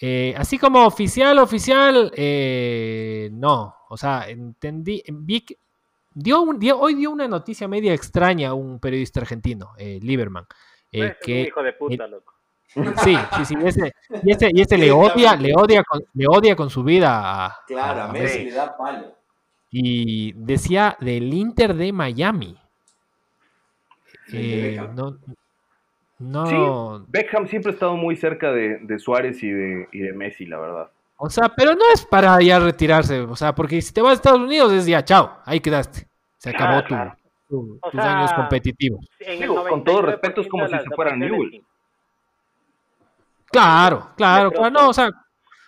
Eh, 0.00 0.34
así 0.36 0.58
como 0.58 0.86
oficial, 0.86 1.38
oficial, 1.38 2.10
eh, 2.16 3.28
no. 3.32 3.74
O 3.88 3.96
sea, 3.96 4.28
entendí, 4.28 5.02
vi 5.08 5.44
dio, 6.12 6.42
un, 6.42 6.60
hoy 6.74 6.94
dio 6.94 7.10
una 7.10 7.28
noticia 7.28 7.68
media 7.68 7.94
extraña 7.94 8.54
un 8.54 8.80
periodista 8.80 9.20
argentino, 9.20 9.72
Lieberman. 9.78 10.46
que, 10.90 11.42
hijo 11.42 11.62
de 11.62 11.72
puta, 11.72 12.06
loco. 12.06 12.34
Sí, 13.02 13.16
sí, 13.36 13.44
sí, 13.46 13.54
y 13.60 13.66
ese, 13.66 14.50
y 14.52 14.60
ese, 14.60 14.76
le 14.76 14.92
odia, 14.92 15.36
le 15.36 15.54
odia 15.54 15.82
con, 15.82 16.04
le 16.12 16.26
odia 16.28 16.54
con 16.54 16.68
su 16.68 16.84
vida 16.84 17.46
a, 17.46 17.56
claro, 17.66 18.02
a 18.02 18.12
Messi 18.12 18.44
le 18.44 18.52
da 18.52 18.76
palo. 18.76 19.16
Y 19.70 20.32
decía 20.34 20.96
del 21.00 21.32
Inter 21.32 21.74
de 21.74 21.92
Miami. 21.92 22.58
Eh, 24.32 24.78
no, 24.94 25.18
no. 26.18 27.06
Beckham 27.08 27.46
siempre 27.46 27.72
ha 27.72 27.74
estado 27.74 27.96
muy 27.96 28.16
cerca 28.16 28.52
de, 28.52 28.98
Suárez 28.98 29.42
y 29.42 29.50
de, 29.50 29.88
y 29.92 30.00
de, 30.00 30.12
Messi, 30.12 30.44
la 30.44 30.58
verdad. 30.58 30.90
O 31.20 31.28
sea, 31.28 31.48
pero 31.48 31.74
no 31.74 31.84
es 31.92 32.06
para 32.06 32.40
ya 32.40 32.60
retirarse, 32.60 33.20
o 33.22 33.34
sea, 33.34 33.52
porque 33.52 33.82
si 33.82 33.92
te 33.92 34.00
vas 34.00 34.12
a 34.12 34.14
Estados 34.14 34.40
Unidos 34.40 34.72
es 34.72 34.86
ya, 34.86 35.04
chao, 35.04 35.38
ahí 35.44 35.58
quedaste. 35.58 36.08
Se 36.36 36.50
acabó 36.50 36.80
tu, 37.48 37.80
tus 37.90 38.00
años 38.00 38.32
competitivos. 38.32 39.04
con 39.68 39.82
todo 39.82 40.02
respeto, 40.02 40.42
es 40.42 40.48
como 40.48 40.68
si 40.68 40.78
se 40.78 40.94
fuera 40.94 41.16
Newell. 41.16 41.64
Claro, 43.50 44.10
claro, 44.16 44.52
claro, 44.52 44.70
no, 44.70 44.90
o 44.90 44.92
sea, 44.92 45.10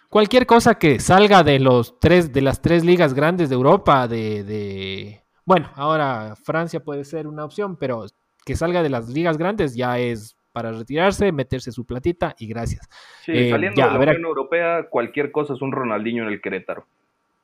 cualquier 0.08 0.46
cosa 0.46 0.76
que 0.76 1.00
salga 1.00 1.42
de 1.42 1.58
los 1.58 1.98
tres, 1.98 2.32
de 2.32 2.42
las 2.42 2.62
tres 2.62 2.84
ligas 2.84 3.12
grandes 3.12 3.48
de 3.48 3.56
Europa, 3.56 4.06
de, 4.06 4.44
de 4.44 5.24
bueno, 5.44 5.68
ahora 5.74 6.36
Francia 6.40 6.78
puede 6.78 7.04
ser 7.04 7.26
una 7.26 7.44
opción, 7.44 7.76
pero 7.76 8.06
que 8.44 8.54
salga 8.54 8.84
de 8.84 8.90
las 8.90 9.08
ligas 9.08 9.36
grandes 9.36 9.74
ya 9.74 9.98
es 9.98 10.36
para 10.52 10.72
retirarse, 10.72 11.32
meterse 11.32 11.72
su 11.72 11.84
platita 11.84 12.34
y 12.38 12.46
gracias. 12.46 12.88
Sí, 13.24 13.32
eh, 13.34 13.50
saliendo 13.50 13.82
de 13.82 13.90
la 13.90 13.98
Unión 13.98 14.24
Europea, 14.24 14.88
cualquier 14.88 15.30
cosa 15.32 15.54
es 15.54 15.62
un 15.62 15.72
Ronaldinho 15.72 16.24
en 16.24 16.30
el 16.30 16.40
Querétaro. 16.40 16.86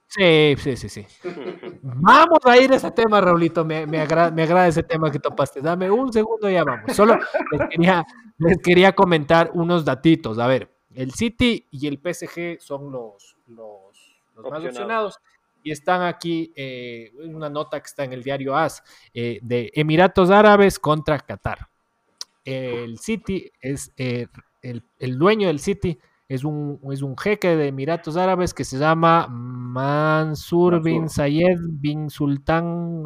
Sí, 0.08 0.54
sí, 0.58 0.76
sí, 0.76 0.88
sí. 0.88 1.06
vamos 1.82 2.38
a 2.44 2.56
ir 2.58 2.72
a 2.72 2.76
ese 2.76 2.90
tema, 2.92 3.20
Raulito. 3.20 3.64
Me, 3.64 3.86
me, 3.86 4.00
agrada 4.00 4.68
ese 4.68 4.84
tema 4.84 5.10
que 5.10 5.18
topaste. 5.18 5.60
Dame 5.60 5.90
un 5.90 6.12
segundo 6.12 6.48
y 6.48 6.52
ya 6.52 6.64
vamos. 6.64 6.92
Solo 6.94 7.18
les 7.50 7.68
quería, 7.68 8.06
les 8.38 8.58
quería 8.58 8.92
comentar 8.94 9.50
unos 9.54 9.84
datitos. 9.84 10.38
A 10.38 10.46
ver, 10.46 10.70
el 10.94 11.12
City 11.12 11.66
y 11.70 11.88
el 11.88 11.98
PSG 11.98 12.60
son 12.60 12.92
los, 12.92 13.36
los, 13.48 14.16
los 14.34 14.50
más 14.50 14.64
opcionados 14.64 15.20
y 15.66 15.72
están 15.72 16.02
aquí 16.02 16.52
eh, 16.54 17.12
una 17.24 17.50
nota 17.50 17.80
que 17.80 17.86
está 17.86 18.04
en 18.04 18.12
el 18.12 18.22
diario 18.22 18.56
AS 18.56 18.84
eh, 19.12 19.40
de 19.42 19.72
Emiratos 19.74 20.30
Árabes 20.30 20.78
contra 20.78 21.18
Qatar. 21.18 21.68
El 22.46 22.98
City 22.98 23.50
es 23.60 23.92
eh, 23.96 24.28
el, 24.62 25.18
dueño 25.18 25.48
del 25.48 25.58
City 25.58 25.98
es 26.28 26.44
un, 26.44 26.80
es 26.92 27.02
un 27.02 27.16
jeque 27.16 27.56
de 27.56 27.68
Emiratos 27.68 28.16
Árabes 28.16 28.54
que 28.54 28.64
se 28.64 28.78
llama 28.78 29.28
Mansur, 29.28 30.82
bin 30.82 31.08
Zayed 31.08 31.58
bin 31.60 32.10
Sultan 32.10 33.02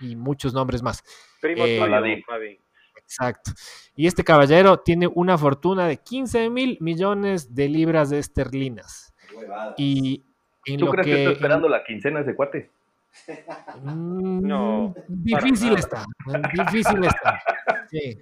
y 0.00 0.16
muchos 0.16 0.54
nombres 0.54 0.82
más. 0.82 1.02
Primo 1.40 1.64
eh, 1.66 2.24
Exacto. 2.96 3.52
Y 3.96 4.06
este 4.06 4.22
caballero 4.22 4.78
tiene 4.78 5.08
una 5.08 5.36
fortuna 5.36 5.86
de 5.88 5.96
15 5.96 6.48
mil 6.48 6.78
millones 6.80 7.54
de 7.54 7.68
libras 7.68 8.08
de 8.10 8.18
esterlinas. 8.18 9.12
Y 9.76 10.24
¿Tú 10.78 10.86
crees 10.88 11.06
que, 11.06 11.18
está 11.18 11.32
esperando 11.32 11.68
la 11.68 11.82
quincena 11.84 12.20
ese 12.20 12.34
cuate? 12.34 12.70
Mm, 13.82 14.46
no. 14.46 14.94
Difícil 15.08 15.74
está. 15.74 16.04
Difícil 16.54 17.04
está. 17.04 17.42
Sí. 17.90 18.18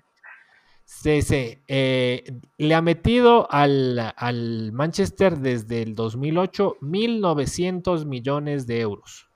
Sí, 0.84 1.20
sí. 1.20 1.62
Eh, 1.68 2.24
le 2.56 2.74
ha 2.74 2.80
metido 2.80 3.46
al, 3.50 4.72
Manchester 4.72 5.36
desde 5.36 5.82
el 5.82 5.94
2008 5.94 6.78
1.900 6.80 8.06
millones 8.06 8.66
de 8.66 8.80
euros. 8.80 9.28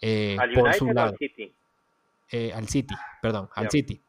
Eh, 0.00 0.36
por 0.54 0.74
su 0.74 0.86
lado. 0.86 1.10
Al 1.10 1.16
City? 1.18 1.54
Eh, 2.32 2.52
al 2.52 2.68
City, 2.68 2.94
perdón, 3.20 3.48
al 3.54 3.70
City. 3.70 4.02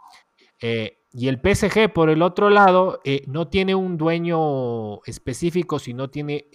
Y 1.15 1.27
el 1.27 1.41
PSG, 1.41 1.91
por 1.91 2.09
el 2.09 2.21
otro 2.21 2.49
lado, 2.49 3.01
no 3.27 3.47
tiene 3.49 3.75
un 3.75 3.97
dueño 3.97 5.03
específico, 5.03 5.77
sino 5.79 6.09
tiene 6.09 6.47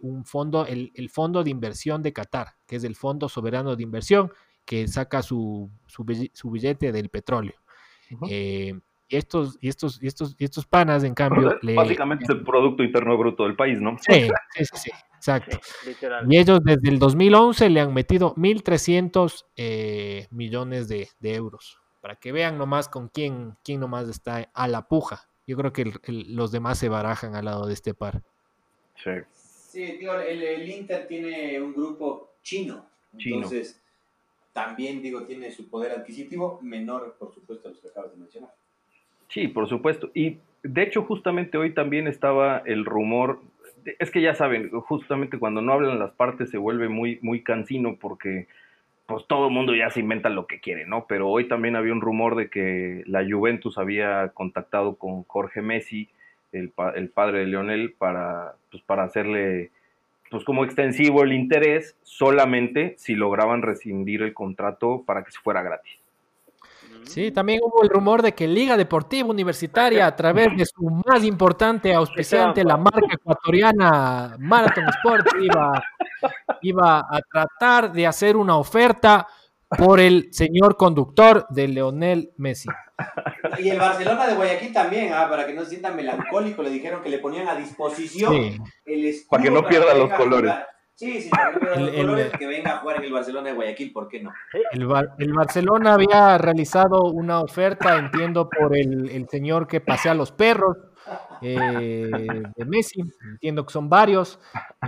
un 0.00 0.24
fondo, 0.24 0.66
el, 0.66 1.10
fondo 1.10 1.42
de 1.42 1.50
inversión 1.50 2.02
de 2.02 2.12
Qatar, 2.12 2.48
que 2.66 2.76
es 2.76 2.84
el 2.84 2.94
Fondo 2.94 3.28
Soberano 3.28 3.74
de 3.74 3.82
Inversión, 3.82 4.30
que 4.64 4.86
saca 4.88 5.22
su, 5.22 5.70
su, 5.86 6.50
billete 6.50 6.92
del 6.92 7.08
petróleo. 7.08 7.54
Y 9.08 9.16
estos, 9.16 9.58
y 9.60 9.68
estos, 9.68 10.02
y 10.02 10.06
estos, 10.06 10.34
y 10.38 10.44
estos 10.44 10.66
panas, 10.66 11.04
en 11.04 11.14
cambio. 11.14 11.58
Básicamente 11.74 12.24
es 12.24 12.30
el 12.30 12.42
Producto 12.42 12.82
Interno 12.82 13.16
Bruto 13.18 13.44
del 13.44 13.54
país, 13.54 13.80
¿no? 13.80 13.96
Sí, 13.98 14.28
sí, 14.54 14.64
sí, 14.74 14.90
exacto. 15.14 15.58
y 16.28 16.36
ellos 16.38 16.60
desde 16.64 16.88
el 16.88 16.98
2011 16.98 17.70
le 17.70 17.80
han 17.80 17.92
metido 17.92 18.34
1.300 18.34 19.44
eh, 19.56 20.26
millones 20.30 20.88
de, 20.88 21.08
euros. 21.22 21.78
Para 22.04 22.16
que 22.16 22.32
vean 22.32 22.58
nomás 22.58 22.90
con 22.90 23.08
quién, 23.08 23.56
quién 23.64 23.80
nomás 23.80 24.10
está 24.10 24.50
a 24.52 24.68
la 24.68 24.88
puja. 24.88 25.26
Yo 25.46 25.56
creo 25.56 25.72
que 25.72 25.90
los 26.06 26.52
demás 26.52 26.78
se 26.78 26.90
barajan 26.90 27.34
al 27.34 27.46
lado 27.46 27.66
de 27.66 27.72
este 27.72 27.94
par. 27.94 28.20
Sí. 29.02 29.12
Sí, 29.32 29.96
digo, 29.98 30.12
el, 30.12 30.68
Inter 30.68 31.08
tiene 31.08 31.58
un 31.62 31.72
grupo 31.72 32.34
chino. 32.42 32.84
Entonces, 33.18 33.82
también, 34.52 35.00
digo, 35.00 35.22
tiene 35.22 35.50
su 35.50 35.70
poder 35.70 35.92
adquisitivo 35.92 36.60
menor, 36.60 37.16
por 37.18 37.32
supuesto, 37.32 37.68
a 37.68 37.70
los 37.70 37.80
que 37.80 37.88
acabas 37.88 38.10
de 38.10 38.18
mencionar. 38.18 38.50
Sí, 39.30 39.48
por 39.48 39.66
supuesto. 39.66 40.10
Y 40.12 40.36
de 40.62 40.82
hecho, 40.82 41.04
justamente 41.04 41.56
hoy 41.56 41.72
también 41.72 42.06
estaba 42.06 42.58
el 42.66 42.84
rumor. 42.84 43.40
Es 43.98 44.10
que 44.10 44.20
ya 44.20 44.34
saben, 44.34 44.68
justamente 44.68 45.38
cuando 45.38 45.62
no 45.62 45.72
hablan 45.72 45.98
las 45.98 46.12
partes 46.12 46.50
se 46.50 46.58
vuelve 46.58 46.90
muy, 46.90 47.18
muy 47.22 47.42
cansino 47.42 47.96
porque 47.98 48.46
pues 49.06 49.26
todo 49.26 49.48
el 49.48 49.52
mundo 49.52 49.74
ya 49.74 49.90
se 49.90 50.00
inventa 50.00 50.28
lo 50.28 50.46
que 50.46 50.60
quiere, 50.60 50.86
¿no? 50.86 51.06
Pero 51.06 51.28
hoy 51.28 51.46
también 51.46 51.76
había 51.76 51.92
un 51.92 52.00
rumor 52.00 52.36
de 52.36 52.48
que 52.48 53.02
la 53.06 53.24
Juventus 53.28 53.78
había 53.78 54.28
contactado 54.28 54.96
con 54.96 55.24
Jorge 55.24 55.60
Messi, 55.60 56.08
el, 56.52 56.72
el 56.94 57.08
padre 57.10 57.40
de 57.40 57.46
Leonel, 57.46 57.92
para, 57.92 58.54
pues, 58.70 58.82
para 58.82 59.04
hacerle 59.04 59.70
pues 60.30 60.42
como 60.42 60.64
extensivo 60.64 61.22
el 61.22 61.32
interés 61.32 61.96
solamente 62.02 62.94
si 62.98 63.14
lograban 63.14 63.62
rescindir 63.62 64.22
el 64.22 64.34
contrato 64.34 65.04
para 65.06 65.22
que 65.22 65.30
se 65.30 65.38
fuera 65.38 65.62
gratis. 65.62 66.03
Sí, 67.06 67.30
también 67.30 67.60
hubo 67.62 67.82
el 67.82 67.88
rumor 67.88 68.22
de 68.22 68.34
que 68.34 68.46
Liga 68.46 68.76
Deportiva 68.76 69.28
Universitaria, 69.28 70.06
a 70.06 70.16
través 70.16 70.56
de 70.56 70.66
su 70.66 70.82
más 71.06 71.24
importante 71.24 71.94
auspiciante, 71.94 72.64
la 72.64 72.76
marca 72.76 73.14
ecuatoriana 73.14 74.36
Marathon 74.38 74.88
Sport, 74.88 75.26
iba, 75.40 75.82
iba 76.62 76.98
a 76.98 77.20
tratar 77.30 77.92
de 77.92 78.06
hacer 78.06 78.36
una 78.36 78.56
oferta 78.56 79.26
por 79.76 80.00
el 80.00 80.28
señor 80.32 80.76
conductor 80.76 81.46
de 81.50 81.68
Leonel 81.68 82.32
Messi. 82.36 82.68
Y 83.58 83.68
el 83.68 83.78
Barcelona 83.78 84.26
de 84.26 84.34
Guayaquil 84.34 84.72
también, 84.72 85.12
ah, 85.12 85.28
para 85.28 85.46
que 85.46 85.54
no 85.54 85.62
se 85.62 85.70
sientan 85.70 85.96
melancólicos, 85.96 86.64
le 86.64 86.70
dijeron 86.70 87.02
que 87.02 87.08
le 87.08 87.18
ponían 87.18 87.48
a 87.48 87.54
disposición 87.54 88.62
el 88.84 89.04
escudo. 89.04 89.28
Para 89.30 89.42
que 89.42 89.50
no 89.50 89.66
pierda 89.66 89.94
los 89.94 90.12
colores. 90.12 90.54
Sí, 90.96 91.22
sí, 91.22 91.30
el, 91.74 92.30
que 92.38 92.46
venga 92.46 92.74
a 92.74 92.78
jugar 92.78 92.98
en 92.98 93.04
el 93.04 93.12
Barcelona 93.12 93.48
de 93.48 93.54
Guayaquil, 93.54 93.92
¿por 93.92 94.06
qué 94.06 94.22
no? 94.22 94.32
El, 94.70 95.32
Barcelona 95.32 95.94
había 95.94 96.38
realizado 96.38 97.10
una 97.10 97.40
oferta, 97.40 97.98
entiendo, 97.98 98.48
por 98.48 98.76
el, 98.76 99.26
señor 99.28 99.66
que 99.66 99.80
pasea 99.80 100.14
los 100.14 100.30
perros 100.30 100.76
eh, 101.42 102.08
de 102.54 102.64
Messi, 102.64 103.00
entiendo 103.32 103.66
que 103.66 103.72
son 103.72 103.88
varios, 103.88 104.38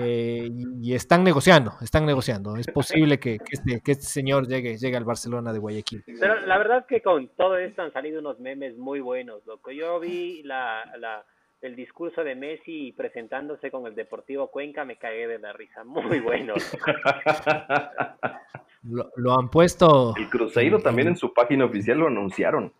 eh, 0.00 0.48
y, 0.80 0.94
están 0.94 1.24
negociando, 1.24 1.72
están 1.82 2.06
negociando. 2.06 2.56
Es 2.56 2.68
posible 2.68 3.18
que, 3.18 3.38
este, 3.50 3.80
que 3.80 3.92
este 3.92 4.06
señor 4.06 4.46
llegue, 4.46 4.78
llegue 4.78 4.96
al 4.96 5.04
Barcelona 5.04 5.52
de 5.52 5.58
Guayaquil. 5.58 6.04
Pero 6.06 6.38
la 6.46 6.56
verdad 6.56 6.78
es 6.78 6.86
que 6.86 7.02
con 7.02 7.28
todo 7.36 7.58
esto 7.58 7.82
han 7.82 7.92
salido 7.92 8.20
unos 8.20 8.38
memes 8.38 8.78
muy 8.78 9.00
buenos, 9.00 9.44
loco. 9.44 9.72
Yo 9.72 9.98
vi 9.98 10.44
la, 10.44 10.84
la 10.98 11.24
el 11.62 11.74
discurso 11.74 12.22
de 12.22 12.34
Messi 12.34 12.92
presentándose 12.92 13.70
con 13.70 13.86
el 13.86 13.94
Deportivo 13.94 14.48
Cuenca, 14.48 14.84
me 14.84 14.96
cagué 14.96 15.26
de 15.26 15.38
la 15.38 15.52
risa. 15.52 15.84
Muy 15.84 16.20
bueno. 16.20 16.54
lo, 18.82 19.38
han 19.38 19.48
puesto. 19.48 20.14
El 20.16 20.28
Cruzeiro 20.28 20.80
también 20.80 21.08
en 21.08 21.16
su 21.16 21.32
página 21.32 21.64
oficial 21.64 21.98
lo 21.98 22.06
anunciaron. 22.08 22.72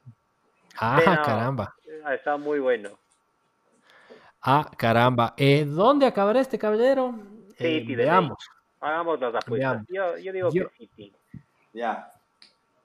Ah, 0.79 1.23
caramba. 1.25 1.75
Ah, 2.05 2.15
está 2.15 2.37
muy 2.37 2.59
bueno. 2.59 2.91
Ah, 4.43 4.71
caramba. 4.77 5.35
Eh, 5.37 5.65
¿Dónde 5.67 6.07
acabará 6.07 6.41
este 6.41 6.59
caballero? 6.59 7.15
Sí, 7.59 7.67
eh, 7.67 7.97
veamos. 7.97 8.39
Hagamos 8.81 9.19
las 9.21 9.35
apuestas. 9.35 9.85
Yo, 9.89 10.19
yo, 10.19 10.33
digo 10.33 10.53
que 10.53 10.69
City. 10.77 11.13
Ya. 11.73 12.13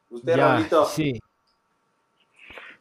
¿Usted, 0.09 0.35
ya, 0.35 0.85
Sí. 0.85 1.19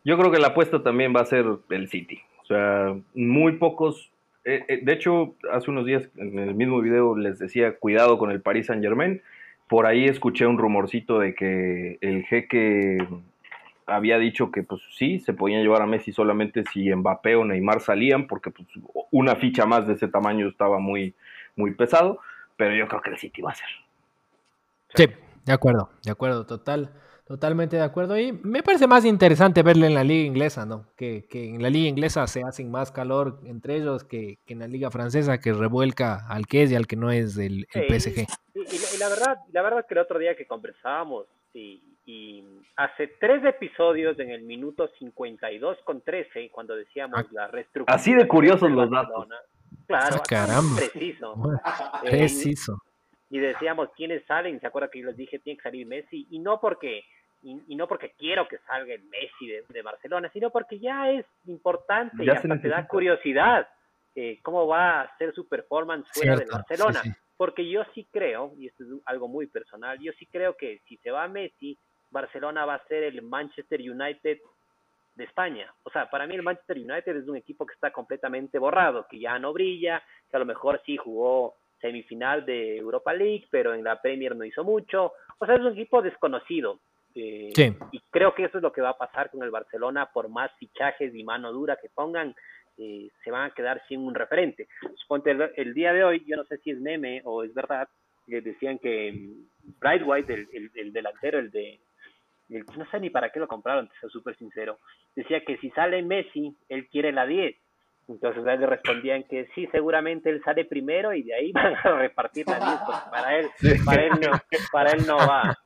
Yo 0.03 0.17
creo 0.17 0.31
que 0.31 0.39
la 0.39 0.49
apuesta 0.49 0.83
también 0.83 1.15
va 1.15 1.21
a 1.21 1.27
ser 1.27 1.45
el 1.69 1.89
City. 1.89 2.23
Sea, 2.51 2.97
muy 3.15 3.53
pocos. 3.59 4.11
Eh, 4.45 4.65
eh, 4.67 4.81
de 4.83 4.93
hecho, 4.93 5.37
hace 5.53 5.71
unos 5.71 5.87
días 5.87 6.09
en 6.17 6.37
el 6.37 6.53
mismo 6.57 6.81
video 6.81 7.17
les 7.17 7.39
decía 7.39 7.79
cuidado 7.79 8.19
con 8.19 8.33
el 8.33 8.43
Paris 8.43 8.67
Saint 8.67 8.83
Germain. 8.83 9.23
Por 9.69 9.87
ahí 9.87 10.07
escuché 10.07 10.49
un 10.49 10.59
rumorcito 10.59 11.21
de 11.21 11.37
que 11.37 11.99
el 12.01 12.25
jeque 12.25 12.99
había 13.87 14.19
dicho 14.19 14.51
que 14.51 14.65
pues 14.65 14.83
sí, 14.97 15.21
se 15.21 15.33
podían 15.33 15.63
llevar 15.63 15.83
a 15.83 15.87
Messi 15.87 16.11
solamente 16.11 16.65
si 16.73 16.93
Mbappé 16.93 17.37
o 17.37 17.45
Neymar 17.45 17.81
salían, 17.81 18.27
porque 18.27 18.51
pues, 18.51 18.67
una 19.13 19.37
ficha 19.37 19.65
más 19.65 19.87
de 19.87 19.93
ese 19.93 20.09
tamaño 20.09 20.49
estaba 20.49 20.81
muy, 20.81 21.15
muy 21.55 21.75
pesado, 21.75 22.19
pero 22.57 22.75
yo 22.75 22.89
creo 22.89 23.01
que 23.01 23.11
el 23.11 23.19
City 23.19 23.43
va 23.43 23.53
a 23.53 23.55
ser. 23.55 23.69
Sí, 24.97 25.07
de 25.45 25.53
acuerdo, 25.53 25.91
de 26.03 26.11
acuerdo, 26.11 26.47
total. 26.47 26.91
Totalmente 27.31 27.77
de 27.77 27.85
acuerdo. 27.85 28.19
Y 28.19 28.33
me 28.33 28.61
parece 28.61 28.89
más 28.89 29.05
interesante 29.05 29.63
verle 29.63 29.87
en 29.87 29.95
la 29.95 30.03
liga 30.03 30.27
inglesa, 30.27 30.67
¿no? 30.67 30.87
Que, 30.97 31.29
en 31.31 31.63
la 31.63 31.71
liga 31.71 31.89
inglesa 31.89 32.27
se 32.27 32.43
hacen 32.43 32.73
más 32.73 32.91
calor 32.91 33.39
entre 33.45 33.77
ellos 33.77 34.03
que, 34.03 34.39
en 34.49 34.59
la 34.59 34.67
liga 34.67 34.91
francesa 34.91 35.39
que 35.39 35.53
revuelca 35.53 36.27
al 36.29 36.49
que 36.49 36.65
es 36.65 36.73
y 36.73 36.75
al 36.75 36.89
que 36.89 36.97
no 36.97 37.13
es 37.13 37.39
el, 37.39 37.69
PSG. 37.73 38.27
Y, 38.57 38.99
la 38.99 39.09
verdad, 39.09 39.39
la 39.53 39.63
verdad 39.63 39.87
que 39.87 39.95
el 39.95 40.01
otro 40.01 40.19
día 40.19 40.35
que 40.35 40.45
conversábamos 40.45 41.27
y, 41.55 41.81
hace 42.75 43.07
tres 43.21 43.45
episodios 43.45 44.19
en 44.19 44.31
el 44.31 44.43
minuto 44.43 44.89
52 44.99 45.79
con 45.85 46.01
13 46.01 46.51
cuando 46.51 46.75
decíamos 46.75 47.21
ah, 47.21 47.27
la 47.31 47.47
reestructuración. 47.47 48.15
Así 48.15 48.21
de 48.21 48.27
curiosos 48.27 48.69
los 48.73 48.91
datos. 48.91 49.29
Claro, 49.87 50.17
ah, 50.17 50.23
caramba. 50.29 50.77
preciso. 50.77 51.35
Eh, 52.03 52.11
preciso. 52.11 52.83
y 53.31 53.39
decíamos 53.39 53.91
quiénes 53.97 54.27
salen, 54.27 54.59
¿se 54.59 54.67
acuerda 54.67 54.89
que 54.89 54.99
yo 54.99 55.07
les 55.07 55.17
dije 55.17 55.39
tiene 55.39 55.59
que 55.59 55.63
salir 55.63 55.87
Messi? 55.87 56.27
Y 56.31 56.41
no 56.41 56.59
porque 56.59 57.05
y, 57.43 57.75
no 57.75 57.89
porque 57.89 58.13
quiero 58.19 58.47
que 58.47 58.59
salga 58.59 58.95
el 58.95 59.03
Messi 59.05 59.47
de, 59.47 59.83
Barcelona, 59.83 60.31
sino 60.33 60.51
porque 60.51 60.79
ya 60.79 61.11
es 61.11 61.25
importante 61.47 62.25
ya 62.25 62.41
y 62.43 62.61
te 62.61 62.69
da 62.69 62.87
curiosidad 62.87 63.69
eh, 64.15 64.39
cómo 64.43 64.67
va 64.67 65.03
a 65.03 65.17
ser 65.17 65.33
su 65.35 65.49
performance 65.49 66.07
fuera 66.13 66.37
de 66.37 66.45
Barcelona. 66.45 67.01
Porque 67.37 67.67
yo 67.67 67.83
sí 67.95 68.07
creo, 68.13 68.53
y 68.59 68.67
esto 68.67 68.85
es 68.85 68.91
algo 69.07 69.27
muy 69.27 69.47
personal, 69.47 69.99
yo 69.99 70.13
sí 70.19 70.27
creo 70.27 70.57
que 70.57 70.81
si 70.87 70.99
se 70.99 71.11
va 71.11 71.27
Messi, 71.27 71.79
Barcelona 72.11 72.67
va 72.67 72.75
a 72.75 72.87
ser 72.87 73.05
el 73.05 73.23
Manchester 73.23 73.81
United 73.81 74.39
de 75.15 75.25
España. 75.25 75.73
O 75.85 75.91
sea, 75.91 76.11
para 76.11 76.27
mí 76.27 76.35
el 76.35 76.43
Manchester 76.43 76.77
United 76.77 77.17
es 77.17 77.29
un 77.29 77.37
equipo 77.37 77.65
que 77.65 77.75
está 77.75 77.91
completamente 77.91 78.59
borrado, 78.59 79.07
que 79.09 79.19
ya 79.19 79.39
no 79.39 79.55
brilla, 79.55 80.03
que 80.29 80.37
a 80.37 80.41
lo 80.41 80.45
mejor 80.45 80.83
sí 80.85 80.99
jugó 80.99 81.57
semifinal 81.81 82.45
de 82.45 82.77
Europa 82.77 83.15
League, 83.15 83.47
pero 83.51 83.73
en 83.73 83.85
la 83.85 84.01
Premier 84.03 84.37
no 84.37 84.45
hizo 84.45 84.63
mucho. 84.63 85.13
O 85.39 85.47
sea, 85.47 85.55
es 85.55 85.61
un 85.63 85.73
equipo 85.73 86.03
desconocido. 86.03 86.81
Eh, 87.15 87.51
y 87.93 88.01
creo 88.11 88.35
que 88.35 88.45
eso 88.45 88.59
es 88.59 88.63
lo 88.63 88.73
que 88.73 88.81
va 88.81 88.91
a 88.91 88.99
pasar 88.99 89.31
con 89.31 89.43
el 89.43 89.51
Barcelona, 89.51 90.11
por 90.13 90.29
más 90.29 90.51
fichajes 90.59 91.15
y 91.15 91.25
mano 91.25 91.53
dura 91.53 91.79
que 91.81 91.89
pongan, 91.89 92.35
eh, 92.79 93.09
se 93.25 93.31
van 93.31 93.51
a 93.51 93.55
quedar 93.55 93.83
sin 93.89 94.01
un 94.01 94.15
referente. 94.15 94.69
Suponte 94.97 95.37
el, 95.57 95.75
día 95.75 95.93
de 95.93 96.05
hoy, 96.05 96.25
yo 96.27 96.37
no 96.37 96.45
sé 96.45 96.59
si 96.59 96.71
es 96.71 96.81
meme 96.81 97.21
o 97.25 97.43
es 97.43 97.53
verdad, 97.53 97.89
les 98.27 98.45
decían 98.45 98.79
que 98.79 99.13
mm, 99.13 99.79
Bright 99.81 100.03
White, 100.05 100.33
el, 100.53 100.71
el, 100.75 100.93
delantero, 100.93 101.39
el 101.39 101.51
de, 101.51 101.81
no 102.49 102.89
sé 102.91 103.01
ni 103.01 103.11
para 103.11 103.31
qué 103.31 103.41
lo 103.41 103.49
compraron, 103.49 103.89
te 103.89 103.95
soy 104.01 104.11
súper 104.11 104.37
sincero, 104.37 104.79
decía 105.15 105.45
que 105.45 105.57
si 105.59 105.71
sale 105.71 106.03
Messi, 106.03 106.57
él 106.69 106.89
quiere 106.89 107.13
la 107.13 107.27
10. 107.27 107.57
Entonces 108.09 108.43
le 108.43 108.67
respondían 108.67 109.23
que 109.23 109.47
sí, 109.55 109.69
seguramente 109.71 110.31
él 110.31 110.43
sale 110.45 110.65
primero 110.65 111.13
y 111.13 111.23
de 111.23 111.35
ahí 111.35 111.53
van 111.53 111.75
a 111.75 111.99
repartir 111.99 112.47
la 112.49 112.59
lista. 112.59 113.09
Para 113.11 113.39
él, 113.39 113.47
para 113.85 114.05
él 114.05 114.13
no, 114.21 114.31
para 114.73 114.91
él 114.93 115.07
no 115.07 115.17
va. 115.17 115.57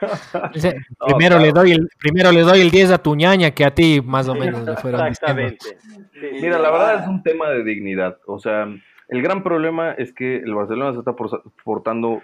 primero, 1.06 1.38
le 1.38 1.52
doy 1.52 1.72
el, 1.72 1.88
primero 1.98 2.32
le 2.32 2.42
doy 2.42 2.60
el 2.60 2.70
10 2.70 2.90
a 2.92 2.98
tu 2.98 3.14
ñaña 3.14 3.50
que 3.50 3.64
a 3.64 3.74
ti 3.74 4.00
más 4.04 4.28
o 4.28 4.34
menos 4.34 4.64
le 4.64 4.76
fueron 4.76 5.06
Exactamente. 5.06 5.78
Mira, 6.40 6.58
la 6.58 6.70
verdad 6.70 7.02
es 7.02 7.08
un 7.08 7.22
tema 7.22 7.50
de 7.50 7.64
dignidad. 7.64 8.18
O 8.26 8.38
sea, 8.38 8.68
el 9.08 9.22
gran 9.22 9.42
problema 9.42 9.92
es 9.92 10.12
que 10.12 10.36
el 10.36 10.54
Barcelona 10.54 10.92
se 10.92 11.00
está 11.00 11.14
portando 11.64 12.22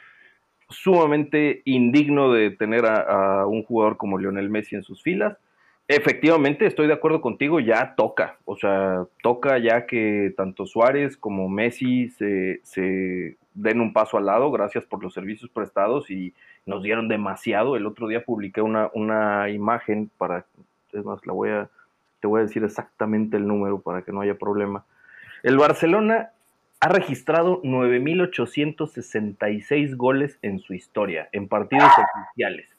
sumamente 0.69 1.63
indigno 1.65 2.33
de 2.33 2.51
tener 2.51 2.87
a, 2.87 3.47
un 3.47 3.63
jugador 3.65 3.97
como 3.97 4.19
Lionel 4.19 4.51
Messi 4.51 4.77
en 4.77 4.83
sus 4.83 5.03
filas. 5.03 5.37
Efectivamente, 5.89 6.67
estoy 6.67 6.89
de 6.89 6.95
acuerdo 6.95 7.21
contigo, 7.21 7.61
ya 7.61 7.95
toca, 7.95 8.39
o 8.45 8.57
sea, 8.57 9.05
toca 9.23 9.57
ya 9.59 9.87
que 9.87 10.35
tanto 10.37 10.67
Suárez 10.67 11.17
como 11.17 11.49
Messi 11.49 12.09
se, 12.09 12.61
den 13.55 13.81
un 13.81 13.93
paso 13.93 14.19
al 14.19 14.27
lado, 14.27 14.51
gracias 14.51 14.85
por 14.85 15.01
los 15.01 15.15
servicios 15.15 15.49
prestados 15.49 16.11
y 16.11 16.35
nos 16.67 16.83
dieron 16.83 17.07
demasiado. 17.07 17.77
El 17.77 17.87
otro 17.87 18.09
día 18.09 18.25
publiqué 18.25 18.63
una, 18.63 18.91
una 18.95 19.49
imagen 19.49 20.11
para, 20.19 20.45
es 20.93 21.05
más, 21.05 21.25
la 21.25 21.33
voy 21.33 21.51
a, 21.51 21.69
te 22.19 22.27
voy 22.27 22.41
a 22.41 22.45
decir 22.45 22.65
exactamente 22.65 23.37
el 23.37 23.47
número 23.47 23.81
para 23.81 24.03
que 24.03 24.11
no 24.11 24.23
haya 24.23 24.35
problema. 24.35 24.85
El 25.45 25.57
Barcelona 25.57 26.31
ha 26.81 26.89
registrado 26.89 27.63
9.866 27.63 29.97
goles 29.97 30.37
en 30.43 30.59
su 30.59 30.75
historia, 30.75 31.29
en 31.31 31.47
partidos 31.47 31.93
oficiales. 32.17 32.76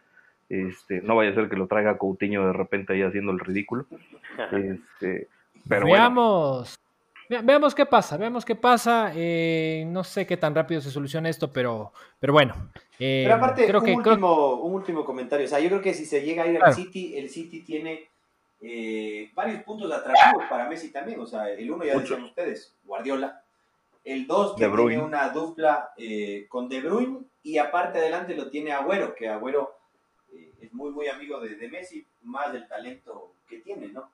Este, 0.52 1.00
no 1.00 1.16
vaya 1.16 1.30
a 1.30 1.34
ser 1.34 1.48
que 1.48 1.56
lo 1.56 1.66
traiga 1.66 1.96
Coutinho 1.96 2.46
de 2.46 2.52
repente 2.52 2.92
ahí 2.92 3.00
haciendo 3.00 3.32
el 3.32 3.38
ridículo. 3.38 3.86
Este, 4.52 5.28
pero 5.66 5.86
veamos, 5.86 6.78
veamos 7.42 7.74
qué 7.74 7.86
pasa, 7.86 8.18
veamos 8.18 8.44
qué 8.44 8.54
pasa. 8.54 9.12
Eh, 9.16 9.84
no 9.86 10.04
sé 10.04 10.26
qué 10.26 10.36
tan 10.36 10.54
rápido 10.54 10.82
se 10.82 10.90
soluciona 10.90 11.30
esto, 11.30 11.50
pero, 11.50 11.94
pero 12.20 12.34
bueno. 12.34 12.54
Eh, 12.98 13.22
pero 13.24 13.36
aparte, 13.36 13.66
creo 13.66 13.80
un, 13.80 13.86
que, 13.86 13.94
último, 13.94 14.56
un 14.56 14.74
último 14.74 15.06
comentario. 15.06 15.46
O 15.46 15.48
sea, 15.48 15.58
yo 15.58 15.70
creo 15.70 15.80
que 15.80 15.94
si 15.94 16.04
se 16.04 16.20
llega 16.20 16.42
a 16.42 16.46
ir 16.46 16.62
al 16.62 16.74
City, 16.74 17.16
el 17.16 17.30
City 17.30 17.62
tiene 17.62 18.10
eh, 18.60 19.30
varios 19.32 19.62
puntos 19.62 19.90
atractivos 19.90 20.44
para 20.50 20.68
Messi 20.68 20.92
también. 20.92 21.18
O 21.18 21.26
sea, 21.26 21.48
el 21.48 21.70
uno 21.70 21.82
ya 21.82 21.98
decían 21.98 22.24
ustedes, 22.24 22.76
Guardiola. 22.84 23.42
El 24.04 24.26
dos 24.26 24.54
que 24.54 24.68
tiene 24.68 24.98
una 24.98 25.30
dupla 25.30 25.92
eh, 25.96 26.44
con 26.50 26.68
De 26.68 26.82
Bruyne 26.82 27.20
y 27.42 27.56
aparte 27.56 28.00
adelante 28.00 28.34
lo 28.34 28.50
tiene 28.50 28.72
Agüero, 28.72 29.14
que 29.14 29.30
Agüero 29.30 29.81
eh, 30.32 30.52
es 30.60 30.72
muy, 30.72 30.90
muy 30.90 31.08
amigo 31.08 31.40
de, 31.40 31.68
Messi, 31.68 32.06
más 32.22 32.52
del 32.52 32.66
talento 32.66 33.34
que 33.48 33.58
tiene, 33.58 33.88
¿no? 33.88 34.10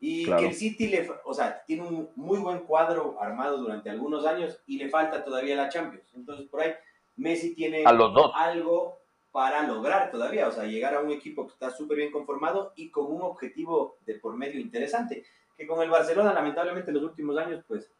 Y 0.00 0.26
que 0.26 0.46
el 0.46 0.54
City, 0.54 0.88
le, 0.88 1.08
o 1.24 1.32
sea, 1.32 1.62
tiene 1.64 1.82
un 1.82 2.10
muy 2.16 2.40
buen 2.40 2.60
cuadro 2.60 3.16
armado 3.20 3.58
durante 3.58 3.88
algunos 3.88 4.26
años 4.26 4.60
y 4.66 4.76
le 4.76 4.88
falta 4.88 5.24
todavía 5.24 5.54
la 5.54 5.68
Champions. 5.68 6.12
Entonces, 6.14 6.48
por 6.48 6.60
ahí, 6.60 6.72
Messi 7.16 7.54
tiene 7.54 7.84
algo 7.84 8.98
para 9.30 9.66
lograr 9.66 10.10
todavía, 10.10 10.48
o 10.48 10.52
sea, 10.52 10.64
llegar 10.64 10.94
a 10.94 11.00
un 11.00 11.10
equipo 11.10 11.46
que 11.46 11.54
está 11.54 11.70
súper 11.70 11.96
bien 11.96 12.10
conformado 12.10 12.72
y 12.76 12.90
con 12.90 13.10
un 13.10 13.22
objetivo 13.22 13.96
de 14.04 14.16
por 14.16 14.36
medio 14.36 14.60
interesante, 14.60 15.24
que 15.56 15.66
con 15.66 15.80
el 15.82 15.88
Barcelona 15.88 16.34
lamentablemente 16.34 16.90
en 16.90 16.96
los 16.96 17.04
últimos 17.04 17.38
años 17.38 17.64
pues 17.66 17.90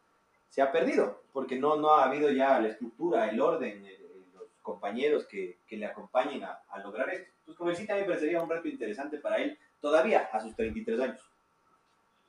se 0.51 0.61
ha 0.61 0.71
perdido, 0.71 1.23
porque 1.33 1.59
no, 1.59 1.77
no 1.77 1.95
ha 1.95 2.05
habido 2.05 2.31
ya 2.31 2.61
la 2.61 2.69
estructura, 2.69 3.31
el 3.31 3.41
orden, 3.41 3.87
los 4.02 4.02
compañeros 4.63 5.27
que, 5.27 5.59
que 5.67 5.77
le 5.77 5.87
acompañen 5.87 6.43
a, 6.45 6.61
a, 6.69 6.79
lograr 6.81 7.11
esto. 7.11 7.31
Entonces 7.41 7.59
con 7.59 7.69
el 7.69 7.77
City 7.77 7.93
me 7.93 8.05
parecería 8.05 8.43
un 8.43 8.49
reto 8.49 8.69
interesante 8.69 9.19
para 9.19 9.37
él 9.37 9.59
todavía 9.81 10.29
a 10.33 10.41
sus 10.41 10.55
33 10.57 11.01
años. 11.01 11.21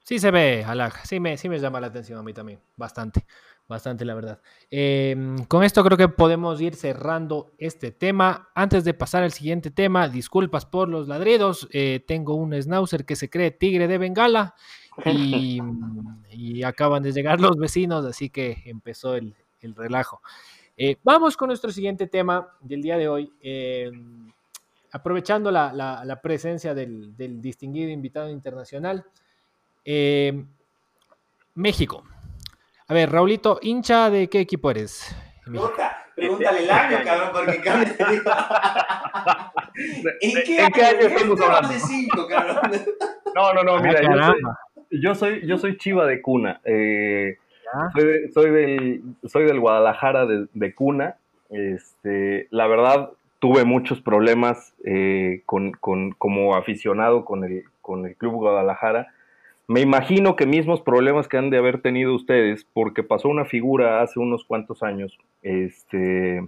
Sí 0.04 0.20
se 0.20 0.32
ve, 0.32 0.66
Alaj, 0.68 1.06
sí 1.06 1.20
me, 1.20 1.38
sí 1.38 1.48
me 1.48 1.60
llama 1.60 1.80
la 1.80 1.88
atención 1.88 2.20
a 2.20 2.24
mí 2.24 2.34
también, 2.34 2.60
bastante 2.76 3.26
bastante, 3.68 4.06
la 4.06 4.14
verdad. 4.14 4.42
Em, 4.70 5.44
con 5.46 5.64
esto 5.64 5.84
creo 5.84 5.98
que 5.98 6.10
podemos 6.10 6.62
ir 6.62 6.76
cerrando 6.76 7.54
este 7.58 7.92
tema. 7.92 8.50
Antes 8.56 8.84
de 8.84 8.94
pasar 8.94 9.24
al 9.24 9.32
siguiente 9.32 9.72
tema, 9.72 10.08
disculpas 10.10 10.66
por 10.66 10.90
los 10.90 11.08
ladridos. 11.08 11.68
Eh, 11.72 12.04
tengo 12.06 12.36
un 12.36 12.54
schnauzer 12.54 13.06
que 13.06 13.16
se 13.16 13.30
cree 13.30 13.52
tigre 13.52 13.88
de 13.88 13.98
Bengala 13.98 14.56
y, 15.06 15.60
acaban 16.66 17.04
de 17.04 17.12
llegar 17.12 17.40
los 17.40 17.58
vecinos, 17.58 18.06
así 18.06 18.30
que 18.30 18.64
empezó 18.66 19.16
el, 19.16 19.36
relajo. 19.62 20.22
Eh, 20.76 20.98
vamos 21.04 21.38
con 21.38 21.48
nuestro 21.48 21.72
siguiente 21.72 22.08
tema 22.08 22.48
del 22.62 22.82
día 22.82 22.98
de 22.98 23.08
hoy. 23.08 23.32
Em, 23.42 24.32
aprovechando 24.92 25.52
la, 25.52 26.20
presencia 26.22 26.74
del, 26.74 27.16
del, 27.16 27.42
distinguido 27.42 27.90
invitado 27.90 28.30
internacional, 28.30 29.06
em, 29.86 30.48
México. 31.56 32.04
A 32.88 32.94
ver, 32.94 33.12
Raulito, 33.12 33.60
hincha 33.62 34.10
de 34.10 34.30
qué 34.30 34.40
equipo 34.40 34.72
eres? 34.72 35.16
pregúntale 36.16 36.64
el 36.64 36.70
año, 36.70 36.98
cabrón, 37.04 37.30
porque 37.34 37.60
cabrón. 37.62 37.88
¿En 40.22 40.44
qué, 40.44 40.60
año, 40.62 41.00
estamos 41.00 41.42
hablando? 41.42 41.74
Cinco, 41.88 42.28
cabrón? 42.28 42.58
No, 43.36 43.54
no, 43.54 43.64
no, 43.64 43.80
mira, 43.80 44.00
ah, 44.22 44.34
yo, 44.92 45.16
soy, 45.16 45.46
yo, 45.48 45.58
soy, 45.58 45.78
chiva 45.78 46.06
de 46.06 46.22
cuna. 46.22 46.62
Eh, 46.64 47.40
soy, 47.94 48.32
soy, 48.34 48.52
del, 48.52 49.02
soy 49.26 49.46
del 49.46 49.60
Guadalajara 49.60 50.26
de, 50.26 50.48
de, 50.54 50.76
cuna. 50.76 51.16
Este, 51.50 52.48
la 52.52 52.68
verdad, 52.68 53.12
tuve 53.40 53.66
muchos 53.66 54.02
problemas 54.02 54.74
eh, 54.86 55.42
con, 55.46 55.72
con, 55.72 56.12
como 56.12 56.56
aficionado 56.56 57.26
con 57.26 57.44
el, 57.44 57.64
con 57.82 58.06
el 58.06 58.16
Club 58.16 58.34
Guadalajara 58.34 59.10
me 59.68 59.82
imagino 59.82 60.36
que 60.36 60.46
mismos 60.46 60.82
problemas 60.82 61.28
que 61.28 61.38
han 61.38 61.50
de 61.50 61.58
haber 61.58 61.82
tenido 61.82 62.14
ustedes, 62.14 62.66
porque 62.74 63.04
pasó 63.04 63.30
una 63.30 63.46
figura 63.46 64.02
hace 64.02 64.20
unos 64.20 64.44
cuantos 64.44 64.84
años 64.84 65.18
este, 65.42 66.46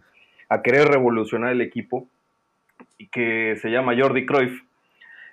a 0.50 0.62
querer 0.62 0.88
revolucionar 0.88 1.52
el 1.52 1.62
equipo, 1.62 2.08
que 3.12 3.56
se 3.62 3.70
llama 3.70 3.96
Jordi 3.98 4.26
Cruyff. 4.26 4.62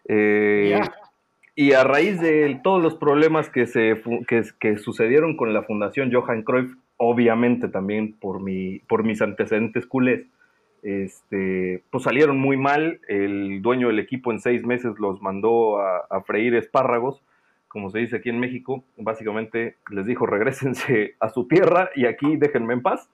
Eh, 0.08 0.80
y 1.54 1.72
a 1.72 1.84
raíz 1.84 2.20
de 2.20 2.60
todos 2.62 2.82
los 2.82 2.94
problemas 2.94 3.50
que, 3.50 3.66
se, 3.66 4.02
que, 4.26 4.78
sucedieron 4.78 5.36
con 5.36 5.52
la 5.52 5.62
Fundación 5.62 6.12
Johan 6.12 6.42
Cruyff, 6.42 6.74
obviamente 6.96 7.68
también 7.68 8.14
por, 8.14 8.40
mi, 8.40 8.78
por 8.80 9.04
mis 9.04 9.20
antecedentes 9.20 9.86
culés, 9.86 10.26
este, 10.82 11.82
pues 11.90 12.04
salieron 12.04 12.38
muy 12.38 12.56
mal. 12.56 13.00
El 13.06 13.62
dueño 13.62 13.88
del 13.88 13.98
equipo 13.98 14.32
en 14.32 14.40
seis 14.40 14.64
meses 14.64 14.98
los 14.98 15.20
mandó 15.20 15.78
a, 15.78 16.06
a 16.10 16.22
freír 16.22 16.54
espárragos 16.54 17.22
como 17.72 17.88
se 17.88 18.00
dice 18.00 18.16
aquí 18.16 18.28
en 18.28 18.38
México, 18.38 18.84
básicamente 18.98 19.76
les 19.90 20.04
dijo 20.04 20.26
regresense 20.26 21.14
a 21.20 21.30
su 21.30 21.48
tierra 21.48 21.88
y 21.96 22.04
aquí 22.04 22.36
déjenme 22.36 22.74
en 22.74 22.82
paz. 22.82 23.08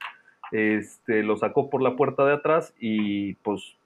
Este, 0.51 1.23
lo 1.23 1.37
sacó 1.37 1.71
por 1.71 1.81
la 1.81 1.95
puerta 1.95 2.25
de 2.25 2.33
atrás 2.33 2.75
y 2.81 3.35
pues 3.35 3.77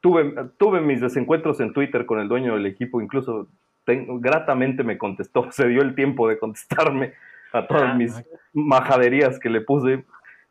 tuve, 0.00 0.34
tuve 0.56 0.80
mis 0.80 1.00
desencuentros 1.00 1.60
en 1.60 1.72
Twitter 1.72 2.06
con 2.06 2.18
el 2.18 2.26
dueño 2.26 2.54
del 2.54 2.66
equipo, 2.66 3.00
incluso 3.00 3.46
gratamente 3.86 4.84
me 4.84 4.98
contestó, 4.98 5.48
se 5.52 5.68
dio 5.68 5.82
el 5.82 5.94
tiempo 5.94 6.28
de 6.28 6.38
contestarme 6.38 7.14
a 7.52 7.66
todas 7.66 7.90
ah, 7.90 7.94
mis 7.94 8.22
majaderías 8.52 9.38
que 9.38 9.50
le 9.50 9.60
puse. 9.60 10.04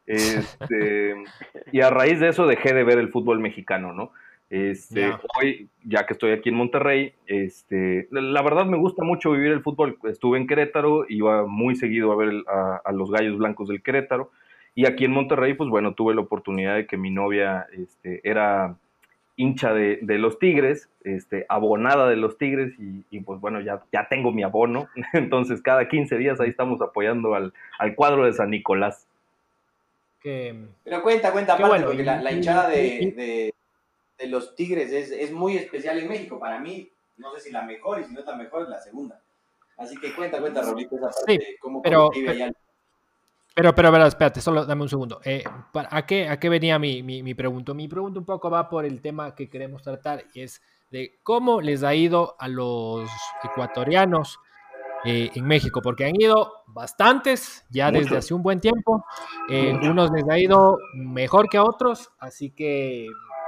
Este, 0.06 1.16
y 1.72 1.82
a 1.82 1.90
raíz 1.90 2.20
de 2.20 2.30
eso 2.30 2.48
dejé 2.48 2.74
de 2.74 2.84
ver 2.84 3.00
el 3.00 3.10
fútbol 3.10 3.40
mexicano, 3.40 3.94
¿no? 3.94 4.12
Este, 4.50 5.12
Hoy, 5.40 5.68
ya 5.84 6.06
que 6.06 6.14
estoy 6.14 6.32
aquí 6.32 6.50
en 6.50 6.56
Monterrey, 6.56 7.16
este, 7.26 8.08
la 8.12 8.42
verdad 8.44 8.68
me 8.68 8.78
gusta 8.78 9.04
mucho 9.04 9.32
vivir 9.32 9.52
el 9.52 9.64
fútbol. 9.64 9.98
Estuve 10.04 10.38
en 10.38 10.46
Querétaro, 10.46 11.06
iba 11.10 11.48
muy 11.48 11.76
seguido 11.76 12.12
a 12.12 12.16
ver 12.16 12.44
a, 12.48 12.92
los 12.92 13.10
gallos 13.10 13.40
blancos 13.40 13.68
del 13.68 13.82
Querétaro. 13.82 14.30
Y 14.76 14.86
aquí 14.86 15.06
en 15.06 15.12
Monterrey, 15.12 15.56
pues 15.56 15.72
bueno, 15.72 15.96
tuve 15.96 16.14
la 16.14 16.22
oportunidad 16.22 16.76
de 16.76 16.86
que 16.86 16.98
mi 16.98 17.10
novia 17.10 17.66
este, 17.72 18.22
era 18.24 18.78
hincha 19.36 19.74
de, 19.74 20.00
los 20.02 20.40
Tigres, 20.40 20.90
este, 21.04 21.46
abonada 21.50 22.10
de 22.10 22.16
los 22.16 22.38
Tigres, 22.38 22.74
y, 22.78 23.20
pues 23.22 23.40
bueno, 23.40 23.62
ya, 23.62 23.84
ya 23.92 24.08
tengo 24.10 24.32
mi 24.32 24.44
abono. 24.44 24.88
Entonces, 25.14 25.62
cada 25.62 25.88
15 25.88 26.18
días 26.18 26.40
ahí 26.40 26.50
estamos 26.50 26.82
apoyando 26.82 27.36
al, 27.36 27.54
cuadro 27.96 28.26
de 28.26 28.34
San 28.34 28.50
Nicolás. 28.52 29.08
Pero 30.22 31.04
cuenta, 31.04 31.34
cuenta, 31.34 31.56
aparte, 31.56 31.84
porque 31.84 32.04
la, 32.04 32.32
hinchada 32.32 32.70
de 32.70 33.54
de 34.18 34.28
los 34.28 34.56
Tigres 34.56 34.92
es, 34.92 35.12
es, 35.12 35.32
muy 35.32 35.58
especial 35.58 36.00
en 36.00 36.08
México. 36.08 36.40
Para 36.40 36.60
mí, 36.60 36.90
no 37.18 37.34
sé 37.34 37.42
si 37.42 37.52
la 37.52 37.64
mejor 37.64 38.00
y 38.00 38.06
si 38.06 38.14
no 38.14 38.20
está 38.20 38.36
mejor, 38.36 38.64
es 38.64 38.70
la 38.70 38.80
segunda. 38.80 39.22
Así 39.78 39.98
que 39.98 40.14
cuenta, 40.14 40.40
cuenta, 40.40 40.62
Raulito, 40.62 40.96
esa 40.96 41.10
parte, 41.10 41.40
sí, 41.40 41.56
cómo, 41.60 41.82
pero, 41.82 42.10
pero, 42.14 42.46
pero, 43.54 43.74
pero, 43.76 44.06
espérate, 44.06 44.42
solo 44.42 44.66
dame 44.66 44.82
un 44.84 44.90
segundo. 44.90 45.22
Eh, 45.24 45.44
¿a, 45.74 46.06
qué, 46.06 46.28
¿A 46.28 46.40
qué 46.40 46.50
venía 46.50 46.80
mi, 46.80 47.04
mi, 47.04 47.24
mi 47.24 47.34
pregunta? 47.34 47.74
Mi 47.74 47.88
pregunta 47.88 48.20
un 48.20 48.26
poco 48.26 48.50
va 48.50 48.70
por 48.70 48.86
el 48.86 49.02
tema 49.02 49.36
que 49.36 49.50
queremos 49.50 49.82
tratar 49.84 50.26
y 50.34 50.42
es 50.42 50.62
de 50.92 51.20
cómo 51.24 51.60
les 51.60 51.84
ha 51.84 51.96
ido 51.96 52.36
a 52.40 52.48
los 52.48 53.10
ecuatorianos 53.44 54.40
eh, 55.06 55.32
en 55.36 55.46
México, 55.46 55.82
porque 55.84 56.06
han 56.06 56.16
ido 56.16 56.64
bastantes 56.68 57.66
ya 57.70 57.92
desde 57.92 58.16
hace 58.16 58.34
un 58.34 58.42
buen 58.42 58.62
tiempo. 58.62 59.04
Eh, 59.50 59.74
unos 59.84 60.12
les 60.12 60.24
ha 60.30 60.38
ido 60.40 60.78
mejor 60.96 61.50
que 61.50 61.58
a 61.58 61.64
otros, 61.64 62.10
así 62.20 62.52
que 62.52 63.08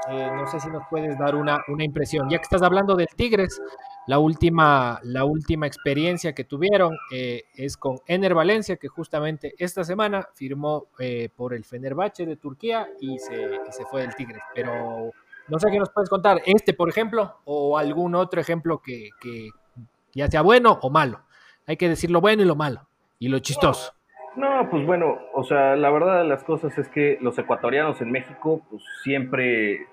eh, 0.10 0.32
no 0.36 0.46
sé 0.48 0.60
si 0.60 0.70
nos 0.70 0.84
puedes 0.90 1.18
dar 1.18 1.36
una, 1.36 1.64
una, 1.70 1.86
impresión. 1.86 2.30
Ya 2.30 2.40
que 2.40 2.44
estás 2.44 2.62
hablando 2.62 2.96
del 2.96 3.08
Tigres, 3.16 3.62
la 4.08 4.20
última, 4.20 5.00
la 5.04 5.26
última 5.26 5.68
experiencia 5.68 6.34
que 6.34 6.44
tuvieron 6.44 6.98
es 7.12 7.78
con 7.78 7.98
Ener 8.08 8.34
Valencia, 8.34 8.78
que 8.78 8.88
justamente 8.88 9.54
esta 9.58 9.84
semana 9.84 10.28
firmó 10.34 10.88
por 11.36 11.54
el 11.54 11.64
Fenerbahce 11.66 12.26
de 12.26 12.36
Turquía 12.36 12.88
y 13.00 13.18
se, 13.18 13.60
se 13.72 13.86
fue 13.86 14.02
del 14.02 14.16
Tigres. 14.16 14.44
Pero 14.54 15.12
no 15.48 15.60
sé 15.60 15.70
qué 15.72 15.80
nos 15.80 15.90
puedes 15.90 16.10
contar, 16.10 16.42
este 16.46 16.74
por 16.74 16.90
ejemplo, 16.90 17.38
o 17.46 17.78
algún 17.78 18.16
otro 18.16 18.40
ejemplo 18.42 18.82
que, 18.82 19.10
que 19.20 19.50
ya 20.14 20.28
sea 20.28 20.42
bueno 20.42 20.80
o 20.82 20.90
malo. 20.90 21.22
Hay 21.68 21.78
que 21.78 21.90
decir 21.90 22.12
lo 22.12 22.22
bueno 22.22 22.44
y 22.44 22.46
lo 22.46 22.56
malo, 22.56 22.88
y 23.18 23.28
lo 23.28 23.40
chistoso. 23.40 23.94
No, 24.36 24.68
pues 24.70 24.86
bueno, 24.86 25.18
o 25.34 25.44
sea, 25.44 25.76
la 25.76 25.90
verdad 25.90 26.20
de 26.20 26.28
las 26.28 26.44
cosas 26.44 26.78
es 26.78 26.90
que 26.90 27.18
los 27.22 27.38
ecuatorianos 27.40 28.02
en 28.02 28.12
México, 28.12 28.62
pues 28.70 28.84
siempre, 29.02 29.88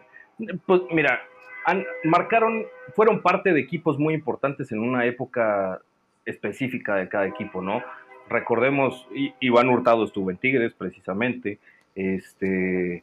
pues 0.67 0.83
mira, 0.91 1.21
han, 1.65 1.85
marcaron, 2.05 2.67
fueron 2.95 3.23
parte 3.23 3.53
de 3.53 3.61
equipos 3.61 3.99
muy 3.99 4.15
importantes 4.15 4.73
en 4.73 4.81
una 4.81 5.07
época 5.07 5.81
específica 6.25 6.97
de 6.97 7.09
cada 7.09 7.27
equipo, 7.27 7.63
¿no? 7.63 7.83
Recordemos, 8.29 9.09
Iván 9.41 9.69
Hurtado 9.69 10.05
estuvo 10.05 10.31
en 10.31 10.37
Tigres 10.37 10.73
precisamente, 10.73 11.59
este, 11.95 13.03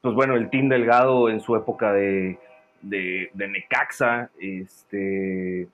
pues 0.00 0.14
bueno, 0.14 0.36
el 0.36 0.48
Team 0.50 0.68
Delgado 0.68 1.28
en 1.28 1.40
su 1.40 1.56
época 1.56 1.92
de, 1.92 2.38
de, 2.80 3.30
de 3.34 3.48
Necaxa, 3.48 4.30
este, 4.40 5.68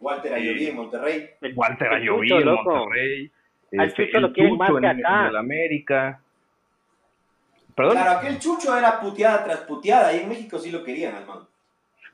Walter 0.00 0.32
Ayoví 0.32 0.66
en 0.66 0.76
Monterrey. 0.76 1.30
Walter 1.54 1.88
Ayoví 1.92 2.32
en 2.32 2.44
Monterrey. 2.46 3.30
Al 3.76 3.86
este, 3.88 4.06
Chucho 4.06 4.20
lo 4.20 4.32
quieren 4.32 4.56
más 4.56 4.70
que 4.70 4.86
acá. 4.86 5.22
En 5.22 5.28
el 5.28 5.36
América. 5.36 6.20
¿Perdón? 7.80 7.96
Claro, 7.96 8.18
aquel 8.18 8.38
Chucho 8.38 8.76
era 8.76 9.00
puteada 9.00 9.42
tras 9.44 9.60
puteada. 9.60 10.14
Y 10.14 10.20
en 10.20 10.28
México 10.28 10.58
sí 10.58 10.70
lo 10.70 10.84
querían, 10.84 11.14
hermano. 11.16 11.46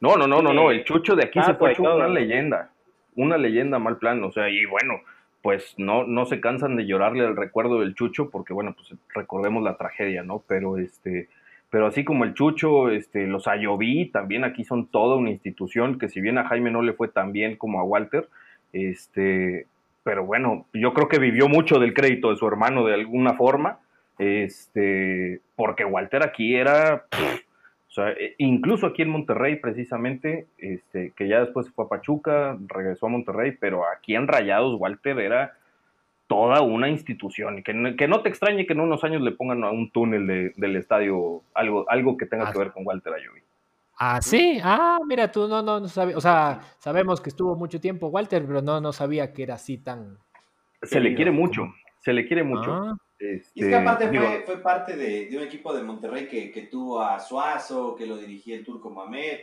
No, 0.00 0.16
no, 0.16 0.26
no, 0.26 0.42
no, 0.42 0.52
no. 0.52 0.70
El 0.70 0.84
Chucho 0.84 1.16
de 1.16 1.24
aquí 1.24 1.42
se 1.42 1.54
fue 1.54 1.72
hecho 1.72 1.82
una 1.82 2.08
leyenda. 2.08 2.70
Una 3.16 3.36
leyenda 3.36 3.78
mal 3.78 3.96
plan. 3.96 4.22
O 4.22 4.30
sea, 4.30 4.48
y 4.48 4.64
bueno, 4.66 5.00
pues 5.42 5.74
no, 5.76 6.04
no 6.04 6.26
se 6.26 6.40
cansan 6.40 6.76
de 6.76 6.86
llorarle 6.86 7.26
al 7.26 7.34
recuerdo 7.34 7.80
del 7.80 7.94
Chucho, 7.94 8.30
porque 8.30 8.52
bueno, 8.52 8.74
pues 8.74 8.98
recordemos 9.14 9.62
la 9.64 9.76
tragedia, 9.76 10.22
¿no? 10.22 10.42
Pero 10.46 10.78
este 10.78 11.28
pero 11.70 11.86
así 11.86 12.04
como 12.04 12.24
el 12.24 12.34
Chucho, 12.34 12.90
este, 12.90 13.26
los 13.26 13.48
Ayoví 13.48 14.06
también 14.06 14.44
aquí 14.44 14.64
son 14.64 14.86
toda 14.86 15.16
una 15.16 15.30
institución 15.30 15.98
que 15.98 16.08
si 16.08 16.20
bien 16.20 16.38
a 16.38 16.46
Jaime 16.46 16.70
no 16.70 16.80
le 16.80 16.92
fue 16.92 17.08
tan 17.08 17.32
bien 17.32 17.56
como 17.56 17.80
a 17.80 17.82
Walter, 17.82 18.28
este, 18.72 19.66
pero 20.04 20.24
bueno, 20.24 20.66
yo 20.72 20.94
creo 20.94 21.08
que 21.08 21.18
vivió 21.18 21.48
mucho 21.48 21.78
del 21.78 21.92
crédito 21.92 22.30
de 22.30 22.36
su 22.36 22.46
hermano 22.46 22.86
de 22.86 22.94
alguna 22.94 23.34
forma, 23.34 23.80
este, 24.18 25.40
porque 25.56 25.84
Walter 25.84 26.22
aquí 26.22 26.54
era, 26.54 27.06
o 27.12 27.90
sea, 27.90 28.10
e, 28.10 28.34
incluso 28.38 28.86
aquí 28.86 29.02
en 29.02 29.08
Monterrey 29.08 29.56
precisamente, 29.56 30.46
este, 30.58 31.12
que 31.16 31.28
ya 31.28 31.40
después 31.40 31.66
se 31.66 31.72
fue 31.72 31.86
a 31.86 31.88
Pachuca, 31.88 32.56
regresó 32.68 33.06
a 33.06 33.10
Monterrey, 33.10 33.56
pero 33.58 33.84
aquí 33.88 34.14
en 34.14 34.28
Rayados 34.28 34.78
Walter 34.78 35.18
era 35.18 35.54
toda 36.26 36.60
una 36.60 36.88
institución. 36.88 37.62
Que, 37.62 37.96
que 37.96 38.08
no 38.08 38.20
te 38.22 38.28
extrañe 38.28 38.66
que 38.66 38.74
en 38.74 38.80
unos 38.80 39.02
años 39.04 39.22
le 39.22 39.32
pongan 39.32 39.64
a 39.64 39.70
un 39.70 39.90
túnel 39.90 40.52
del 40.56 40.76
estadio 40.76 41.42
algo, 41.54 41.88
algo 41.88 42.16
que 42.16 42.26
tenga 42.26 42.52
que 42.52 42.58
ver 42.58 42.72
con 42.72 42.86
Walter 42.86 43.14
Ayoví. 43.14 43.40
Ah, 43.98 44.20
sí, 44.20 44.60
ah, 44.62 44.98
mira, 45.06 45.32
tú 45.32 45.48
no, 45.48 45.62
no, 45.62 45.80
no 45.80 45.88
sabías, 45.88 46.18
o 46.18 46.20
sea, 46.20 46.60
sabemos 46.78 47.22
que 47.22 47.30
estuvo 47.30 47.56
mucho 47.56 47.80
tiempo 47.80 48.08
Walter, 48.08 48.44
pero 48.46 48.60
no, 48.60 48.78
no 48.78 48.92
sabía 48.92 49.32
que 49.32 49.42
era 49.42 49.54
así 49.54 49.78
tan... 49.78 50.18
Se 50.82 51.00
le 51.00 51.14
quiere 51.14 51.30
mucho, 51.30 51.72
se 52.00 52.12
le 52.12 52.26
quiere 52.26 52.44
mucho. 52.44 52.74
Ah. 52.74 52.96
Este, 53.18 53.50
y 53.54 53.62
es 53.62 53.68
que 53.68 53.74
aparte 53.74 54.08
fue, 54.08 54.42
fue, 54.44 54.58
parte 54.58 54.94
de, 54.94 55.26
de, 55.26 55.36
un 55.38 55.42
equipo 55.42 55.74
de 55.74 55.82
Monterrey 55.82 56.28
que, 56.28 56.50
que, 56.50 56.62
tuvo 56.62 57.00
a 57.00 57.18
Suazo, 57.18 57.96
que 57.96 58.06
lo 58.06 58.18
dirigía 58.18 58.56
el 58.56 58.64
turco 58.64 58.90
Mamed, 58.90 59.38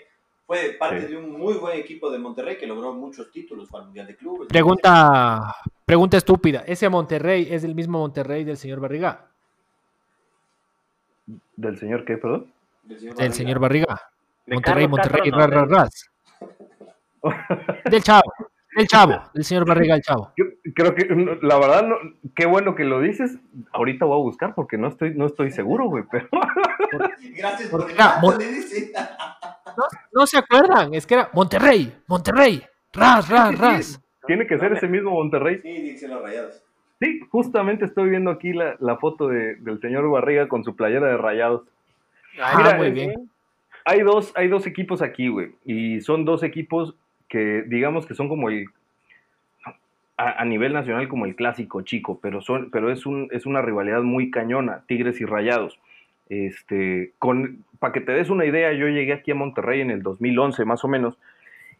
fue 0.45 0.75
parte 0.77 1.07
de 1.07 1.17
un 1.17 1.31
muy 1.31 1.55
buen 1.55 1.79
equipo 1.79 2.11
de 2.11 2.19
Monterrey 2.19 2.57
que 2.57 2.67
logró 2.67 2.93
muchos 2.93 3.31
títulos 3.31 3.69
para 3.69 3.83
el 3.83 3.87
Mundial 3.87 4.07
de 4.07 4.15
Clubes. 4.15 4.47
Pregunta, 4.49 5.55
pregunta 5.85 6.17
estúpida. 6.17 6.63
¿Ese 6.67 6.89
Monterrey 6.89 7.47
es 7.49 7.63
el 7.63 7.73
mismo 7.73 7.99
Monterrey 7.99 8.43
del 8.43 8.57
señor 8.57 8.79
Barriga? 8.79 9.27
¿Del 11.55 11.77
señor 11.77 12.03
qué, 12.05 12.17
perdón? 12.17 12.51
Del 12.83 13.33
señor 13.33 13.59
Barriga. 13.59 13.99
Monterrey, 14.47 14.87
Monterrey, 14.87 15.31
ras, 15.31 15.69
ras. 15.69 16.11
del 17.89 18.03
chavo, 18.03 18.33
del 18.75 18.87
chavo, 18.87 19.21
del 19.33 19.45
señor 19.45 19.65
Barriga, 19.65 19.95
el 19.95 20.01
chavo. 20.01 20.33
Yo 20.35 20.45
creo 20.73 20.95
que, 20.95 21.05
la 21.41 21.59
verdad, 21.59 21.87
qué 22.35 22.45
bueno 22.45 22.75
que 22.75 22.83
lo 22.83 22.99
dices. 22.99 23.37
Ahorita 23.71 24.05
voy 24.05 24.19
a 24.19 24.23
buscar 24.23 24.55
porque 24.55 24.77
no 24.77 24.87
estoy, 24.87 25.13
no 25.15 25.25
estoy 25.25 25.51
seguro, 25.51 25.85
güey, 25.85 26.03
pero... 26.11 26.27
Gracias 27.37 27.69
por, 27.69 27.87
le 28.39 28.47
dice. 28.47 28.91
No, 30.11 30.27
se 30.27 30.37
acuerdan, 30.37 30.93
es 30.93 31.07
que 31.07 31.15
era 31.15 31.29
Monterrey, 31.33 31.93
Monterrey, 32.07 32.63
ras, 32.91 33.29
ras, 33.29 33.57
ras. 33.57 34.01
Tiene 34.27 34.47
que 34.47 34.57
ser 34.57 34.73
ese 34.73 34.87
mismo 34.87 35.11
Monterrey. 35.11 35.59
Sí, 35.61 35.81
dice 35.81 36.07
los 36.07 36.21
rayados. 36.21 36.63
Sí, 37.01 37.19
justamente 37.29 37.85
estoy 37.85 38.09
viendo 38.09 38.31
aquí 38.31 38.53
la, 38.53 38.97
foto 38.97 39.27
del 39.27 39.79
señor 39.81 40.09
Barriga 40.09 40.47
con 40.47 40.63
su 40.63 40.75
playera 40.75 41.07
de 41.07 41.17
rayados. 41.17 41.63
Ah, 42.41 42.75
muy 42.77 42.91
bien. 42.91 43.29
Hay 43.85 44.01
dos, 44.01 44.31
hay 44.35 44.47
dos 44.47 44.65
equipos 44.65 45.01
aquí, 45.01 45.27
güey. 45.27 45.55
Y 45.65 45.99
son 46.01 46.23
dos 46.23 46.43
equipos 46.43 46.95
que, 47.27 47.63
digamos 47.67 48.05
que 48.05 48.13
son 48.13 48.29
como 48.29 48.49
el. 48.49 48.67
A, 50.15 50.45
nivel 50.45 50.73
nacional, 50.73 51.07
como 51.07 51.25
el 51.25 51.35
clásico 51.35 51.81
chico, 51.81 52.19
pero, 52.21 52.41
son, 52.41 52.69
pero 52.69 52.91
es, 52.91 53.05
un, 53.05 53.29
es 53.31 53.47
una 53.47 53.63
rivalidad 53.63 54.03
muy 54.03 54.29
cañona, 54.29 54.83
Tigres 54.87 55.19
y 55.19 55.25
Rayados. 55.25 55.79
Este, 56.29 57.13
con, 57.17 57.63
para 57.79 57.93
que 57.93 58.01
te 58.01 58.11
des 58.11 58.29
una 58.29 58.45
idea, 58.45 58.71
yo 58.73 58.87
llegué 58.87 59.13
aquí 59.13 59.31
a 59.31 59.35
Monterrey 59.35 59.81
en 59.81 59.89
el 59.89 60.03
2011 60.03 60.65
más 60.65 60.83
o 60.83 60.87
menos, 60.87 61.17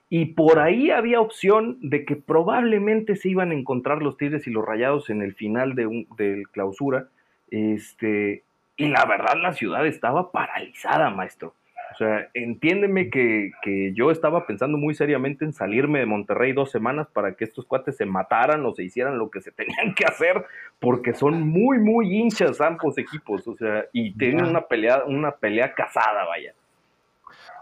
y 0.09 0.25
por 0.25 0.59
ahí 0.59 0.91
había 0.91 1.21
opción 1.21 1.77
de 1.81 2.05
que 2.05 2.15
probablemente 2.15 3.15
se 3.15 3.29
iban 3.29 3.51
a 3.51 3.55
encontrar 3.55 4.01
los 4.01 4.17
Tigres 4.17 4.45
y 4.47 4.51
los 4.51 4.65
Rayados 4.65 5.09
en 5.09 5.21
el 5.21 5.33
final 5.33 5.75
de 5.75 5.87
un, 5.87 6.07
del 6.17 6.49
clausura, 6.49 7.07
este, 7.51 8.43
y 8.77 8.87
la 8.89 9.05
verdad 9.05 9.35
la 9.41 9.53
ciudad 9.53 9.85
estaba 9.85 10.31
paralizada, 10.31 11.09
maestro. 11.09 11.53
O 11.93 11.95
sea, 11.95 12.27
entiéndeme 12.33 13.11
que, 13.11 13.51
yo 13.93 14.09
estaba 14.09 14.47
pensando 14.47 14.77
muy 14.79 14.95
seriamente 14.95 15.45
en 15.45 15.53
salirme 15.53 15.99
de 15.99 16.07
Monterrey 16.07 16.51
dos 16.51 16.71
semanas 16.71 17.07
para 17.13 17.35
que 17.35 17.43
estos 17.43 17.65
cuates 17.65 17.97
se 17.97 18.05
mataran 18.05 18.65
o 18.65 18.73
se 18.73 18.83
hicieran 18.83 19.19
lo 19.19 19.29
que 19.29 19.41
se 19.41 19.51
tenían 19.53 19.93
que 19.93 20.05
hacer, 20.05 20.43
porque 20.79 21.13
son 21.13 21.47
muy, 21.47 21.77
muy 21.77 22.15
hinchas 22.15 22.59
ambos 22.61 22.97
equipos, 22.97 23.47
o 23.47 23.55
sea, 23.55 23.85
y 23.93 24.11
tienen 24.13 24.45
una 24.45 24.61
pelea, 24.61 25.03
una 25.05 25.31
pelea 25.31 25.73
casada, 25.73 26.25
vaya. 26.25 26.53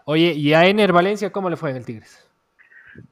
Oye, 0.05 0.31
¿y 0.31 0.53
a 0.53 0.65
Ener 0.65 0.93
Valencia 0.93 1.31
cómo 1.31 1.49
le 1.49 1.57
fue 1.57 1.71
en 1.71 1.77
el 1.77 1.85
Tigres? 1.85 2.27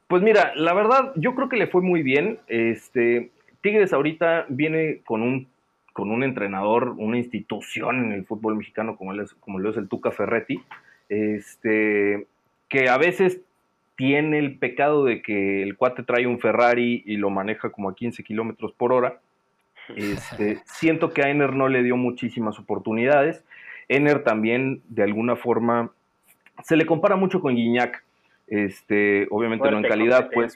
Pues 0.07 0.23
mira, 0.23 0.53
la 0.55 0.73
verdad, 0.73 1.11
yo 1.15 1.35
creo 1.35 1.49
que 1.49 1.57
le 1.57 1.67
fue 1.67 1.81
muy 1.81 2.01
bien. 2.01 2.39
Este, 2.47 3.31
Tigres 3.61 3.93
ahorita 3.93 4.45
viene 4.47 5.01
con 5.05 5.21
un 5.21 5.47
con 5.91 6.11
un 6.11 6.23
entrenador, 6.23 6.95
una 6.97 7.17
institución 7.17 8.05
en 8.05 8.11
el 8.13 8.25
fútbol 8.25 8.55
mexicano 8.55 8.95
como, 8.95 9.11
como 9.41 9.59
lo 9.59 9.69
es 9.69 9.75
el 9.75 9.89
Tuca 9.89 10.11
Ferretti, 10.11 10.63
este, 11.09 12.27
que 12.69 12.89
a 12.89 12.97
veces 12.97 13.41
tiene 13.95 14.39
el 14.39 14.57
pecado 14.57 15.03
de 15.03 15.21
que 15.21 15.61
el 15.61 15.75
cuate 15.75 16.03
trae 16.03 16.25
un 16.25 16.39
Ferrari 16.39 17.03
y 17.05 17.17
lo 17.17 17.29
maneja 17.29 17.69
como 17.69 17.89
a 17.89 17.95
15 17.95 18.23
kilómetros 18.23 18.71
por 18.71 18.93
hora. 18.93 19.19
Este, 19.95 20.59
siento 20.65 21.09
que 21.09 21.23
a 21.23 21.31
Ener 21.31 21.53
no 21.53 21.67
le 21.67 21.81
dio 21.81 21.97
muchísimas 21.97 22.59
oportunidades. 22.59 23.43
Ener 23.87 24.23
también, 24.23 24.83
de 24.87 25.01
alguna 25.01 25.35
forma, 25.35 25.91
se 26.63 26.77
le 26.77 26.85
compara 26.85 27.15
mucho 27.15 27.41
con 27.41 27.55
Guiñac. 27.55 28.03
Este, 28.45 29.27
obviamente 29.31 29.69
no 29.71 29.79
en 29.79 29.83
calidad, 29.83 30.29
pues. 30.31 30.55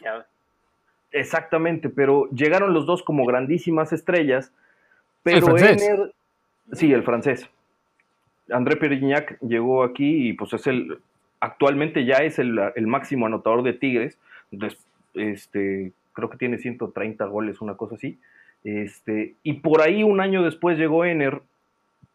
Exactamente, 1.12 1.90
pero 1.90 2.30
llegaron 2.30 2.76
los 2.76 2.86
dos 2.86 3.02
como 3.02 3.26
grandísimas 3.26 3.92
estrellas. 3.92 4.54
Pero 5.24 5.58
Ener. 5.58 6.14
Sí, 6.74 6.94
el 6.94 7.02
francés. 7.02 7.50
André 8.52 8.76
Perignac 8.76 9.40
llegó 9.42 9.84
aquí 9.84 10.30
y 10.30 10.34
pues 10.34 10.54
es 10.54 10.68
el, 10.68 11.00
actualmente 11.40 12.06
ya 12.06 12.18
es 12.18 12.40
el, 12.40 12.60
máximo 12.88 13.26
anotador 13.26 13.64
de 13.64 13.74
Tigres, 13.74 14.20
este, 15.14 15.92
creo 16.14 16.30
que 16.30 16.38
tiene 16.38 16.58
130 16.58 17.26
goles, 17.26 17.62
una 17.62 17.76
cosa 17.76 17.96
así, 17.96 18.20
este, 18.64 19.36
y 19.44 19.54
por 19.54 19.82
ahí 19.82 20.04
un 20.04 20.22
año 20.22 20.44
después 20.44 20.78
llegó 20.78 21.06
Ener, 21.06 21.42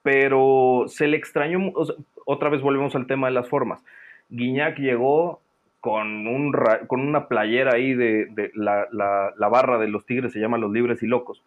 pero 0.03 0.85
se 0.87 1.07
le 1.07 1.16
extrañó, 1.16 1.72
otra 2.24 2.49
vez 2.49 2.62
volvemos 2.62 2.95
al 2.95 3.07
tema 3.07 3.29
de 3.29 3.35
las 3.35 3.49
formas, 3.49 3.85
Guiñac 4.31 4.79
llegó, 4.79 5.41
con, 5.81 6.26
un, 6.26 6.53
con 6.87 7.01
una 7.01 7.29
playera 7.29 7.74
ahí 7.74 7.95
de, 7.95 8.51
la, 8.55 9.49
barra 9.49 9.79
de 9.79 9.89
los 9.89 10.05
Tigres, 10.07 10.33
se 10.33 10.41
llama 10.41 10.59
Los 10.59 10.72
Libres 10.72 11.03
y 11.03 11.07
Locos. 11.07 11.43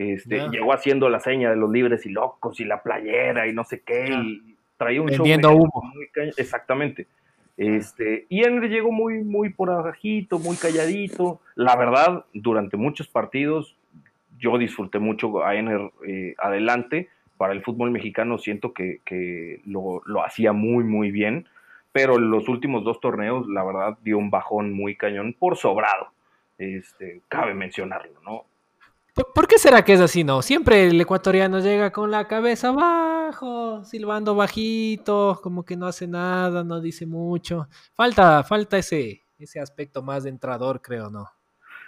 Este, 0.00 0.48
Llegó 0.48 0.72
haciendo 0.72 1.10
la 1.10 1.20
seña 1.20 1.50
de 1.50 1.56
los 1.56 1.70
libres 1.70 2.06
y 2.06 2.08
locos 2.08 2.58
y 2.58 2.64
la 2.64 2.82
playera 2.82 3.46
y 3.46 3.52
no 3.52 3.64
sé 3.64 3.82
qué, 3.82 4.08
y 4.10 4.56
traía 4.78 5.02
un 5.02 5.08
Vendiendo 5.08 5.52
humo. 5.52 5.92
exactamente. 6.38 7.06
Este, 7.58 8.24
y 8.30 8.42
Henry 8.42 8.70
llegó 8.70 8.92
muy, 8.92 9.22
muy 9.22 9.50
por 9.50 9.68
abajito, 9.68 10.38
muy 10.38 10.56
calladito. 10.56 11.42
La 11.54 11.76
verdad, 11.76 12.24
durante 12.32 12.78
muchos 12.78 13.08
partidos, 13.08 13.76
yo 14.38 14.56
disfruté 14.56 14.98
mucho 14.98 15.44
a 15.44 15.54
Ener 15.54 15.90
eh, 16.06 16.34
adelante. 16.38 17.10
Para 17.36 17.52
el 17.52 17.62
fútbol 17.62 17.90
mexicano 17.90 18.38
siento 18.38 18.72
que, 18.72 19.60
lo, 19.66 20.00
lo, 20.06 20.24
hacía 20.24 20.54
muy, 20.54 20.82
muy 20.82 21.10
bien. 21.10 21.46
Pero 21.92 22.16
en 22.16 22.30
los 22.30 22.48
últimos 22.48 22.84
dos 22.84 23.00
torneos, 23.00 23.46
la 23.48 23.64
verdad, 23.64 23.98
dio 24.02 24.16
un 24.16 24.30
bajón 24.30 24.72
muy 24.72 24.96
cañón 24.96 25.36
por 25.38 25.58
sobrado. 25.58 26.08
Este, 26.56 27.20
cabe 27.28 27.52
mencionarlo, 27.52 28.18
¿no? 28.24 28.46
¿Por, 29.14 29.46
qué 29.48 29.58
será 29.58 29.84
que 29.84 29.92
es 29.92 30.00
así, 30.00 30.24
no? 30.24 30.42
Siempre 30.42 30.86
el 30.86 31.00
ecuatoriano 31.00 31.58
llega 31.60 31.90
con 31.90 32.10
la 32.10 32.28
cabeza 32.28 32.68
abajo, 32.68 33.84
silbando 33.84 34.34
bajito, 34.34 35.40
como 35.42 35.64
que 35.64 35.76
no 35.76 35.86
hace 35.86 36.06
nada, 36.06 36.64
no 36.64 36.80
dice 36.80 37.06
mucho. 37.06 37.68
Falta, 37.94 38.42
falta 38.44 38.78
ese, 38.78 39.22
ese 39.38 39.60
aspecto 39.60 40.02
más 40.02 40.24
de 40.24 40.30
entrador, 40.30 40.80
creo, 40.80 41.10
¿no? 41.10 41.28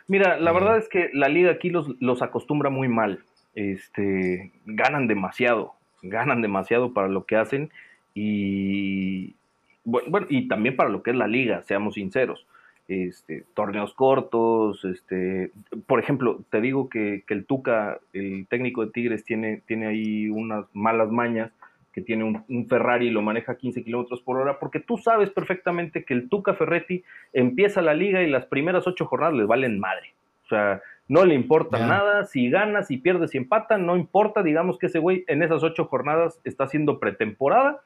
Mira, 0.08 0.36
la 0.38 0.52
verdad 0.52 0.78
es 0.78 0.88
que 0.88 1.10
la 1.12 1.28
liga 1.28 1.52
aquí 1.52 1.70
los, 1.70 1.88
los 2.00 2.22
acostumbra 2.22 2.70
muy 2.70 2.88
mal. 2.88 3.24
Este, 3.54 4.52
ganan 4.64 5.06
demasiado, 5.06 5.74
ganan 6.02 6.42
demasiado 6.42 6.92
para 6.92 7.08
lo 7.08 7.24
que 7.24 7.36
hacen 7.36 7.70
y 8.14 9.36
bueno, 9.84 10.26
y 10.28 10.48
también 10.48 10.76
para 10.76 10.90
lo 10.90 11.02
que 11.02 11.10
es 11.10 11.16
la 11.16 11.26
liga, 11.26 11.62
seamos 11.62 11.94
sinceros. 11.94 12.46
Este, 12.88 13.44
torneos 13.54 13.94
cortos, 13.94 14.84
este, 14.84 15.52
por 15.86 16.00
ejemplo, 16.00 16.40
te 16.50 16.60
digo 16.60 16.88
que, 16.88 17.24
el 17.28 17.46
Tuca, 17.46 18.00
el 18.12 18.46
técnico 18.48 18.84
de 18.84 18.90
Tigres, 18.90 19.24
tiene, 19.24 19.62
tiene 19.66 19.86
ahí 19.86 20.28
unas 20.28 20.66
malas 20.74 21.10
mañas, 21.10 21.52
que 21.92 22.00
tiene 22.00 22.24
un, 22.24 22.66
Ferrari 22.68 23.08
y 23.08 23.10
lo 23.10 23.22
maneja 23.22 23.52
a 23.52 23.56
15 23.56 23.84
kilómetros 23.84 24.22
por 24.22 24.38
hora, 24.38 24.58
porque 24.58 24.80
tú 24.80 24.96
sabes 24.96 25.30
perfectamente 25.30 26.04
que 26.04 26.14
el 26.14 26.28
Tuca 26.28 26.54
Ferretti 26.54 27.04
empieza 27.32 27.82
la 27.82 27.94
liga 27.94 28.22
y 28.22 28.30
las 28.30 28.46
primeras 28.46 28.86
ocho 28.86 29.06
jornadas 29.06 29.34
les 29.36 29.46
valen 29.46 29.78
madre. 29.78 30.14
O 30.44 30.48
sea, 30.48 30.80
no 31.08 31.24
le 31.24 31.34
importa 31.34 31.86
nada, 31.86 32.24
si 32.24 32.50
ganas, 32.50 32.88
si 32.88 32.96
pierdes, 32.96 33.30
si 33.30 33.38
empatan, 33.38 33.86
no 33.86 33.96
importa, 33.96 34.42
digamos 34.42 34.78
que 34.78 34.86
ese 34.86 34.98
güey 34.98 35.24
en 35.28 35.42
esas 35.42 35.62
ocho 35.62 35.84
jornadas 35.84 36.40
está 36.44 36.64
haciendo 36.64 36.98
pretemporada 36.98 37.82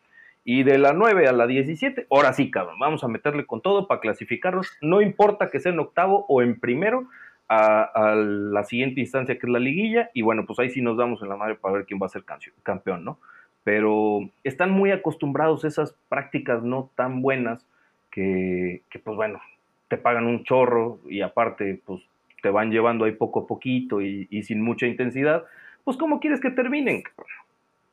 y 0.48 0.62
de 0.62 0.78
la 0.78 0.92
9 0.92 1.26
a 1.26 1.32
la 1.32 1.48
17, 1.48 2.06
ahora 2.08 2.32
sí, 2.32 2.52
cabrón, 2.52 2.78
vamos 2.78 3.02
a 3.02 3.08
meterle 3.08 3.46
con 3.46 3.60
todo 3.60 3.88
para 3.88 4.00
clasificarnos. 4.00 4.70
No 4.80 5.02
importa 5.02 5.50
que 5.50 5.58
sea 5.58 5.72
en 5.72 5.80
octavo 5.80 6.24
o 6.28 6.40
en 6.40 6.60
primero, 6.60 7.08
a, 7.48 8.14
la 8.14 8.62
siguiente 8.62 9.00
instancia 9.00 9.40
que 9.40 9.44
es 9.44 9.52
la 9.52 9.58
liguilla. 9.58 10.08
Y 10.14 10.22
bueno, 10.22 10.46
pues 10.46 10.60
ahí 10.60 10.70
sí 10.70 10.82
nos 10.82 10.96
damos 10.96 11.20
en 11.20 11.30
la 11.30 11.36
madre 11.36 11.56
para 11.56 11.74
ver 11.74 11.84
quién 11.84 11.98
va 12.00 12.06
a 12.06 12.10
ser 12.10 12.22
campeón, 12.62 13.04
¿no? 13.04 13.18
Pero 13.64 14.20
están 14.44 14.70
muy 14.70 14.92
acostumbrados 14.92 15.64
a 15.64 15.68
esas 15.68 15.96
prácticas 16.08 16.62
no 16.62 16.90
tan 16.94 17.22
buenas 17.22 17.66
que, 18.12 18.82
pues 19.02 19.16
bueno, 19.16 19.40
te 19.88 19.96
pagan 19.96 20.26
un 20.26 20.44
chorro 20.44 21.00
y 21.08 21.22
aparte, 21.22 21.82
pues 21.84 22.02
te 22.40 22.50
van 22.50 22.70
llevando 22.70 23.04
ahí 23.04 23.12
poco 23.12 23.40
a 23.40 23.46
poquito 23.48 24.00
y 24.00 24.42
sin 24.44 24.62
mucha 24.62 24.86
intensidad. 24.86 25.44
Pues, 25.82 25.96
¿cómo 25.96 26.20
quieres 26.20 26.40
que 26.40 26.50
terminen? 26.50 27.02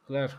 Claro. 0.06 0.34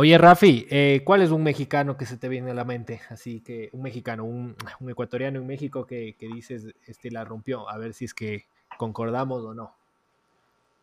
Oye, 0.00 0.16
Rafi, 0.16 0.64
eh, 0.70 1.00
¿cuál 1.02 1.22
es 1.22 1.32
un 1.32 1.42
mexicano 1.42 1.96
que 1.96 2.06
se 2.06 2.16
te 2.16 2.28
viene 2.28 2.52
a 2.52 2.54
la 2.54 2.64
mente? 2.64 3.00
Así 3.10 3.40
que 3.40 3.68
un 3.72 3.82
mexicano, 3.82 4.24
un, 4.24 4.54
ecuatoriano 4.88 5.40
en 5.40 5.46
México 5.48 5.88
que, 5.88 6.14
dices, 6.20 6.72
este 6.86 7.10
la 7.10 7.24
rompió, 7.24 7.68
a 7.68 7.76
ver 7.78 7.94
si 7.94 8.04
es 8.04 8.14
que 8.14 8.44
concordamos 8.76 9.42
o 9.42 9.54
no. 9.54 9.74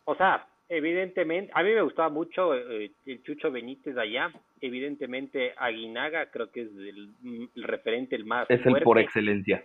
O 0.03 0.15
sea, 0.15 0.45
evidentemente, 0.67 1.49
a 1.55 1.63
mí 1.63 1.71
me 1.71 1.81
gustaba 1.81 2.09
mucho 2.09 2.55
eh, 2.55 2.91
el 3.05 3.23
Chucho 3.23 3.49
Benítez 3.51 3.95
allá, 3.95 4.33
evidentemente 4.59 5.53
Aguinaga 5.55 6.25
creo 6.29 6.51
que 6.51 6.63
es 6.63 6.69
el, 6.75 7.13
referente 7.55 8.17
el 8.17 8.25
más 8.25 8.49
Es 8.49 8.65
el 8.65 8.81
por 8.81 8.99
excelencia. 8.99 9.63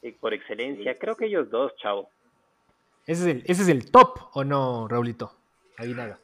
Eh, 0.00 0.16
por 0.18 0.32
excelencia, 0.32 0.94
creo 0.94 1.16
que 1.16 1.26
ellos 1.26 1.50
dos, 1.50 1.76
chavo. 1.76 2.08
¿Ese 3.06 3.28
es, 3.28 3.36
el, 3.36 3.42
¿Ese 3.44 3.60
es 3.60 3.68
el 3.68 3.90
top 3.90 4.30
o 4.32 4.42
no, 4.42 4.88
Raulito? 4.88 5.32
Aguinaga. 5.76 6.18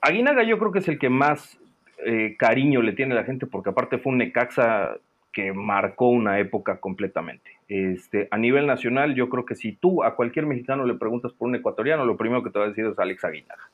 Aguinaga 0.00 0.44
yo 0.44 0.56
creo 0.56 0.70
que 0.70 0.78
es 0.78 0.86
el 0.86 1.00
que 1.00 1.08
más 1.08 1.58
eh, 2.04 2.36
cariño 2.38 2.82
le 2.82 2.92
tiene 2.92 3.14
la 3.14 3.24
gente, 3.24 3.46
porque 3.46 3.70
aparte 3.70 3.98
fue 3.98 4.12
un 4.12 4.18
Necaxa 4.18 4.96
que 5.32 5.52
marcó 5.52 6.08
una 6.08 6.38
época 6.38 6.78
completamente. 6.78 7.50
Este, 7.68 8.28
a 8.30 8.38
nivel 8.38 8.66
nacional, 8.66 9.14
yo 9.14 9.28
creo 9.28 9.44
que 9.44 9.54
si 9.54 9.72
tú 9.72 10.02
a 10.02 10.16
cualquier 10.16 10.46
mexicano 10.46 10.86
le 10.86 10.94
preguntas 10.94 11.32
por 11.32 11.48
un 11.48 11.56
ecuatoriano, 11.56 12.04
lo 12.04 12.16
primero 12.16 12.42
que 12.42 12.50
te 12.50 12.58
va 12.58 12.64
a 12.64 12.68
decir 12.68 12.86
es 12.86 12.98
Alex 12.98 13.24
Aguinaga. 13.24 13.68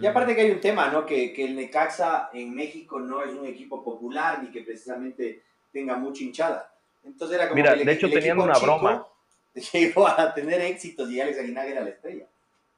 Y 0.00 0.06
aparte 0.06 0.34
que 0.34 0.42
hay 0.42 0.50
un 0.50 0.60
tema, 0.60 0.88
¿no? 0.88 1.06
Que, 1.06 1.32
que, 1.32 1.44
el 1.44 1.56
Necaxa 1.56 2.30
en 2.32 2.54
México 2.54 3.00
no 3.00 3.22
es 3.22 3.32
un 3.32 3.46
equipo 3.46 3.82
popular 3.82 4.42
ni 4.42 4.50
que 4.50 4.62
precisamente 4.62 5.42
tenga 5.72 5.96
mucha 5.96 6.22
hinchada. 6.22 6.70
Entonces 7.04 7.36
era 7.36 7.48
como 7.48 7.56
Mira, 7.56 7.74
de 7.74 7.92
hecho 7.92 8.10
tenían 8.10 8.40
una 8.40 8.58
broma. 8.58 9.06
Llegó 9.72 10.06
a 10.06 10.34
tener 10.34 10.60
éxitos 10.60 11.10
y 11.10 11.20
Alex 11.20 11.38
Aguinaga 11.38 11.68
era 11.68 11.80
la 11.82 11.90
estrella. 11.90 12.26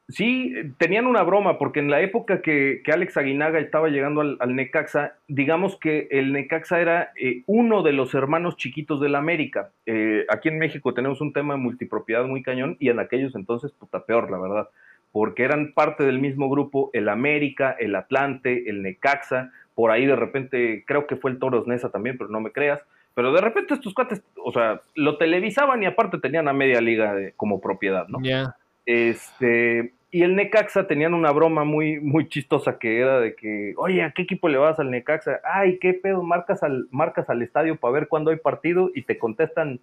Sí, 0.09 0.55
tenían 0.79 1.07
una 1.07 1.23
broma, 1.23 1.59
porque 1.59 1.81
en 1.81 1.91
la 1.91 2.01
época 2.01 2.41
que, 2.41 2.83
Alex 2.91 3.19
Aguinaga 3.19 3.59
estaba 3.59 3.89
llegando 3.89 4.23
al, 4.23 4.57
Necaxa, 4.57 5.17
digamos 5.29 5.77
que 5.77 6.09
el 6.11 6.33
Necaxa 6.33 6.81
era 6.81 7.13
eh, 7.21 7.43
uno 7.47 7.83
de 7.83 7.93
los 7.93 8.15
hermanos 8.15 8.57
chiquitos 8.57 9.03
del 9.03 9.15
América. 9.15 9.71
Eh, 9.85 10.25
aquí 10.31 10.49
en 10.49 10.59
México 10.59 10.95
tenemos 10.95 11.21
un 11.21 11.35
tema 11.35 11.55
de 11.55 11.61
multipropiedad 11.61 12.25
muy 12.25 12.43
cañón 12.43 12.79
y 12.81 12.89
en 12.89 13.01
aquellos 13.01 13.35
entonces, 13.35 13.71
puta 13.73 14.07
peor, 14.07 14.31
la 14.31 14.39
verdad, 14.39 14.69
porque 15.13 15.43
eran 15.43 15.75
parte 15.75 16.05
del 16.05 16.21
mismo 16.21 16.49
grupo 16.49 16.89
el 16.95 17.11
América, 17.11 17.77
el 17.79 17.95
Atlante, 17.95 18.71
el 18.71 18.83
Necaxa, 18.83 19.53
por 19.75 19.91
ahí 19.91 20.07
de 20.07 20.17
repente, 20.17 20.85
creo 20.87 21.07
que 21.07 21.17
fue 21.17 21.33
el 21.33 21.39
Toros 21.39 21.67
Nesa 21.67 21.91
también, 21.91 22.17
pero 22.17 22.31
no 22.31 22.41
me 22.41 22.51
creas. 22.51 22.83
Pero 23.13 23.31
de 23.33 23.43
repente 23.43 23.75
estos 23.75 23.93
cuates, 23.93 24.23
o 24.43 24.53
sea, 24.53 24.81
lo 24.95 25.19
televisaban 25.19 25.83
y 25.83 25.87
aparte 25.87 26.19
tenían 26.19 26.49
a 26.49 26.55
media 26.55 26.81
liga 26.81 27.15
como 27.37 27.61
propiedad, 27.61 28.09
¿no? 28.09 28.21
Ya. 28.23 28.57
Este, 28.87 29.93
y 30.11 30.23
el 30.23 30.37
Necaxa 30.37 30.87
tenían 30.87 31.13
una 31.13 31.33
broma 31.33 31.65
muy, 31.65 32.01
muy 32.01 32.29
chistosa 32.29 32.79
que 32.79 33.01
era 33.01 33.21
de 33.21 33.35
que, 33.35 33.75
oye, 33.77 34.03
¿a 34.03 34.13
qué 34.13 34.23
equipo 34.23 34.49
le 34.49 34.57
vas 34.57 34.79
al 34.79 34.91
Necaxa? 34.91 35.41
Ay, 35.45 35.79
qué 35.79 35.93
pedo, 35.93 36.23
marcas 36.23 36.63
al, 36.63 36.89
marcas 36.91 37.29
al 37.29 37.43
estadio 37.43 37.77
para 37.77 37.93
ver 37.93 38.09
cuándo 38.09 38.31
hay 38.31 38.39
partido 38.39 38.91
y 38.95 39.03
te 39.03 39.19
contestan 39.19 39.81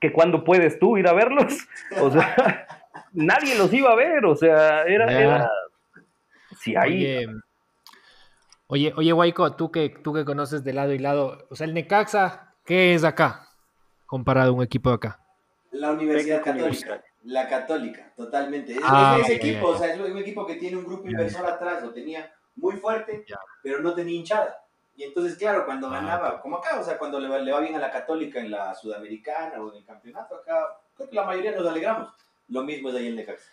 que 0.00 0.12
cuándo 0.12 0.44
puedes 0.44 0.78
tú 0.78 0.96
ir 0.96 1.06
a 1.06 1.12
verlos. 1.12 1.68
O 2.00 2.10
sea, 2.10 2.66
nadie 3.12 3.56
los 3.56 3.72
iba 3.72 3.90
a 3.90 3.96
ver, 3.96 4.24
o 4.24 4.36
sea, 4.36 4.84
era, 4.84 5.50
si 6.58 6.76
hay. 6.76 7.26
Oye, 8.68 8.92
oye, 8.96 9.12
oye, 9.12 9.34
tú 9.56 9.70
que, 9.70 9.88
tú 9.88 10.12
que 10.12 10.24
conoces 10.24 10.62
de 10.64 10.72
lado 10.72 10.92
y 10.92 10.98
lado, 10.98 11.46
o 11.50 11.56
sea, 11.56 11.66
el 11.66 11.74
Necaxa, 11.74 12.54
¿qué 12.64 12.94
es 12.94 13.04
acá 13.04 13.48
comparado 14.06 14.50
a 14.50 14.54
un 14.54 14.62
equipo 14.62 14.90
de 14.90 14.96
acá? 14.96 15.20
La 15.72 15.92
Universidad 15.92 16.42
Católica. 16.42 17.02
La 17.24 17.48
Católica, 17.48 18.12
totalmente. 18.16 18.72
Es, 18.72 18.80
ah, 18.82 19.18
ese 19.20 19.34
equipo, 19.34 19.68
o 19.68 19.78
sea, 19.78 19.92
es 19.92 20.00
un 20.00 20.18
equipo 20.18 20.46
que 20.46 20.54
tiene 20.54 20.76
un 20.76 20.84
grupo 20.84 21.08
inversor 21.08 21.46
atrás, 21.46 21.82
lo 21.82 21.90
tenía 21.90 22.32
muy 22.56 22.76
fuerte, 22.76 23.24
pero 23.62 23.80
no 23.80 23.94
tenía 23.94 24.16
hinchada. 24.16 24.56
Y 24.96 25.04
entonces, 25.04 25.36
claro, 25.36 25.64
cuando 25.64 25.88
ah, 25.88 25.90
ganaba, 25.92 26.40
como 26.40 26.56
acá, 26.56 26.78
o 26.80 26.82
sea, 26.82 26.98
cuando 26.98 27.20
le 27.20 27.28
va, 27.28 27.60
bien 27.60 27.74
a 27.76 27.78
la 27.78 27.90
Católica 27.90 28.40
en 28.40 28.50
la 28.50 28.74
Sudamericana 28.74 29.62
o 29.62 29.70
en 29.70 29.78
el 29.78 29.84
campeonato, 29.84 30.36
acá 30.36 30.76
creo 30.96 31.08
que 31.08 31.16
la 31.16 31.24
mayoría 31.24 31.52
nos 31.52 31.66
alegramos. 31.66 32.12
Lo 32.48 32.64
mismo 32.64 32.88
es 32.88 32.96
ahí 32.96 33.06
en 33.08 33.16
Necaxa. 33.16 33.50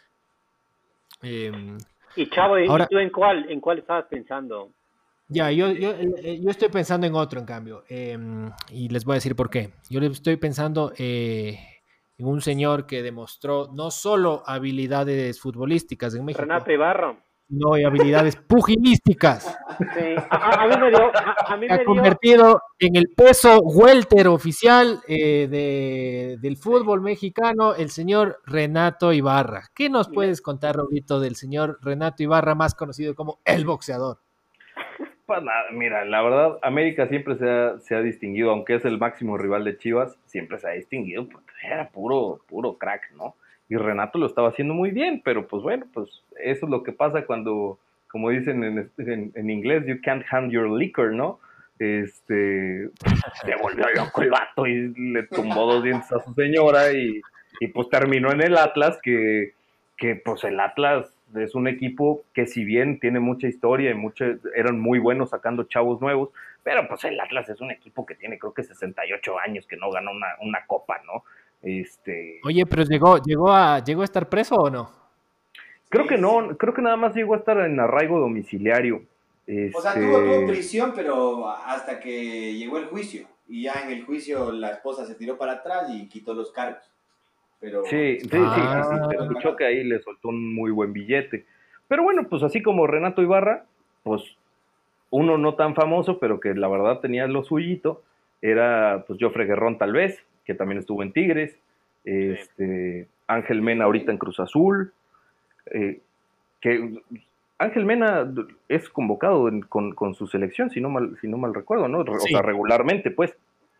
Em, 1.22 1.78
y 2.16 2.30
Chavo, 2.30 2.57
¿y 2.59 2.68
tú 2.89 2.97
en 2.97 3.09
cuál, 3.09 3.49
en 3.51 3.59
cuál 3.59 3.80
estabas 3.80 4.05
pensando? 4.05 4.72
Ya, 5.28 5.51
yo, 5.51 5.72
yo, 5.72 5.91
eh, 5.91 6.39
yo, 6.39 6.51
estoy 6.51 6.70
pensando 6.70 7.07
en 7.07 7.16
otro, 7.16 7.39
en 7.39 7.45
cambio. 7.45 7.84
Em, 7.89 8.51
y 8.70 8.89
les 8.89 9.05
voy 9.05 9.13
a 9.13 9.16
decir 9.16 9.36
por 9.36 9.49
qué. 9.49 9.72
Yo 9.89 9.99
estoy 9.99 10.38
pensando 10.38 10.93
eh, 10.97 11.74
en 12.18 12.28
un 12.28 12.41
señor 12.41 12.86
que 12.86 13.03
demostró 13.03 13.70
no 13.74 13.91
solo 13.91 14.43
habilidades 14.45 15.39
futbolísticas 15.39 16.16
en 16.16 16.26
México. 16.26 16.41
Renato 16.41 16.72
Ibarro. 16.72 17.18
No, 17.47 17.76
hay 17.76 17.84
habilidades 17.84 18.36
pugilísticas. 18.38 19.55
Sí. 19.78 20.16
A, 20.32 20.68
mí 20.68 20.76
me 20.82 20.89
dio. 20.89 21.11
A, 21.45 21.57
mí 21.57 21.68
ha 21.70 21.84
convertido 21.84 22.59
en 22.80 22.95
el 22.95 23.09
peso 23.16 23.59
welter 23.59 24.28
oficial 24.30 25.01
eh, 25.07 25.47
de, 25.47 26.38
del 26.41 26.57
fútbol 26.57 27.01
mexicano 27.01 27.76
el 27.76 27.91
señor 27.91 28.39
Renato 28.45 29.13
Ibarra. 29.13 29.70
¿Qué 29.76 29.89
nos 29.89 30.09
puedes 30.09 30.41
contar, 30.41 30.76
Robito, 30.76 31.20
del 31.20 31.36
señor 31.36 31.78
Renato 31.82 32.24
Ibarra, 32.24 32.55
más 32.55 32.74
conocido 32.74 33.13
como 33.13 33.41
el 33.45 33.63
boxeador? 33.63 34.24
Pues 35.26 35.41
nada, 35.41 35.65
mira, 35.71 36.05
la 36.05 36.21
verdad, 36.21 36.59
América 36.61 37.07
siempre 37.07 37.36
se 37.38 37.49
ha, 37.49 37.80
se 37.80 37.95
ha, 37.95 38.01
distinguido, 38.01 38.51
aunque 38.51 38.76
es 38.76 38.86
el 38.86 38.99
máximo 38.99 39.38
rival 39.38 39.63
de 39.63 39.78
Chivas, 39.78 40.15
siempre 40.26 40.59
se 40.59 40.67
ha 40.67 40.71
distinguido 40.73 41.28
porque 41.28 41.51
era 41.63 41.89
puro, 41.89 42.41
puro 42.47 42.78
crack, 42.78 43.11
¿no? 43.15 43.36
Y 43.67 43.76
Renato 43.76 44.19
lo 44.19 44.28
estaba 44.28 44.49
haciendo 44.49 44.76
muy 44.76 44.91
bien, 44.91 45.21
pero 45.26 45.47
pues 45.47 45.63
bueno, 45.63 45.88
pues 45.91 46.23
eso 46.43 46.65
es 46.67 46.69
lo 46.69 46.84
que 46.84 46.91
pasa 46.91 47.26
cuando, 47.26 47.80
como 48.07 48.30
dicen 48.30 48.63
en, 48.63 48.91
en, 49.34 49.49
inglés, 49.49 49.86
you 49.88 49.95
can't 50.03 50.23
hand 50.30 50.51
your 50.51 50.69
liquor, 50.69 51.11
¿no? 51.11 51.39
este, 51.80 52.89
se 53.43 53.55
volvió 53.61 53.86
loco 53.95 54.21
el 54.21 54.30
vato 54.30 54.65
y 54.65 54.93
le 54.95 55.23
tumbó 55.23 55.65
dos 55.65 55.84
dientes 55.84 56.11
a 56.11 56.23
su 56.23 56.34
señora 56.34 56.93
y, 56.93 57.21
y 57.59 57.67
pues 57.67 57.89
terminó 57.89 58.32
en 58.32 58.41
el 58.41 58.57
Atlas, 58.57 58.97
que, 59.01 59.53
que 59.97 60.15
pues 60.15 60.43
el 60.43 60.59
Atlas 60.59 61.14
es 61.34 61.55
un 61.55 61.67
equipo 61.67 62.23
que 62.34 62.45
si 62.45 62.63
bien 62.63 62.99
tiene 62.99 63.19
mucha 63.19 63.47
historia 63.47 63.91
y 63.91 63.93
mucho, 63.93 64.26
eran 64.55 64.80
muy 64.80 64.99
buenos 64.99 65.32
sacando 65.32 65.63
chavos 65.63 66.01
nuevos, 66.01 66.30
pero 66.63 66.88
pues 66.88 67.03
el 67.05 67.19
Atlas 67.19 67.49
es 67.49 67.61
un 67.61 67.71
equipo 67.71 68.05
que 68.05 68.15
tiene 68.15 68.38
creo 68.38 68.53
que 68.53 68.63
68 68.63 69.39
años 69.39 69.65
que 69.67 69.78
no 69.78 69.91
gana 69.91 70.11
una, 70.11 70.28
una 70.41 70.65
copa, 70.65 71.01
¿no? 71.05 71.23
Este... 71.61 72.39
Oye, 72.43 72.65
pero 72.65 72.84
llegó, 72.84 73.17
llegó 73.21 73.51
a, 73.51 73.84
llegó 73.84 74.01
a 74.01 74.05
estar 74.05 74.30
preso 74.30 74.55
o 74.55 74.69
no? 74.69 74.91
Creo 75.89 76.07
que 76.07 76.17
no, 76.17 76.57
creo 76.57 76.73
que 76.73 76.82
nada 76.82 76.97
más 76.97 77.15
llegó 77.15 77.34
a 77.34 77.38
estar 77.38 77.57
en 77.59 77.80
arraigo 77.80 78.19
domiciliario. 78.19 79.03
O 79.73 79.82
sea, 79.82 79.93
tuvo, 79.93 80.19
tuvo, 80.19 80.34
este, 80.34 80.47
prisión, 80.47 80.93
pero 80.95 81.49
hasta 81.49 81.99
que 81.99 82.55
llegó 82.55 82.78
el 82.78 82.86
juicio. 82.86 83.28
Y 83.47 83.63
ya 83.63 83.73
en 83.84 83.91
el 83.91 84.03
juicio 84.03 84.51
la 84.51 84.71
esposa 84.71 85.05
se 85.05 85.15
tiró 85.15 85.38
para 85.38 85.53
atrás 85.53 85.89
y 85.91 86.07
quitó 86.07 86.34
los 86.34 86.51
cargos. 86.51 86.84
Pero... 87.60 87.84
Sí, 87.86 88.20
sí, 88.20 88.30
sí, 88.30 88.38
ah. 88.38 89.08
se 89.10 89.16
escuchó 89.24 89.56
que 89.56 89.66
ahí 89.66 89.84
le 89.84 89.99
soltó 89.99 90.30
un 90.30 90.53
muy 90.53 90.72
buen 90.72 90.93
billete. 90.93 91.45
Pero 91.88 92.03
bueno, 92.03 92.28
pues 92.28 92.43
así 92.43 92.62
como 92.62 92.88
Renato 92.88 93.22
Ibarra, 93.22 93.66
pues 94.03 94.24
uno 95.10 95.38
no 95.38 95.56
tan 95.56 95.76
famoso, 95.76 96.20
pero 96.20 96.39
que 96.39 96.53
la 96.53 96.68
verdad 96.68 96.99
tenía 96.99 97.28
lo 97.28 97.43
suyito, 97.43 98.03
era 98.41 99.03
pues 99.08 99.20
Jofre 99.22 99.45
Guerrón 99.45 99.78
tal 99.78 99.93
vez, 99.93 100.24
que 100.45 100.53
también 100.53 100.80
estuvo 100.80 101.03
en 101.03 101.14
Tigres, 101.14 101.58
este, 102.03 103.08
Ángel 103.28 103.62
Mena 103.62 103.86
ahorita 103.86 104.12
en 104.12 104.18
Cruz 104.18 104.39
Azul, 104.39 104.93
eh, 105.68 106.01
que 106.62 107.01
Ángel 107.58 107.86
Mena 107.86 108.32
es 108.68 108.89
convocado 108.89 109.49
con, 109.70 110.16
su 110.16 110.28
selección, 110.28 110.70
si 110.70 110.82
no 110.82 110.89
mal, 110.89 111.18
si 111.22 111.28
no 111.28 111.38
mal 111.38 111.53
recuerdo, 111.53 111.88
¿no? 111.88 111.99
O 111.99 112.20
sea, 112.20 112.41
regularmente, 112.41 113.12
pues. 113.12 113.36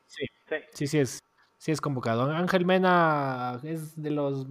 Sí, 0.08 0.26
sí, 0.72 0.88
sí 0.88 1.00
es, 1.00 1.24
sí 1.66 1.72
es 1.72 1.82
convocado. 1.82 2.30
Ángel 2.32 2.63
Mena 2.63 3.59
es 3.63 3.99
de 3.99 4.11
los 4.11 4.45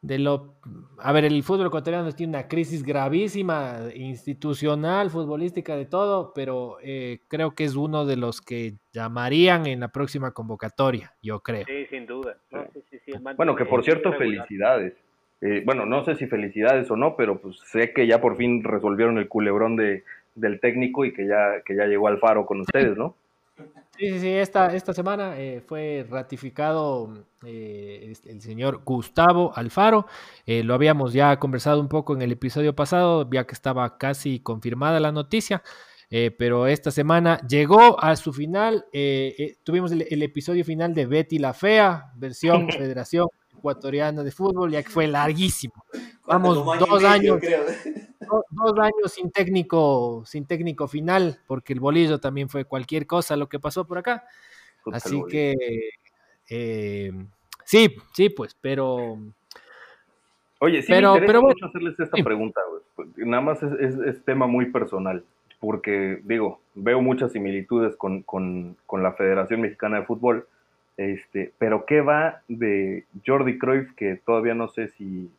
de 0.00 0.18
lo 0.20 0.54
a 0.98 1.10
ver, 1.10 1.24
el 1.24 1.42
fútbol 1.42 1.66
ecuatoriano 1.66 2.12
tiene 2.12 2.38
una 2.38 2.46
crisis 2.46 2.84
gravísima, 2.84 3.88
institucional, 3.92 5.10
futbolística, 5.10 5.74
de 5.74 5.86
todo, 5.86 6.32
pero 6.34 6.76
eh, 6.84 7.22
creo 7.26 7.56
que 7.56 7.64
es 7.64 7.74
uno 7.74 8.06
de 8.06 8.16
los 8.16 8.40
que 8.40 8.74
llamarían 8.92 9.66
en 9.66 9.80
la 9.80 9.88
próxima 9.88 10.30
convocatoria, 10.30 11.14
yo 11.20 11.40
creo. 11.40 11.64
Sí, 11.66 11.86
sin 11.86 12.06
duda. 12.06 12.36
bueno, 13.36 13.56
que 13.56 13.64
por 13.64 13.82
cierto, 13.82 14.12
felicidades. 14.12 14.94
Eh, 15.40 15.62
bueno, 15.66 15.84
no 15.84 16.04
sé 16.04 16.14
si 16.14 16.28
felicidades 16.28 16.88
o 16.92 16.96
no, 16.96 17.16
pero 17.16 17.40
pues 17.40 17.58
sé 17.58 17.92
que 17.92 18.06
ya 18.06 18.20
por 18.20 18.36
fin 18.36 18.62
resolvieron 18.62 19.18
el 19.18 19.26
culebrón 19.26 19.74
de, 19.74 20.04
del 20.36 20.60
técnico 20.60 21.04
y 21.04 21.12
que 21.12 21.26
ya, 21.26 21.62
que 21.64 21.74
ya 21.74 21.86
llegó 21.86 22.06
al 22.06 22.20
faro 22.20 22.46
con 22.46 22.60
ustedes, 22.60 22.96
¿no? 22.96 23.16
Sí, 23.98 24.08
sí, 24.10 24.20
sí, 24.20 24.28
esta, 24.28 24.74
esta 24.74 24.94
semana 24.94 25.38
eh, 25.38 25.60
fue 25.60 26.06
ratificado 26.08 27.26
eh, 27.44 28.14
el 28.24 28.40
señor 28.40 28.82
Gustavo 28.84 29.52
Alfaro. 29.54 30.06
lo 30.46 30.74
habíamos 30.74 31.12
ya 31.12 31.38
conversado 31.38 31.78
un 31.80 31.88
poco 31.88 32.14
en 32.14 32.22
el 32.22 32.32
episodio 32.32 32.74
pasado, 32.74 33.28
ya 33.30 33.46
que 33.46 33.52
estaba 33.54 33.98
casi 33.98 34.40
confirmada 34.40 34.98
la 34.98 35.12
noticia. 35.12 35.62
pero 36.38 36.66
esta 36.66 36.90
semana 36.90 37.38
llegó 37.46 38.02
a 38.02 38.16
su 38.16 38.32
final. 38.32 38.86
tuvimos 39.64 39.92
el, 39.92 40.06
el, 40.10 40.22
episodio 40.22 40.64
final 40.64 40.94
de 40.94 41.06
Betty 41.06 41.38
la 41.38 41.52
Fea, 41.54 42.12
versión 42.16 42.68
Federación 42.70 43.28
ecuatoriana 43.56 44.22
de 44.22 44.30
fútbol, 44.30 44.70
ya 44.70 44.82
que 44.82 44.90
fue 44.90 45.06
larguísimo. 45.06 45.84
Vamos, 46.26 46.56
dos 46.78 47.04
años, 47.04 47.40
dos, 48.50 48.78
años 48.78 49.12
sin 49.12 49.30
técnico, 49.30 50.22
sin 50.26 50.46
técnico 50.46 50.86
final, 50.88 51.38
porque 51.46 51.72
el 51.72 51.80
bolillo 51.80 52.18
también 52.18 52.48
fue 52.48 52.64
cualquier 52.64 53.06
cosa 53.06 53.36
lo 53.36 53.48
que 53.48 53.58
pasó 53.58 53.86
por 53.86 53.98
acá. 53.98 54.24
Así 54.92 55.22
que 55.28 55.54
eh, 56.48 57.12
sí, 57.64 57.96
sí, 58.14 58.28
pues, 58.30 58.56
pero. 58.60 59.18
Oye, 60.58 60.82
sí, 60.82 60.92
pero, 60.92 61.14
me 61.14 61.26
pero 61.26 61.42
mucho 61.42 61.66
hacerles 61.66 61.98
esta 61.98 62.22
pregunta, 62.22 62.60
pues, 62.94 63.08
nada 63.16 63.42
más 63.42 63.62
es, 63.62 64.24
tema 64.24 64.46
muy 64.46 64.66
personal, 64.66 65.24
porque 65.58 66.20
digo, 66.24 66.60
veo 66.74 67.00
muchas 67.00 67.32
similitudes 67.32 67.96
con, 67.96 68.22
con, 68.22 68.76
con 68.86 69.02
la 69.02 69.12
Federación 69.12 69.60
Mexicana 69.60 70.00
de 70.00 70.06
Fútbol 70.06 70.46
este, 70.96 71.52
pero 71.58 71.86
¿qué 71.86 72.00
va 72.00 72.42
de 72.48 73.04
Jordi 73.26 73.58
Cruyff, 73.58 73.92
que 73.94 74.16
todavía 74.16 74.54
no 74.54 74.68
sé 74.68 74.88
si 74.88 75.30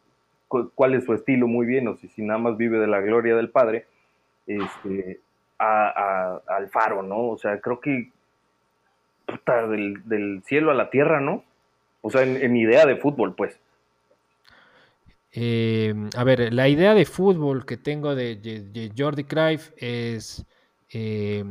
cuál 0.47 0.93
es 0.93 1.05
su 1.05 1.13
estilo 1.13 1.47
muy 1.47 1.65
bien, 1.65 1.87
o 1.87 1.95
si, 1.95 2.07
si 2.09 2.21
nada 2.21 2.39
más 2.39 2.57
vive 2.57 2.77
de 2.79 2.87
la 2.87 3.01
gloria 3.01 3.35
del 3.35 3.49
padre, 3.49 3.87
este, 4.45 5.19
al 5.57 6.69
faro, 6.69 7.01
¿no? 7.01 7.29
O 7.29 7.37
sea, 7.37 7.59
creo 7.59 7.79
que 7.79 8.11
puta, 9.25 9.67
del, 9.67 10.41
cielo 10.45 10.71
a 10.71 10.75
la 10.75 10.89
tierra, 10.89 11.19
¿no? 11.19 11.43
O 12.01 12.09
sea, 12.09 12.23
en, 12.23 12.55
idea 12.55 12.85
de 12.85 12.97
fútbol, 12.97 13.33
pues. 13.35 13.57
Eh, 15.31 15.93
a 16.15 16.23
ver, 16.23 16.53
la 16.53 16.67
idea 16.67 16.93
de 16.93 17.05
fútbol 17.05 17.65
que 17.65 17.77
tengo 17.77 18.13
de, 18.13 18.91
Jordi 18.95 19.23
Cruyff 19.23 19.71
es 19.77 20.45
eh, 20.91 21.43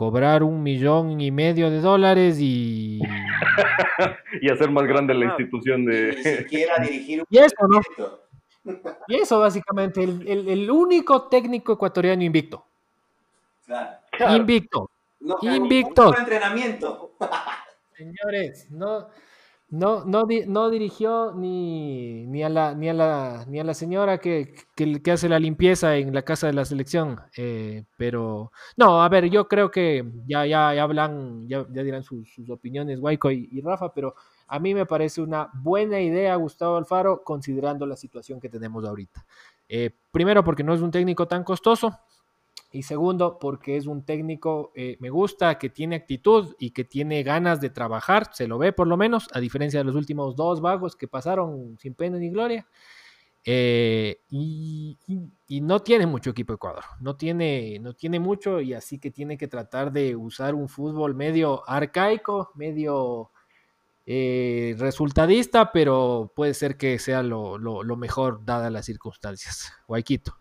cobrar 0.00 0.42
un 0.42 0.62
millón 0.62 1.20
y 1.20 1.30
medio 1.30 1.70
de 1.70 1.78
dólares 1.82 2.38
y... 2.40 3.00
y 4.40 4.50
hacer 4.50 4.70
más 4.70 4.84
grande 4.84 5.12
la 5.12 5.26
institución 5.26 5.84
de... 5.84 6.16
Ni 6.16 6.24
siquiera 6.24 6.78
dirigir 6.78 7.20
un... 7.20 7.26
Y 7.30 7.36
eso, 7.36 7.54
¿no? 7.68 8.80
Y 9.08 9.16
eso 9.16 9.38
básicamente, 9.38 10.02
el, 10.02 10.70
único 10.70 11.28
técnico 11.28 11.74
ecuatoriano 11.74 12.22
invicto. 12.22 12.64
Claro. 13.66 14.36
Invicto. 14.36 14.90
invicto. 15.42 16.16
entrenamiento. 16.16 17.12
Señores, 17.94 18.70
no... 18.70 19.06
No, 19.70 20.04
no, 20.04 20.26
dirigió 20.68 21.32
ni, 21.32 22.42
a 22.42 22.48
la, 22.48 22.74
ni, 22.74 22.88
a 22.88 22.92
la, 22.92 23.44
ni 23.46 23.60
a 23.60 23.64
la 23.64 23.72
señora 23.72 24.18
que, 24.18 24.52
que, 24.74 25.12
hace 25.12 25.28
la 25.28 25.38
limpieza 25.38 25.96
en 25.96 26.12
la 26.12 26.22
casa 26.22 26.48
de 26.48 26.54
la 26.54 26.64
selección. 26.64 27.20
Eh, 27.36 27.84
pero, 27.96 28.50
no, 28.76 29.00
a 29.00 29.08
ver, 29.08 29.30
yo 29.30 29.46
creo 29.46 29.70
que 29.70 30.04
ya, 30.26 30.44
ya, 30.44 30.70
hablan, 30.70 31.46
ya, 31.48 31.62
dirán 31.62 32.02
sus, 32.02 32.28
opiniones, 32.50 32.98
Guayco 32.98 33.30
y, 33.30 33.60
Rafa, 33.60 33.94
pero 33.94 34.14
a 34.48 34.58
mí 34.58 34.74
me 34.74 34.86
parece 34.86 35.22
una 35.22 35.48
buena 35.54 36.00
idea 36.00 36.34
Gustavo 36.34 36.76
Alfaro, 36.76 37.22
considerando 37.22 37.86
la 37.86 37.96
situación 37.96 38.40
que 38.40 38.48
tenemos 38.48 38.84
ahorita. 38.84 39.24
Eh, 39.68 39.90
primero, 40.10 40.42
porque 40.42 40.64
no 40.64 40.74
es 40.74 40.80
un 40.80 40.90
técnico 40.90 41.28
tan 41.28 41.44
costoso. 41.44 41.96
Y 42.72 42.82
segundo, 42.82 43.38
porque 43.40 43.76
es 43.76 43.86
un 43.86 44.04
técnico, 44.04 44.72
eh, 44.76 44.96
me 45.00 45.10
gusta, 45.10 45.58
que 45.58 45.70
tiene 45.70 45.96
actitud 45.96 46.54
y 46.58 46.70
que 46.70 46.84
tiene 46.84 47.24
ganas 47.24 47.60
de 47.60 47.70
trabajar, 47.70 48.30
se 48.32 48.46
lo 48.46 48.58
ve 48.58 48.72
por 48.72 48.86
lo 48.86 48.96
menos, 48.96 49.28
a 49.32 49.40
diferencia 49.40 49.80
de 49.80 49.84
los 49.84 49.96
últimos 49.96 50.36
dos 50.36 50.60
vagos 50.60 50.94
que 50.94 51.08
pasaron 51.08 51.76
sin 51.78 51.94
pena 51.94 52.18
ni 52.18 52.30
gloria. 52.30 52.68
Eh, 53.44 54.20
y, 54.28 54.98
no 55.62 55.80
tiene 55.80 56.06
mucho 56.06 56.30
equipo 56.30 56.52
Ecuador, 56.52 56.84
no 57.00 57.16
tiene, 57.16 57.78
no 57.80 57.94
tiene 57.94 58.20
mucho 58.20 58.60
y 58.60 58.74
así 58.74 58.98
que 58.98 59.10
tiene 59.10 59.38
que 59.38 59.48
tratar 59.48 59.92
de 59.92 60.14
usar 60.14 60.54
un 60.54 60.68
fútbol 60.68 61.14
medio 61.14 61.68
arcaico, 61.68 62.50
medio 62.54 63.30
eh, 64.06 64.76
resultadista, 64.78 65.72
pero 65.72 66.32
puede 66.36 66.54
ser 66.54 66.76
que 66.76 66.98
sea 66.98 67.22
lo, 67.22 67.58
lo 67.58 67.96
mejor 67.96 68.44
dadas 68.44 68.70
las 68.70 68.86
circunstancias. 68.86 69.72
Guayquito. 69.88 70.39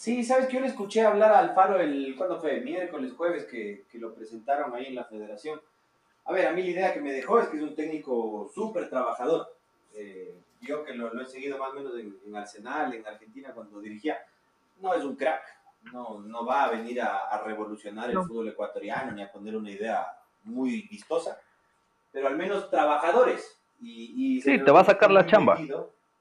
Sí, 0.00 0.24
sabes 0.24 0.46
que 0.46 0.54
yo 0.54 0.60
le 0.60 0.68
escuché 0.68 1.04
hablar 1.04 1.30
a 1.30 1.40
Alfaro 1.40 1.78
el, 1.78 2.14
¿cuándo 2.16 2.40
fue? 2.40 2.62
Miércoles, 2.62 3.12
jueves, 3.12 3.44
que, 3.44 3.84
que, 3.86 3.98
lo 3.98 4.14
presentaron 4.14 4.74
ahí 4.74 4.86
en 4.86 4.94
la 4.94 5.04
federación. 5.04 5.60
A 6.24 6.32
ver, 6.32 6.46
a 6.46 6.52
mí 6.52 6.62
la 6.62 6.70
idea 6.70 6.94
que 6.94 7.02
me 7.02 7.12
dejó 7.12 7.38
es 7.38 7.48
que 7.48 7.58
es 7.58 7.62
un 7.62 7.74
técnico 7.74 8.50
súper 8.54 8.88
trabajador. 8.88 9.54
Eh, 9.92 10.40
yo 10.62 10.84
que 10.84 10.94
lo, 10.94 11.20
he 11.20 11.26
seguido 11.26 11.58
más 11.58 11.72
o 11.72 11.74
menos 11.74 11.92
en, 11.98 12.34
Arsenal, 12.34 12.94
en 12.94 13.06
Argentina, 13.06 13.52
cuando 13.52 13.78
dirigía, 13.78 14.16
no 14.78 14.94
es 14.94 15.04
un 15.04 15.16
crack. 15.16 15.42
No, 15.92 16.20
no 16.20 16.46
va 16.46 16.64
a 16.64 16.70
venir 16.70 17.02
a, 17.02 17.38
revolucionar 17.44 18.08
el 18.08 18.22
fútbol 18.22 18.48
ecuatoriano 18.48 19.12
ni 19.12 19.22
a 19.22 19.30
poner 19.30 19.54
una 19.54 19.70
idea 19.70 20.06
muy 20.44 20.88
vistosa, 20.90 21.38
pero 22.10 22.26
al 22.26 22.38
menos 22.38 22.70
trabajadores. 22.70 23.60
Y, 23.78 24.40
sí, 24.40 24.64
te 24.64 24.70
va 24.70 24.80
a 24.80 24.84
sacar 24.84 25.10
la 25.10 25.26
chamba. 25.26 25.58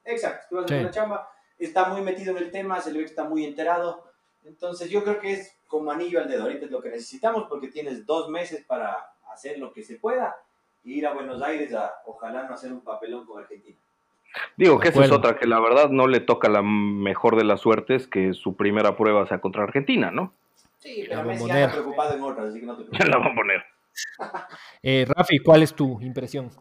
Exacto, 0.03 0.47
te 0.49 0.55
va 0.55 0.61
a 0.63 0.67
sacar 0.67 0.83
la 0.83 0.91
chamba 0.91 1.29
está 1.59 1.89
muy 1.89 2.01
metido 2.01 2.35
en 2.35 2.43
el 2.43 2.51
tema, 2.51 2.79
se 2.81 2.91
le 2.91 2.99
ve 2.99 3.05
que 3.05 3.11
está 3.11 3.23
muy 3.23 3.45
enterado. 3.45 4.03
Entonces 4.45 4.89
yo 4.89 5.03
creo 5.03 5.19
que 5.19 5.33
es 5.33 5.57
como 5.67 5.91
anillo 5.91 6.19
al 6.19 6.27
dedo. 6.27 6.43
Ahorita 6.43 6.65
es 6.65 6.71
lo 6.71 6.81
que 6.81 6.89
necesitamos 6.89 7.45
porque 7.49 7.67
tienes 7.67 8.05
dos 8.05 8.29
meses 8.29 8.63
para 8.65 9.13
hacer 9.31 9.59
lo 9.59 9.71
que 9.71 9.83
se 9.83 9.97
pueda 9.97 10.35
e 10.85 10.91
ir 10.91 11.07
a 11.07 11.13
Buenos 11.13 11.41
Aires 11.41 11.73
a 11.73 12.01
ojalá 12.05 12.43
no 12.43 12.53
hacer 12.53 12.71
un 12.71 12.81
papelón 12.81 13.25
con 13.25 13.41
Argentina. 13.41 13.77
Digo 14.57 14.79
que 14.79 14.89
esa 14.89 15.03
es 15.03 15.11
otra, 15.11 15.37
que 15.37 15.47
la 15.47 15.59
verdad 15.59 15.89
no 15.89 16.07
le 16.07 16.19
toca 16.19 16.49
la 16.49 16.61
mejor 16.61 17.35
de 17.35 17.43
las 17.43 17.61
suertes 17.61 18.07
que 18.07 18.33
su 18.33 18.55
primera 18.55 18.95
prueba 18.95 19.25
sea 19.27 19.39
contra 19.41 19.63
Argentina, 19.63 20.11
¿no? 20.11 20.33
Sí, 20.77 21.05
pero 21.09 21.23
Messi 21.23 21.45
está 21.45 21.71
preocupado 21.71 22.15
en 22.15 22.23
otras, 22.23 22.49
así 22.49 22.59
que 22.59 22.65
no 22.65 22.77
te 22.77 22.83
preocupes. 22.83 23.07
La 23.09 23.17
vamos 23.17 23.33
a 23.33 23.35
poner. 23.35 23.65
eh, 24.83 25.05
Rafi, 25.07 25.39
¿cuál 25.39 25.63
es 25.63 25.73
tu 25.73 25.99
impresión? 26.01 26.51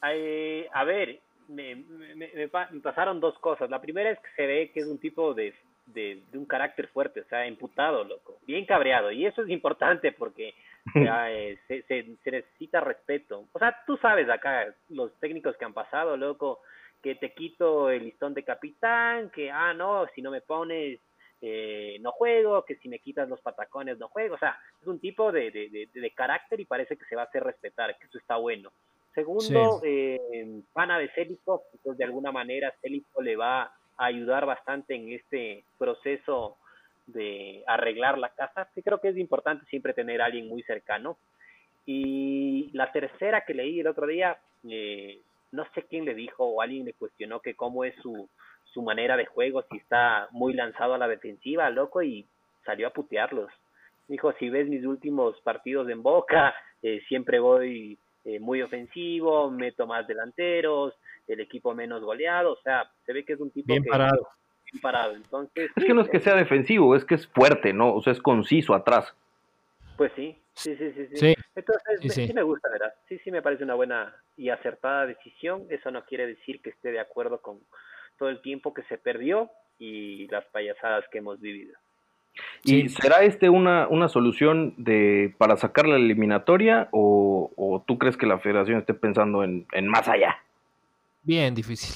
a 0.00 0.84
ver, 0.84 1.20
me, 1.48 1.74
me, 1.74 2.26
me, 2.34 2.48
pasaron 2.48 3.20
dos 3.20 3.38
cosas. 3.38 3.70
La 3.70 3.80
primera 3.80 4.10
es 4.10 4.18
que 4.20 4.30
se 4.36 4.46
ve 4.46 4.70
que 4.72 4.80
es 4.80 4.86
un 4.86 4.98
tipo 4.98 5.34
de, 5.34 5.54
de, 5.86 6.22
un 6.34 6.46
carácter 6.46 6.88
fuerte, 6.88 7.20
o 7.20 7.24
sea, 7.24 7.46
imputado, 7.46 8.04
loco, 8.04 8.38
bien 8.46 8.66
cabreado. 8.66 9.10
Y 9.10 9.26
eso 9.26 9.42
es 9.42 9.48
importante 9.48 10.12
porque 10.12 10.54
eh, 10.94 11.58
se, 11.66 11.82
se, 11.82 12.16
necesita 12.24 12.80
respeto. 12.80 13.48
O 13.52 13.58
sea, 13.58 13.76
tú 13.86 13.96
sabes 13.96 14.28
acá, 14.28 14.66
los 14.90 15.12
técnicos 15.20 15.56
que 15.56 15.64
han 15.64 15.74
pasado, 15.74 16.16
loco, 16.16 16.60
que 17.02 17.14
te 17.14 17.32
quito 17.32 17.90
el 17.90 18.04
listón 18.04 18.34
de 18.34 18.44
capitán, 18.44 19.30
que, 19.30 19.50
ah, 19.50 19.72
no, 19.72 20.06
si 20.14 20.22
no 20.22 20.30
me 20.30 20.40
pones, 20.40 21.00
eh, 21.40 21.98
no 22.00 22.10
juego, 22.12 22.64
que 22.64 22.76
si 22.76 22.88
me 22.88 22.98
quitas 22.98 23.28
los 23.28 23.40
patacones, 23.40 23.98
no 23.98 24.08
juego. 24.08 24.34
O 24.34 24.38
sea, 24.38 24.58
es 24.80 24.86
un 24.86 24.98
tipo 24.98 25.30
de, 25.30 25.50
de, 25.50 25.88
de, 25.92 26.10
carácter 26.10 26.60
y 26.60 26.64
parece 26.64 26.96
que 26.96 27.04
se 27.04 27.14
va 27.14 27.22
a 27.22 27.26
hacer 27.26 27.44
respetar, 27.44 27.96
que 27.98 28.06
eso 28.06 28.18
está 28.18 28.36
bueno. 28.36 28.72
Segundo, 29.14 29.80
eh, 29.84 30.62
pana 30.72 30.98
de 30.98 31.08
Célico, 31.10 31.64
entonces 31.72 31.98
de 31.98 32.04
alguna 32.04 32.30
manera 32.30 32.74
Célico 32.80 33.20
le 33.20 33.36
va 33.36 33.62
a 33.62 33.72
ayudar 34.04 34.46
bastante 34.46 34.94
en 34.94 35.12
este 35.12 35.64
proceso 35.76 36.56
de 37.06 37.64
arreglar 37.66 38.18
la 38.18 38.28
casa, 38.28 38.68
que 38.74 38.82
creo 38.82 39.00
que 39.00 39.08
es 39.08 39.16
importante 39.16 39.66
siempre 39.66 39.94
tener 39.94 40.20
a 40.20 40.26
alguien 40.26 40.48
muy 40.48 40.62
cercano. 40.62 41.16
Y 41.86 42.70
la 42.74 42.92
tercera 42.92 43.44
que 43.46 43.54
leí 43.54 43.80
el 43.80 43.86
otro 43.86 44.06
día, 44.06 44.38
eh, 44.68 45.20
no 45.52 45.64
sé 45.74 45.82
quién 45.84 46.04
le 46.04 46.14
dijo 46.14 46.44
o 46.44 46.60
alguien 46.60 46.84
le 46.84 46.92
cuestionó 46.92 47.40
que 47.40 47.54
cómo 47.54 47.84
es 47.84 47.94
su, 48.02 48.28
su 48.72 48.82
manera 48.82 49.16
de 49.16 49.26
juego, 49.26 49.64
si 49.70 49.78
está 49.78 50.28
muy 50.30 50.52
lanzado 50.52 50.94
a 50.94 50.98
la 50.98 51.08
defensiva, 51.08 51.70
loco, 51.70 52.02
y 52.02 52.26
salió 52.64 52.88
a 52.88 52.92
putearlos. 52.92 53.50
Dijo, 54.06 54.32
si 54.34 54.48
ves 54.50 54.68
mis 54.68 54.84
últimos 54.84 55.40
partidos 55.40 55.88
en 55.88 56.02
Boca, 56.02 56.54
eh, 56.82 57.00
siempre 57.08 57.40
voy 57.40 57.98
eh, 58.28 58.38
muy 58.38 58.60
ofensivo, 58.60 59.50
meto 59.50 59.86
más 59.86 60.06
delanteros, 60.06 60.92
el 61.26 61.40
equipo 61.40 61.74
menos 61.74 62.02
goleado, 62.02 62.52
o 62.52 62.60
sea, 62.60 62.90
se 63.06 63.14
ve 63.14 63.24
que 63.24 63.32
es 63.32 63.40
un 63.40 63.50
tipo 63.50 63.72
bien 63.72 63.82
parado. 63.84 64.28
Bien 64.70 64.82
parado. 64.82 65.16
Entonces, 65.16 65.70
es 65.74 65.84
que 65.84 65.94
no 65.94 66.02
es 66.02 66.10
que 66.10 66.20
sea 66.20 66.34
defensivo, 66.34 66.94
es 66.94 67.06
que 67.06 67.14
es 67.14 67.26
fuerte, 67.28 67.72
¿no? 67.72 67.94
O 67.94 68.02
sea, 68.02 68.12
es 68.12 68.20
conciso 68.20 68.74
atrás. 68.74 69.14
Pues 69.96 70.12
sí, 70.14 70.36
sí, 70.52 70.76
sí, 70.76 70.92
sí. 70.92 71.08
sí. 71.16 71.34
Entonces, 71.54 72.12
sí, 72.14 72.30
me 72.34 72.42
gusta, 72.42 72.68
¿verdad? 72.68 72.92
Sí, 73.08 73.18
sí 73.24 73.30
me 73.30 73.40
parece 73.40 73.64
una 73.64 73.74
buena 73.76 74.14
y 74.36 74.50
acertada 74.50 75.06
decisión. 75.06 75.66
Eso 75.70 75.90
no 75.90 76.04
quiere 76.04 76.26
decir 76.26 76.60
que 76.60 76.68
esté 76.68 76.92
de 76.92 77.00
acuerdo 77.00 77.40
con 77.40 77.60
todo 78.18 78.28
el 78.28 78.42
tiempo 78.42 78.74
que 78.74 78.82
se 78.82 78.98
perdió 78.98 79.50
y 79.78 80.28
las 80.28 80.44
payasadas 80.52 81.06
que 81.10 81.18
hemos 81.18 81.40
vivido. 81.40 81.74
¿Y 82.64 82.88
será 82.88 83.22
este 83.22 83.48
una, 83.48 83.88
una 83.88 84.08
solución 84.08 84.74
de 84.76 85.34
para 85.38 85.56
sacar 85.56 85.86
la 85.86 85.96
eliminatoria 85.96 86.88
o, 86.92 87.84
tú 87.86 87.98
crees 87.98 88.16
que 88.16 88.26
la 88.26 88.38
federación 88.38 88.78
esté 88.78 88.94
pensando 88.94 89.44
en, 89.44 89.66
más 89.86 90.08
allá? 90.08 90.36
Bien 91.22 91.54
difícil. 91.54 91.94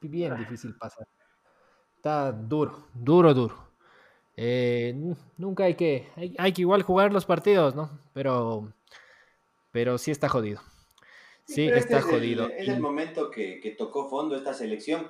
Bien 0.00 0.36
difícil 0.36 0.74
pasar. 0.76 1.06
Está 1.96 2.32
duro, 2.32 2.86
duro, 2.94 3.34
duro. 3.34 3.70
Eh, 4.36 4.94
nunca 5.36 5.64
hay 5.64 5.74
que, 5.74 6.08
hay, 6.38 6.52
que 6.52 6.62
igual 6.62 6.82
jugar 6.82 7.12
los 7.12 7.26
partidos, 7.26 7.74
¿no? 7.74 7.90
Pero, 8.14 8.72
pero 9.70 9.98
sí 9.98 10.10
está 10.10 10.28
jodido. 10.28 10.60
Sí, 11.44 11.66
está 11.66 11.98
este 11.98 12.00
jodido. 12.00 12.48
Es 12.48 12.68
el, 12.68 12.80
momento 12.80 13.30
que, 13.30 13.60
que, 13.60 13.72
tocó 13.72 14.08
fondo 14.08 14.36
esta 14.36 14.54
selección 14.54 15.08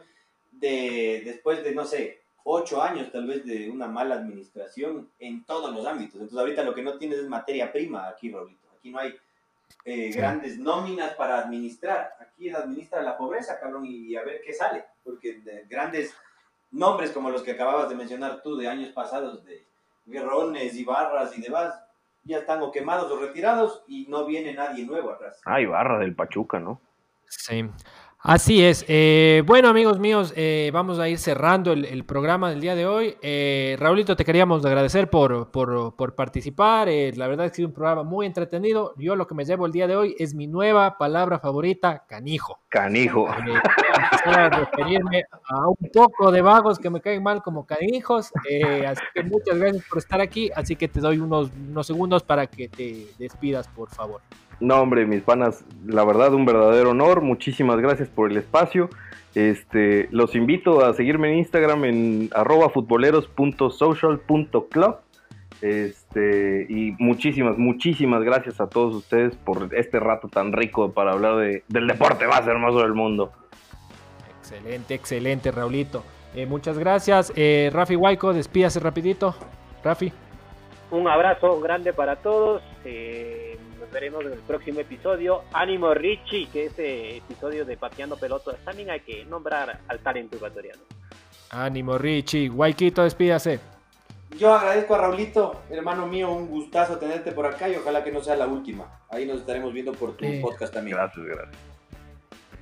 de 0.50 1.22
después 1.24 1.62
de, 1.62 1.74
no 1.74 1.84
sé, 1.84 2.22
ocho 2.52 2.82
años 2.82 3.10
tal 3.12 3.26
vez 3.26 3.44
de 3.44 3.70
una 3.70 3.86
mala 3.86 4.16
administración 4.16 5.08
en 5.18 5.44
todos 5.44 5.72
los 5.72 5.86
ámbitos. 5.86 6.14
Entonces 6.14 6.38
ahorita 6.38 6.64
lo 6.64 6.74
que 6.74 6.82
no 6.82 6.98
tienes 6.98 7.18
es 7.18 7.28
materia 7.28 7.72
prima 7.72 8.08
aquí, 8.08 8.30
Raulito. 8.30 8.66
Aquí 8.76 8.90
no 8.90 8.98
hay 8.98 9.14
eh, 9.84 10.10
grandes 10.10 10.58
nóminas 10.58 11.14
para 11.14 11.38
administrar. 11.38 12.12
Aquí 12.20 12.50
administra 12.50 13.02
la 13.02 13.16
pobreza, 13.16 13.58
cabrón, 13.60 13.86
y, 13.86 14.16
a 14.16 14.24
ver 14.24 14.42
qué 14.44 14.52
sale. 14.52 14.84
Porque 15.04 15.40
grandes 15.68 16.14
nombres 16.70 17.12
como 17.12 17.30
los 17.30 17.42
que 17.42 17.52
acababas 17.52 17.88
de 17.88 17.94
mencionar 17.94 18.42
tú 18.42 18.56
de 18.56 18.68
años 18.68 18.90
pasados, 18.90 19.44
de 19.44 19.66
Guerrones, 20.06 20.76
Ibarras 20.76 21.36
y 21.38 21.42
demás, 21.42 21.74
ya 22.24 22.38
están 22.38 22.62
o 22.62 22.72
quemados 22.72 23.10
o 23.10 23.18
retirados 23.18 23.82
y 23.86 24.06
no 24.08 24.26
viene 24.26 24.54
nadie 24.54 24.84
nuevo 24.84 25.10
atrás. 25.10 25.40
Ah, 25.44 25.60
Ibarra 25.60 25.98
del 25.98 26.14
Pachuca, 26.14 26.58
¿no? 26.58 26.80
Sí. 27.26 27.64
Así 28.22 28.62
es. 28.62 28.84
Eh, 28.86 29.42
bueno, 29.46 29.68
amigos 29.68 29.98
míos, 29.98 30.34
eh, 30.36 30.70
vamos 30.74 30.98
a 30.98 31.08
ir 31.08 31.16
cerrando 31.18 31.72
el, 31.72 32.04
programa 32.04 32.50
del 32.50 32.60
día 32.60 32.74
de 32.74 32.84
hoy. 32.84 33.16
Eh, 33.22 33.76
Raulito, 33.80 34.14
te 34.14 34.26
queríamos 34.26 34.62
agradecer 34.66 35.08
por, 35.08 35.50
por, 35.50 36.14
participar. 36.14 36.88
la 36.88 37.28
verdad 37.28 37.46
es 37.46 37.52
que 37.52 37.62
es 37.62 37.66
un 37.66 37.72
programa 37.72 38.02
muy 38.02 38.26
entretenido. 38.26 38.92
Yo 38.98 39.16
lo 39.16 39.26
que 39.26 39.34
me 39.34 39.46
llevo 39.46 39.64
el 39.64 39.72
día 39.72 39.86
de 39.86 39.96
hoy 39.96 40.14
es 40.18 40.34
mi 40.34 40.46
nueva 40.46 40.98
palabra 40.98 41.38
favorita, 41.38 42.04
canijo. 42.06 42.58
Canijo. 42.68 43.26
a 43.26 44.48
referirme 44.50 45.24
a 45.48 45.68
un 45.68 45.90
poco 45.90 46.30
de 46.30 46.42
vagos 46.42 46.78
que 46.78 46.90
me 46.90 47.00
caen 47.00 47.22
mal 47.22 47.42
como 47.42 47.64
canijos. 47.64 48.32
así 48.86 49.02
que 49.14 49.22
muchas 49.22 49.56
gracias 49.56 49.84
por 49.88 49.96
estar 49.96 50.20
aquí. 50.20 50.50
Así 50.54 50.76
que 50.76 50.88
te 50.88 51.00
doy 51.00 51.20
unos, 51.20 51.50
unos 51.70 51.86
segundos 51.86 52.22
para 52.22 52.46
que 52.46 52.68
te 52.68 53.06
despidas, 53.18 53.66
por 53.68 53.88
favor. 53.88 54.20
No, 54.60 54.80
hombre, 54.80 55.06
mis 55.06 55.22
panas, 55.22 55.64
la 55.86 56.04
verdad, 56.04 56.34
un 56.34 56.44
verdadero 56.44 56.90
honor. 56.90 57.22
Muchísimas 57.22 57.80
gracias 57.80 58.08
por 58.08 58.30
el 58.30 58.36
espacio. 58.36 58.90
Este, 59.34 60.08
los 60.10 60.34
invito 60.34 60.84
a 60.84 60.92
seguirme 60.94 61.32
en 61.32 61.38
Instagram 61.38 61.84
en 61.84 62.30
arroba 62.34 62.68
futboleros.social.club. 62.70 64.96
Este, 65.62 66.66
y 66.68 66.96
muchísimas, 66.98 67.56
muchísimas 67.58 68.22
gracias 68.22 68.60
a 68.60 68.68
todos 68.68 68.94
ustedes 68.94 69.36
por 69.36 69.74
este 69.74 70.00
rato 70.00 70.28
tan 70.28 70.52
rico 70.52 70.92
para 70.92 71.12
hablar 71.12 71.36
de, 71.36 71.62
del 71.68 71.86
deporte 71.86 72.26
más 72.26 72.46
hermoso 72.46 72.80
del 72.80 72.94
mundo. 72.94 73.32
Excelente, 74.40 74.94
excelente, 74.94 75.50
Raulito. 75.50 76.02
Eh, 76.34 76.46
muchas 76.46 76.78
gracias. 76.78 77.32
Eh, 77.36 77.70
Rafi 77.72 77.96
Huayco, 77.96 78.32
despídase 78.32 78.80
rapidito. 78.80 79.34
Rafi. 79.84 80.12
Un 80.90 81.08
abrazo 81.08 81.60
grande 81.60 81.92
para 81.92 82.16
todos. 82.16 82.62
Eh, 82.84 83.49
veremos 83.92 84.24
en 84.24 84.32
el 84.32 84.38
próximo 84.38 84.80
episodio. 84.80 85.42
Ánimo 85.52 85.94
Richie, 85.94 86.48
que 86.52 86.66
ese 86.66 87.18
episodio 87.18 87.64
de 87.64 87.76
Pateando 87.76 88.16
Pelotas 88.16 88.56
también 88.64 88.90
hay 88.90 89.00
que 89.00 89.24
nombrar 89.24 89.80
al 89.88 89.98
talento 90.00 90.36
ecuatoriano. 90.36 90.82
Ánimo 91.50 91.98
Richie, 91.98 92.48
Guayquito, 92.48 93.02
despídase. 93.02 93.60
Yo 94.38 94.54
agradezco 94.54 94.94
a 94.94 94.98
Raulito, 94.98 95.62
hermano 95.70 96.06
mío, 96.06 96.30
un 96.30 96.46
gustazo 96.46 96.98
tenerte 96.98 97.32
por 97.32 97.46
acá 97.46 97.68
y 97.68 97.76
ojalá 97.76 98.04
que 98.04 98.12
no 98.12 98.22
sea 98.22 98.36
la 98.36 98.46
última. 98.46 99.00
Ahí 99.08 99.26
nos 99.26 99.40
estaremos 99.40 99.72
viendo 99.72 99.92
por 99.92 100.16
tu 100.16 100.24
podcast 100.40 100.72
también. 100.72 100.96
Gracias, 100.96 101.26
gracias. 101.26 101.70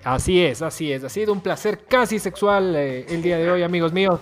Así 0.05 0.43
es, 0.43 0.63
así 0.63 0.93
es. 0.93 1.05
Ha 1.05 1.09
sido 1.09 1.33
un 1.33 1.41
placer 1.41 1.85
casi 1.85 2.19
sexual 2.19 2.75
eh, 2.77 3.05
el 3.09 3.21
día 3.21 3.37
de 3.37 3.51
hoy, 3.51 3.63
amigos 3.63 3.93
míos. 3.93 4.21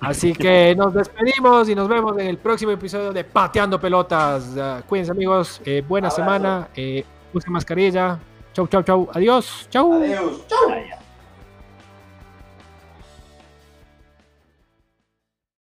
Así 0.00 0.32
que 0.32 0.74
nos 0.76 0.94
despedimos 0.94 1.68
y 1.68 1.74
nos 1.74 1.88
vemos 1.88 2.16
en 2.18 2.28
el 2.28 2.38
próximo 2.38 2.72
episodio 2.72 3.12
de 3.12 3.24
Pateando 3.24 3.80
Pelotas. 3.80 4.54
cuídense 4.88 5.12
amigos, 5.12 5.60
eh, 5.64 5.82
buena 5.86 6.10
semana, 6.10 6.68
eh, 6.74 7.04
mascarilla. 7.48 8.18
Chau, 8.52 8.66
chau, 8.66 8.82
chau. 8.82 9.08
Adiós. 9.12 9.68
Chau. 9.70 9.92
Adiós. 9.92 10.46
Chau. 10.48 10.97